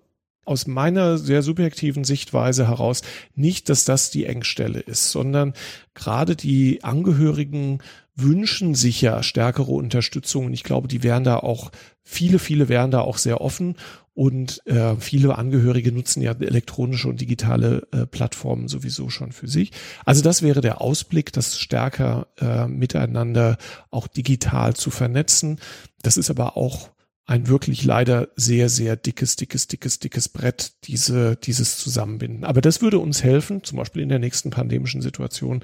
[0.49, 3.03] aus meiner sehr subjektiven Sichtweise heraus
[3.35, 5.53] nicht, dass das die Engstelle ist, sondern
[5.93, 7.81] gerade die Angehörigen
[8.17, 11.71] wünschen sich ja stärkere Unterstützung und ich glaube, die wären da auch,
[12.03, 13.77] viele, viele wären da auch sehr offen
[14.19, 19.71] und äh, viele Angehörige nutzen ja elektronische und digitale äh, Plattformen sowieso schon für sich.
[20.05, 23.59] Also das wäre der Ausblick, das stärker äh, miteinander
[23.93, 25.61] auch digital zu vernetzen.
[26.03, 26.91] Das ist aber auch
[27.27, 32.43] ein wirklich leider sehr, sehr dickes, dickes, dickes, dickes Brett, diese, dieses Zusammenbinden.
[32.43, 35.63] Aber das würde uns helfen, zum Beispiel in der nächsten pandemischen Situation,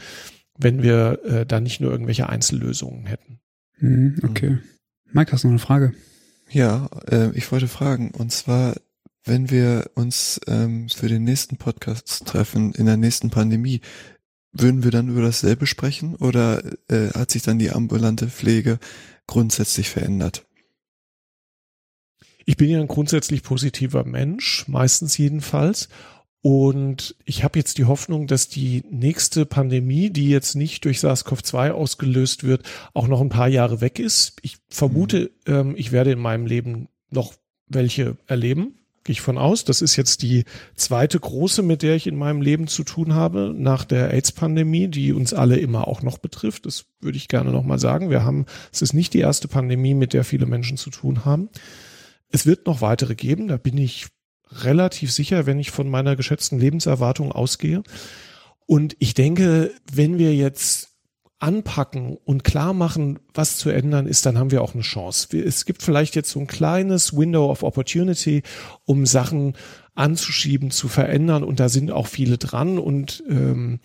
[0.56, 3.40] wenn wir äh, da nicht nur irgendwelche Einzellösungen hätten.
[3.80, 4.58] Mhm, okay.
[5.10, 5.92] Mike, hast du noch eine Frage?
[6.50, 8.74] Ja, äh, ich wollte fragen, und zwar,
[9.24, 13.80] wenn wir uns ähm, für den nächsten Podcast treffen, in der nächsten Pandemie,
[14.52, 18.78] würden wir dann über dasselbe sprechen oder äh, hat sich dann die ambulante Pflege
[19.26, 20.46] grundsätzlich verändert?
[22.46, 25.88] Ich bin ja ein grundsätzlich positiver Mensch, meistens jedenfalls.
[26.46, 31.70] Und ich habe jetzt die Hoffnung, dass die nächste Pandemie, die jetzt nicht durch SARS-CoV-2
[31.70, 34.36] ausgelöst wird, auch noch ein paar Jahre weg ist.
[34.42, 35.54] Ich vermute, mhm.
[35.54, 37.32] ähm, ich werde in meinem Leben noch
[37.66, 38.74] welche erleben.
[39.04, 39.64] Gehe ich von aus.
[39.64, 40.44] Das ist jetzt die
[40.74, 45.14] zweite große, mit der ich in meinem Leben zu tun habe, nach der AIDS-Pandemie, die
[45.14, 46.66] uns alle immer auch noch betrifft.
[46.66, 48.10] Das würde ich gerne nochmal sagen.
[48.10, 51.48] Wir haben, es ist nicht die erste Pandemie, mit der viele Menschen zu tun haben.
[52.28, 54.08] Es wird noch weitere geben, da bin ich
[54.62, 57.82] relativ sicher, wenn ich von meiner geschätzten Lebenserwartung ausgehe.
[58.66, 60.94] Und ich denke, wenn wir jetzt
[61.38, 65.36] anpacken und klar machen, was zu ändern ist, dann haben wir auch eine Chance.
[65.36, 68.42] Es gibt vielleicht jetzt so ein kleines Window of Opportunity,
[68.84, 69.54] um Sachen
[69.94, 73.80] anzuschieben, zu verändern und da sind auch viele dran und ähm,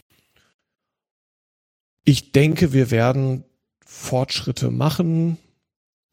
[2.05, 3.43] ich denke, wir werden
[3.85, 5.37] Fortschritte machen.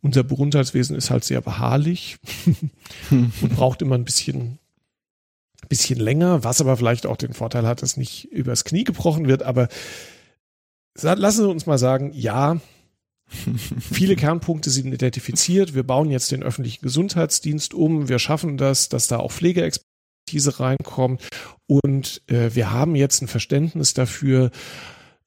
[0.06, 2.18] Unser Gesundheitswesen ist halt sehr beharrlich
[3.10, 4.60] und braucht immer ein bisschen,
[5.68, 9.42] bisschen länger, was aber vielleicht auch den Vorteil hat, dass nicht übers Knie gebrochen wird.
[9.42, 9.66] Aber
[10.94, 12.60] lassen Sie uns mal sagen, ja,
[13.80, 15.74] viele Kernpunkte sind identifiziert.
[15.74, 18.08] Wir bauen jetzt den öffentlichen Gesundheitsdienst um.
[18.08, 21.20] Wir schaffen das, dass da auch Pflegeexpertise reinkommt.
[21.66, 24.52] Und äh, wir haben jetzt ein Verständnis dafür,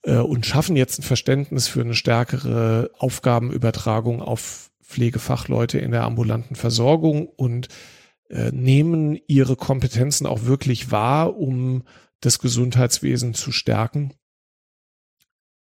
[0.03, 6.56] äh, und schaffen jetzt ein Verständnis für eine stärkere Aufgabenübertragung auf Pflegefachleute in der ambulanten
[6.56, 7.68] Versorgung und
[8.30, 11.84] äh, nehmen ihre Kompetenzen auch wirklich wahr, um
[12.22, 14.14] das Gesundheitswesen zu stärken.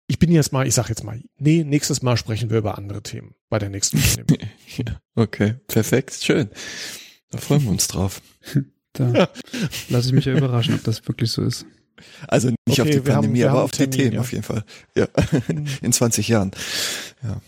[0.07, 3.02] ich bin jetzt mal, ich sag jetzt mal, nee, nächstes Mal sprechen wir über andere
[3.02, 4.47] Themen bei der nächsten Pandemie.
[4.77, 6.49] ja, okay, perfekt, schön.
[7.31, 8.22] Da freuen wir uns drauf.
[8.93, 9.27] Da
[9.89, 11.65] lasse ich mich ja überraschen, ob das wirklich so ist.
[12.27, 14.22] Also nicht okay, auf die Pandemie, haben, aber auf Termin, die Themen ja.
[14.22, 14.64] auf jeden Fall.
[14.95, 15.07] Ja,
[15.81, 16.52] in 20 Jahren.
[17.23, 17.41] Ja.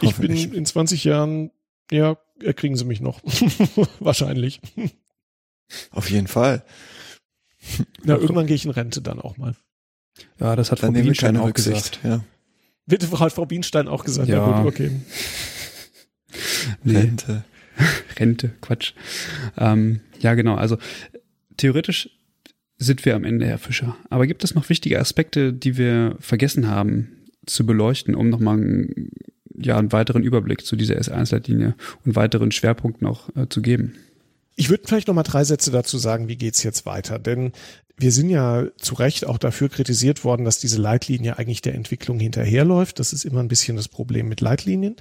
[0.00, 1.50] Ich bin in 20 Jahren,
[1.90, 2.16] ja,
[2.56, 3.20] kriegen sie mich noch.
[4.00, 4.60] Wahrscheinlich.
[5.90, 6.64] Auf jeden Fall.
[8.04, 9.54] Na, irgendwann gehe ich in Rente dann auch mal.
[10.38, 12.00] Ja, das hat dann Frau Bienstein auch Rücksicht, gesagt.
[12.04, 12.24] Ja.
[12.86, 14.28] Bitte hat Frau Bienstein auch gesagt.
[14.28, 14.90] Ja, ja gut, okay.
[16.82, 16.96] Nee.
[16.96, 17.44] Rente.
[18.18, 18.92] Rente, Quatsch.
[19.56, 20.54] Ähm, ja, genau.
[20.54, 20.78] Also
[21.56, 22.10] theoretisch
[22.78, 23.96] sind wir am Ende, Herr Fischer.
[24.08, 29.10] Aber gibt es noch wichtige Aspekte, die wir vergessen haben zu beleuchten, um nochmal einen,
[29.62, 31.74] ja, einen weiteren Überblick zu dieser S1-Leitlinie
[32.04, 33.94] und weiteren Schwerpunkten auch äh, zu geben?
[34.56, 37.18] Ich würde vielleicht noch mal drei Sätze dazu sagen, wie geht's jetzt weiter?
[37.18, 37.52] Denn
[37.96, 42.18] wir sind ja zu Recht auch dafür kritisiert worden, dass diese Leitlinie eigentlich der Entwicklung
[42.18, 42.98] hinterherläuft.
[42.98, 44.96] Das ist immer ein bisschen das Problem mit Leitlinien,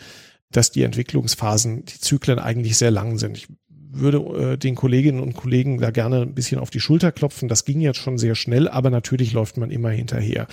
[0.52, 3.38] dass die Entwicklungsphasen, die Zyklen eigentlich sehr lang sind.
[3.38, 3.48] Ich
[3.92, 4.18] würde
[4.54, 7.50] äh, den Kolleginnen und Kollegen da gerne ein bisschen auf die Schulter klopfen.
[7.50, 10.48] Das ging jetzt schon sehr schnell, aber natürlich läuft man immer hinterher.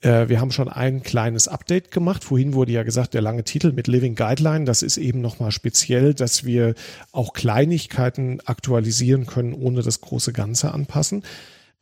[0.00, 2.24] Äh, wir haben schon ein kleines Update gemacht.
[2.24, 6.14] Vorhin wurde ja gesagt, der lange Titel mit Living Guideline, das ist eben nochmal speziell,
[6.14, 6.74] dass wir
[7.12, 11.22] auch Kleinigkeiten aktualisieren können, ohne das große Ganze anpassen.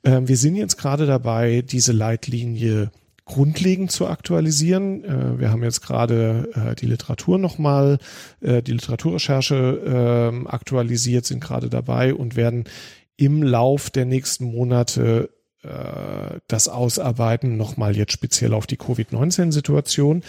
[0.05, 2.91] Ähm, wir sind jetzt gerade dabei, diese Leitlinie
[3.25, 5.05] grundlegend zu aktualisieren.
[5.05, 7.99] Äh, wir haben jetzt gerade äh, die Literatur nochmal,
[8.41, 12.65] die Literaturrecherche ähm, aktualisiert, sind gerade dabei und werden
[13.17, 15.31] im Lauf der nächsten Monate
[15.63, 20.23] das Ausarbeiten nochmal jetzt speziell auf die Covid-19-Situation.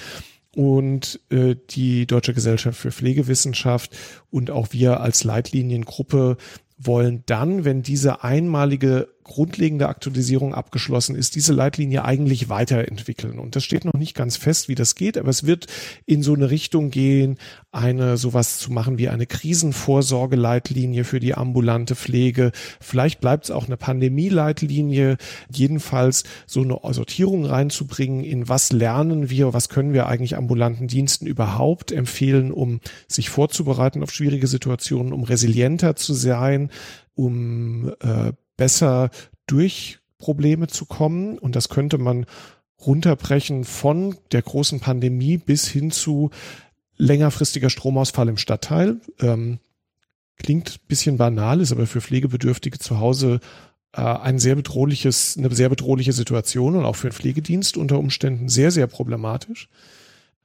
[0.56, 3.95] Und äh, die Deutsche Gesellschaft für Pflegewissenschaft
[4.31, 6.38] und auch wir als Leitliniengruppe
[6.80, 13.39] wollen dann, wenn diese einmalige grundlegende Aktualisierung abgeschlossen ist, diese Leitlinie eigentlich weiterentwickeln.
[13.39, 15.68] Und das steht noch nicht ganz fest, wie das geht, aber es wird
[16.06, 17.38] in so eine Richtung gehen,
[17.72, 22.51] eine sowas zu machen wie eine Krisenvorsorgeleitlinie für die ambulante Pflege.
[22.81, 25.18] Vielleicht bleibt es auch eine Pandemieleitlinie.
[25.53, 31.27] Jedenfalls so eine Sortierung reinzubringen, in was lernen wir, was können wir eigentlich ambulanten Diensten
[31.27, 36.72] überhaupt empfehlen, um sich vorzubereiten auf schwierige Situationen, um resilienter zu sein,
[37.14, 39.10] um äh, besser
[39.48, 41.40] durch Probleme zu kommen.
[41.40, 42.27] Und das könnte man
[42.86, 46.30] runterbrechen von der großen Pandemie bis hin zu
[46.98, 48.99] längerfristiger Stromausfall im Stadtteil.
[49.19, 49.60] Ähm,
[50.38, 53.40] klingt bisschen banal, ist aber für Pflegebedürftige zu Hause
[53.94, 58.49] äh, ein sehr bedrohliches, eine sehr bedrohliche Situation und auch für den Pflegedienst unter Umständen
[58.49, 59.69] sehr, sehr problematisch.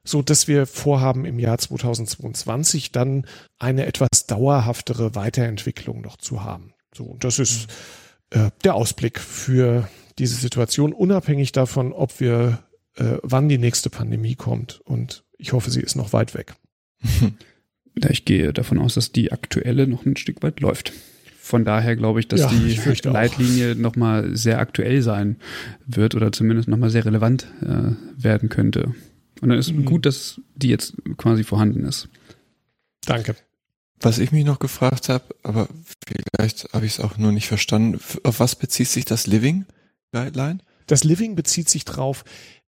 [0.07, 3.25] So dass wir vorhaben, im Jahr 2022 dann
[3.59, 6.73] eine etwas dauerhaftere Weiterentwicklung noch zu haben.
[6.93, 7.73] So, und das ist, mhm
[8.31, 9.87] äh, der Ausblick für
[10.17, 12.59] diese Situation, unabhängig davon, ob wir,
[12.95, 14.81] äh, wann die nächste Pandemie kommt.
[14.85, 16.55] Und ich hoffe, sie ist noch weit weg.
[18.09, 20.93] ich gehe davon aus, dass die aktuelle noch ein Stück weit läuft.
[21.39, 25.37] Von daher glaube ich, dass ja, die ich Leitlinie nochmal sehr aktuell sein
[25.85, 28.95] wird oder zumindest nochmal sehr relevant äh, werden könnte.
[29.41, 29.85] Und dann ist mhm.
[29.85, 32.09] gut, dass die jetzt quasi vorhanden ist.
[33.05, 33.35] Danke.
[34.01, 35.67] Was ich mich noch gefragt habe, aber
[36.05, 39.65] vielleicht habe ich es auch nur nicht verstanden, auf was bezieht sich das Living
[40.11, 40.59] Guideline?
[40.87, 42.23] Das Living bezieht sich drauf,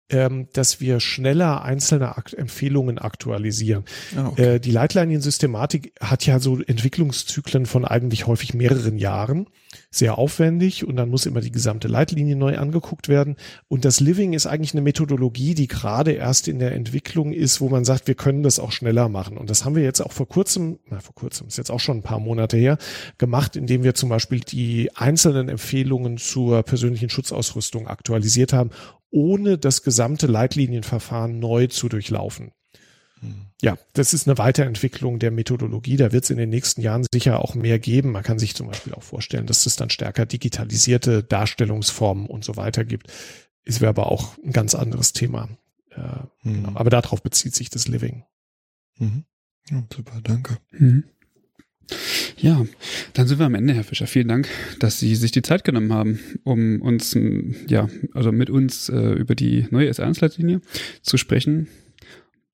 [0.09, 3.85] ähm, dass wir schneller einzelne Akt Empfehlungen aktualisieren.
[4.17, 4.55] Ah, okay.
[4.55, 9.47] äh, die Leitliniensystematik hat ja so Entwicklungszyklen von eigentlich häufig mehreren Jahren
[9.91, 13.37] sehr aufwendig und dann muss immer die gesamte Leitlinie neu angeguckt werden.
[13.69, 17.69] Und das Living ist eigentlich eine Methodologie, die gerade erst in der Entwicklung ist, wo
[17.69, 19.37] man sagt, wir können das auch schneller machen.
[19.37, 21.99] Und das haben wir jetzt auch vor kurzem, na vor kurzem, ist jetzt auch schon
[21.99, 22.79] ein paar Monate her,
[23.19, 28.71] gemacht, indem wir zum Beispiel die einzelnen Empfehlungen zur persönlichen Schutzausrüstung aktualisiert haben,
[29.17, 32.53] ohne das gesamte Leitlinienverfahren neu zu durchlaufen.
[33.63, 35.97] Ja, das ist eine Weiterentwicklung der Methodologie.
[35.97, 38.13] Da wird es in den nächsten Jahren sicher auch mehr geben.
[38.13, 42.57] Man kann sich zum Beispiel auch vorstellen, dass es dann stärker digitalisierte Darstellungsformen und so
[42.57, 43.11] weiter gibt.
[43.65, 45.49] Ist wäre aber auch ein ganz anderes Thema.
[45.91, 46.01] Äh,
[46.43, 46.65] mhm.
[46.65, 46.73] genau.
[46.75, 48.25] Aber darauf bezieht sich das Living.
[48.99, 49.25] Mhm.
[49.71, 50.59] Ja, super, danke.
[50.73, 51.05] Mhm.
[52.39, 52.67] Ja,
[53.15, 54.07] dann sind wir am Ende, Herr Fischer.
[54.07, 54.49] Vielen Dank,
[54.81, 57.17] dass Sie sich die Zeit genommen haben, um uns,
[57.69, 60.61] ja, also mit uns äh, über die neue S1-Leitlinie
[61.03, 61.69] zu sprechen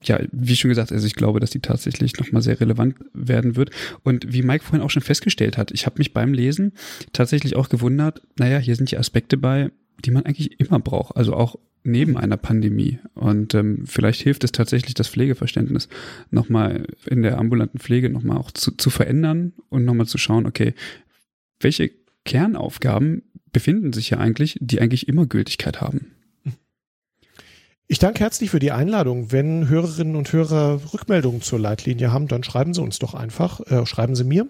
[0.05, 3.71] ja, wie schon gesagt, also ich glaube, dass die tatsächlich nochmal sehr relevant werden wird.
[4.03, 6.73] Und wie Mike vorhin auch schon festgestellt hat, ich habe mich beim Lesen
[7.13, 9.71] tatsächlich auch gewundert, naja, hier sind ja Aspekte bei,
[10.05, 12.99] die man eigentlich immer braucht, also auch neben einer Pandemie.
[13.15, 15.89] Und ähm, vielleicht hilft es tatsächlich, das Pflegeverständnis
[16.31, 20.75] nochmal in der ambulanten Pflege nochmal auch zu, zu verändern und nochmal zu schauen, okay,
[21.61, 21.91] welche
[22.25, 23.23] Kernaufgaben
[23.53, 26.13] befinden sich ja eigentlich, die eigentlich immer Gültigkeit haben.
[27.89, 29.33] Ich danke herzlich für die Einladung.
[29.33, 33.85] Wenn Hörerinnen und Hörer Rückmeldungen zur Leitlinie haben, dann schreiben Sie uns doch einfach, äh,
[33.85, 34.49] schreiben Sie mir,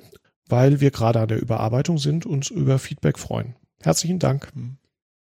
[0.48, 3.56] weil wir gerade an der Überarbeitung sind, uns über Feedback freuen.
[3.80, 4.52] Herzlichen Dank.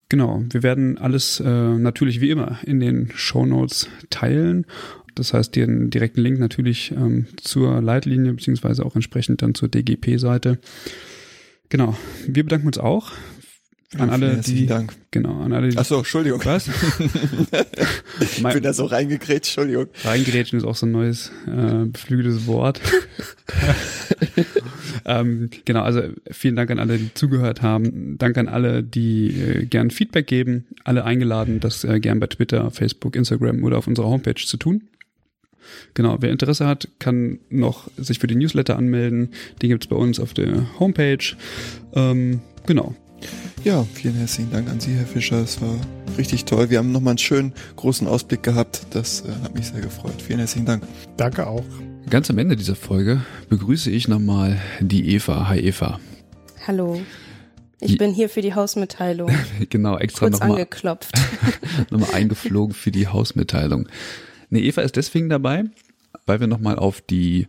[0.08, 1.44] Genau, wir werden alles äh,
[1.78, 4.66] natürlich wie immer in den Show Notes teilen.
[5.16, 10.58] Das heißt, den direkten Link natürlich ähm, zur Leitlinie beziehungsweise auch entsprechend dann zur DGP-Seite.
[11.70, 11.96] Genau,
[12.26, 13.12] wir bedanken uns auch
[13.98, 14.94] an alle, die, Dank.
[15.10, 16.40] genau, an alle, die, Ach so, Entschuldigung.
[16.44, 16.68] was?
[18.20, 19.86] Ich bin da so reingekrätscht, Entschuldigung.
[20.04, 22.80] Reingrätschen ist auch so ein neues äh, beflügeltes Wort.
[25.04, 28.16] ähm, genau, also vielen Dank an alle, die zugehört haben.
[28.18, 30.66] Dank an alle, die äh, gern Feedback geben.
[30.84, 34.82] Alle eingeladen, das äh, gern bei Twitter, Facebook, Instagram oder auf unserer Homepage zu tun.
[35.94, 39.30] Genau, wer Interesse hat, kann noch sich für die Newsletter anmelden.
[39.62, 41.36] Die gibt's bei uns auf der Homepage.
[41.94, 42.94] Ähm, genau.
[43.64, 45.40] Ja, vielen herzlichen Dank an Sie, Herr Fischer.
[45.42, 45.74] Es war
[46.16, 46.70] richtig toll.
[46.70, 48.86] Wir haben nochmal einen schönen großen Ausblick gehabt.
[48.90, 50.20] Das äh, hat mich sehr gefreut.
[50.22, 50.84] Vielen herzlichen Dank.
[51.16, 51.64] Danke auch.
[52.08, 55.48] Ganz am Ende dieser Folge begrüße ich nochmal die Eva.
[55.48, 55.98] Hi Eva.
[56.66, 57.00] Hallo.
[57.80, 59.30] Ich Die- bin hier für die Hausmitteilung.
[59.68, 61.12] Genau, extra Kurz nochmal angeklopft.
[61.90, 63.88] nochmal eingeflogen für die Hausmitteilung.
[64.48, 65.64] Nee, Eva ist deswegen dabei,
[66.24, 67.48] weil wir nochmal auf die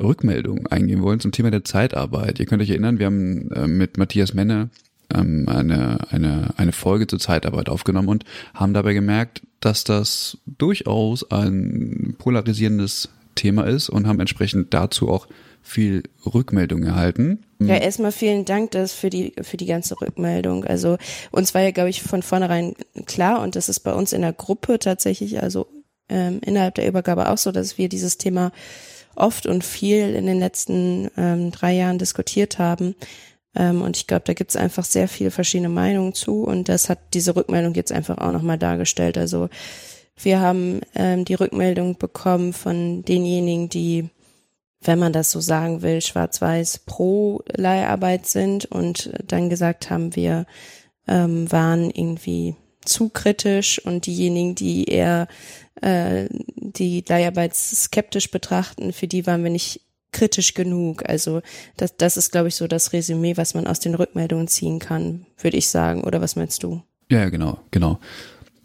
[0.00, 2.40] Rückmeldung eingehen wollen zum Thema der Zeitarbeit.
[2.40, 4.70] Ihr könnt euch erinnern, wir haben äh, mit Matthias Menne
[5.14, 11.30] ähm, eine, eine, eine Folge zur Zeitarbeit aufgenommen und haben dabei gemerkt, dass das durchaus
[11.30, 15.26] ein polarisierendes Thema ist und haben entsprechend dazu auch
[15.62, 17.44] viel Rückmeldung erhalten.
[17.58, 20.64] Ja, erstmal vielen Dank das für die für die ganze Rückmeldung.
[20.64, 20.96] Also
[21.30, 22.74] uns war ja, glaube ich, von vornherein
[23.06, 25.66] klar und das ist bei uns in der Gruppe tatsächlich, also
[26.08, 28.52] ähm, innerhalb der Übergabe auch so, dass wir dieses Thema
[29.18, 32.94] oft und viel in den letzten ähm, drei Jahren diskutiert haben.
[33.54, 36.88] Ähm, und ich glaube, da gibt es einfach sehr viele verschiedene Meinungen zu und das
[36.88, 39.18] hat diese Rückmeldung jetzt einfach auch nochmal dargestellt.
[39.18, 39.48] Also
[40.16, 44.10] wir haben ähm, die Rückmeldung bekommen von denjenigen, die
[44.80, 50.46] wenn man das so sagen will, schwarz-weiß pro Leiharbeit sind und dann gesagt haben, wir
[51.06, 52.54] ähm, waren irgendwie
[52.84, 55.26] zu kritisch und diejenigen, die eher
[55.82, 59.80] äh, die Leiharbeit skeptisch betrachten, für die waren wir nicht
[60.12, 61.08] kritisch genug.
[61.08, 61.42] Also
[61.76, 65.26] das, das ist, glaube ich, so das Resümee, was man aus den Rückmeldungen ziehen kann,
[65.38, 66.04] würde ich sagen.
[66.04, 66.82] Oder was meinst du?
[67.10, 67.98] Ja, genau, genau.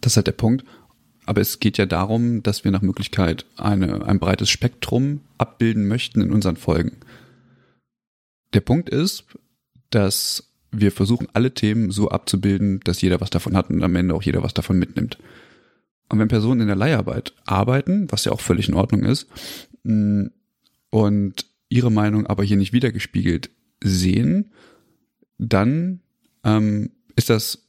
[0.02, 0.66] Das ist halt der Punkt.
[1.26, 6.22] Aber es geht ja darum, dass wir nach Möglichkeit eine, ein breites Spektrum abbilden möchten
[6.22, 6.98] in unseren Folgen.
[8.54, 9.26] Der Punkt ist,
[9.90, 14.16] dass wir versuchen, alle Themen so abzubilden, dass jeder was davon hat und am Ende
[14.16, 15.18] auch jeder was davon mitnimmt.
[16.10, 19.28] Und wenn Personen in der Leiharbeit arbeiten, was ja auch völlig in Ordnung ist,
[19.84, 20.30] mh,
[20.90, 23.50] und ihre Meinung aber hier nicht wiedergespiegelt
[23.84, 24.52] sehen,
[25.40, 26.02] dann
[26.44, 27.68] ähm, ist das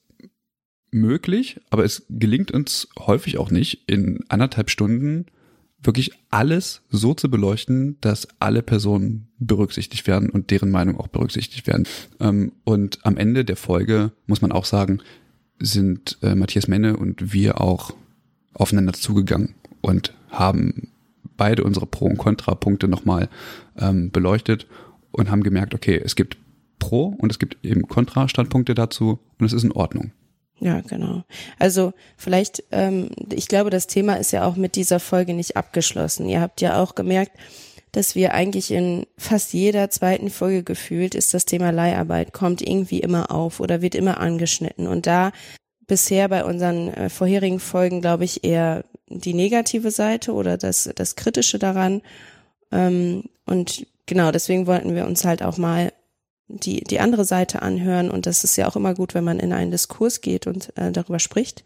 [0.90, 5.27] möglich, aber es gelingt uns häufig auch nicht, in anderthalb Stunden
[5.82, 11.66] wirklich alles so zu beleuchten, dass alle Personen berücksichtigt werden und deren Meinung auch berücksichtigt
[11.66, 11.85] werden.
[12.20, 15.01] Ähm, und am Ende der Folge muss man auch sagen,
[15.59, 17.93] sind äh, Matthias Menne und wir auch
[18.55, 20.89] aufeinander zugegangen und haben
[21.36, 23.28] beide unsere Pro- und Kontrapunkte nochmal
[23.78, 24.66] ähm, beleuchtet
[25.10, 26.36] und haben gemerkt, okay, es gibt
[26.78, 30.12] Pro- und es gibt eben Kontra-Standpunkte dazu und es ist in Ordnung.
[30.60, 31.24] Ja, genau.
[31.59, 36.28] Also vielleicht, ähm, ich glaube, das Thema ist ja auch mit dieser Folge nicht abgeschlossen.
[36.28, 37.32] Ihr habt ja auch gemerkt,
[37.93, 43.01] dass wir eigentlich in fast jeder zweiten Folge gefühlt ist das Thema Leiharbeit, kommt irgendwie
[43.01, 44.86] immer auf oder wird immer angeschnitten.
[44.86, 45.32] Und da
[45.86, 51.16] bisher bei unseren äh, vorherigen Folgen, glaube ich, eher die negative Seite oder das, das
[51.16, 52.02] Kritische daran.
[52.73, 55.93] Ähm, und genau, deswegen wollten wir uns halt auch mal
[56.48, 58.11] die, die andere Seite anhören.
[58.11, 60.93] Und das ist ja auch immer gut, wenn man in einen Diskurs geht und äh,
[60.93, 61.65] darüber spricht.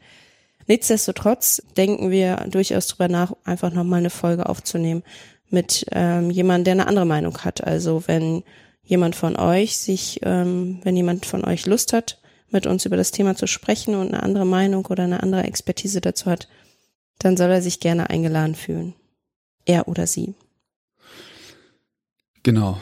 [0.66, 5.02] Nichtsdestotrotz denken wir durchaus drüber nach, einfach nochmal eine Folge aufzunehmen
[5.50, 7.64] mit ähm, jemandem, der eine andere Meinung hat.
[7.64, 8.42] Also wenn
[8.82, 12.20] jemand von euch sich, ähm, wenn jemand von euch Lust hat,
[12.50, 16.00] mit uns über das Thema zu sprechen und eine andere Meinung oder eine andere Expertise
[16.00, 16.48] dazu hat,
[17.18, 18.94] dann soll er sich gerne eingeladen fühlen.
[19.64, 20.34] Er oder sie.
[22.42, 22.80] Genau.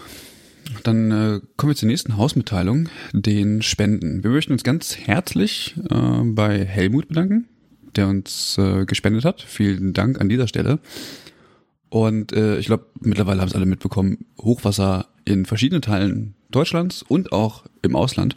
[0.83, 4.23] Dann äh, kommen wir zur nächsten Hausmitteilung, den Spenden.
[4.23, 7.49] Wir möchten uns ganz herzlich äh, bei Helmut bedanken,
[7.97, 9.43] der uns äh, gespendet hat.
[9.43, 10.79] Vielen Dank an dieser Stelle.
[11.89, 17.33] Und äh, ich glaube, mittlerweile haben es alle mitbekommen, Hochwasser in verschiedenen Teilen Deutschlands und
[17.33, 18.37] auch im Ausland.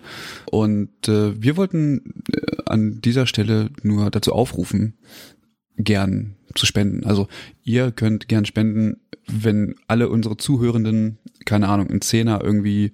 [0.49, 4.97] Und äh, wir wollten äh, an dieser Stelle nur dazu aufrufen,
[5.77, 7.05] gern zu spenden.
[7.05, 7.27] Also
[7.63, 12.91] ihr könnt gern spenden, wenn alle unsere Zuhörenden, keine Ahnung, in Zehner irgendwie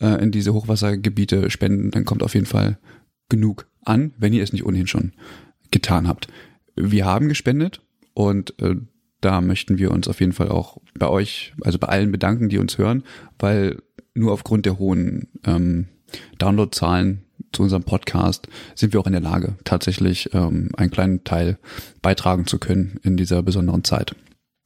[0.00, 2.78] äh, in diese Hochwassergebiete spenden, dann kommt auf jeden Fall
[3.28, 5.12] genug an, wenn ihr es nicht ohnehin schon
[5.70, 6.28] getan habt.
[6.76, 7.82] wir haben gespendet
[8.14, 8.76] und äh,
[9.24, 12.58] da möchten wir uns auf jeden Fall auch bei euch, also bei allen bedanken, die
[12.58, 13.04] uns hören,
[13.38, 13.82] weil
[14.14, 15.88] nur aufgrund der hohen ähm,
[16.38, 21.58] Downloadzahlen zu unserem Podcast sind wir auch in der Lage, tatsächlich ähm, einen kleinen Teil
[22.02, 24.14] beitragen zu können in dieser besonderen Zeit.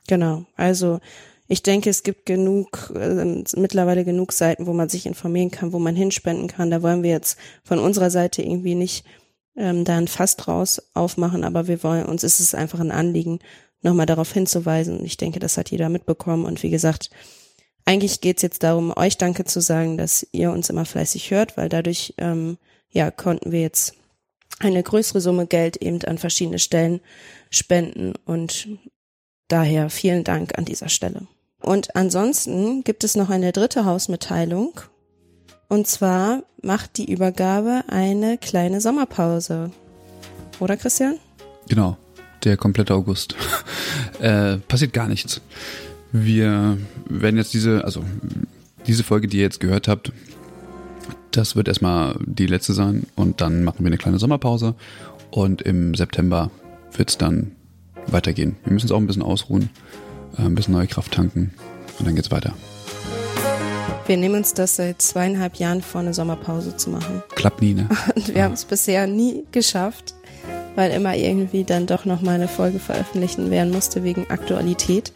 [0.06, 0.47] Genau.
[0.56, 1.01] Also
[1.47, 5.78] ich denke, es gibt genug, äh, mittlerweile genug Seiten, wo man sich informieren kann, wo
[5.78, 6.70] man hinspenden kann.
[6.70, 9.05] Da wollen wir jetzt von unserer Seite irgendwie nicht
[9.56, 13.40] ähm, da ein Fass draus aufmachen, aber wir wollen, uns ist es einfach ein Anliegen,
[13.82, 15.05] nochmal darauf hinzuweisen.
[15.05, 16.44] Ich denke, das hat jeder mitbekommen.
[16.44, 17.10] Und wie gesagt,
[17.84, 21.68] eigentlich geht's jetzt darum, euch Danke zu sagen, dass ihr uns immer fleißig hört, weil
[21.68, 22.59] dadurch ähm,
[22.90, 23.94] ja konnten wir jetzt
[24.60, 27.00] eine größere Summe Geld eben an verschiedene Stellen
[27.50, 28.68] spenden und
[29.46, 31.26] daher vielen Dank an dieser Stelle.
[31.60, 34.80] Und ansonsten gibt es noch eine dritte Hausmitteilung.
[35.68, 39.70] Und zwar macht die Übergabe eine kleine Sommerpause.
[40.60, 41.18] Oder Christian?
[41.68, 41.96] Genau,
[42.44, 43.35] der komplette August.
[44.20, 45.40] äh, passiert gar nichts.
[46.12, 46.78] Wir
[47.09, 48.02] werden jetzt diese, also
[48.86, 50.12] diese Folge, die ihr jetzt gehört habt,
[51.31, 54.74] das wird erstmal die letzte sein und dann machen wir eine kleine Sommerpause
[55.31, 56.51] und im September
[56.93, 57.52] wird es dann
[58.06, 58.56] weitergehen.
[58.65, 59.70] Wir müssen uns auch ein bisschen ausruhen,
[60.39, 61.52] äh, ein bisschen neue Kraft tanken
[61.98, 62.55] und dann geht's weiter.
[64.06, 67.23] Wir nehmen uns das seit zweieinhalb Jahren vor, eine Sommerpause zu machen.
[67.35, 67.90] Klappt nie, ne?
[68.15, 68.44] Und wir ja.
[68.44, 70.15] haben es bisher nie geschafft,
[70.78, 75.12] weil immer irgendwie dann doch nochmal eine Folge veröffentlichen werden musste wegen Aktualität.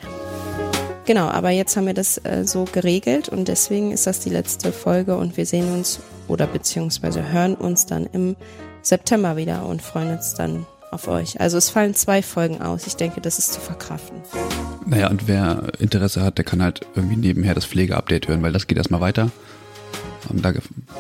[1.07, 4.73] Genau, aber jetzt haben wir das äh, so geregelt und deswegen ist das die letzte
[4.73, 8.35] Folge und wir sehen uns oder beziehungsweise hören uns dann im
[8.83, 11.41] September wieder und freuen uns dann auf euch.
[11.41, 12.89] Also es fallen zwei Folgen aus.
[12.89, 14.19] Ich denke, das ist zu verkraften.
[14.85, 18.67] Naja, und wer Interesse hat, der kann halt irgendwie nebenher das Pflegeupdate hören, weil das
[18.67, 19.31] geht erstmal weiter.
[20.29, 20.53] Und da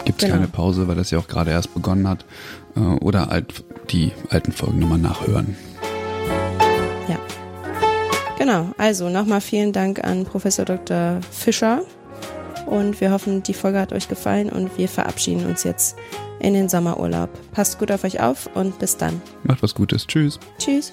[0.04, 0.38] gibt es genau.
[0.38, 2.24] keine Pause, weil das ja auch gerade erst begonnen hat.
[2.76, 5.56] Äh, oder halt die alten Folgen nochmal nachhören.
[7.08, 7.18] Ja.
[8.38, 11.20] Genau, also nochmal vielen Dank an Professor Dr.
[11.30, 11.82] Fischer.
[12.66, 15.96] Und wir hoffen, die Folge hat euch gefallen und wir verabschieden uns jetzt
[16.40, 17.30] in den Sommerurlaub.
[17.52, 19.20] Passt gut auf euch auf und bis dann.
[19.44, 20.06] Macht was Gutes.
[20.06, 20.38] Tschüss.
[20.58, 20.92] Tschüss.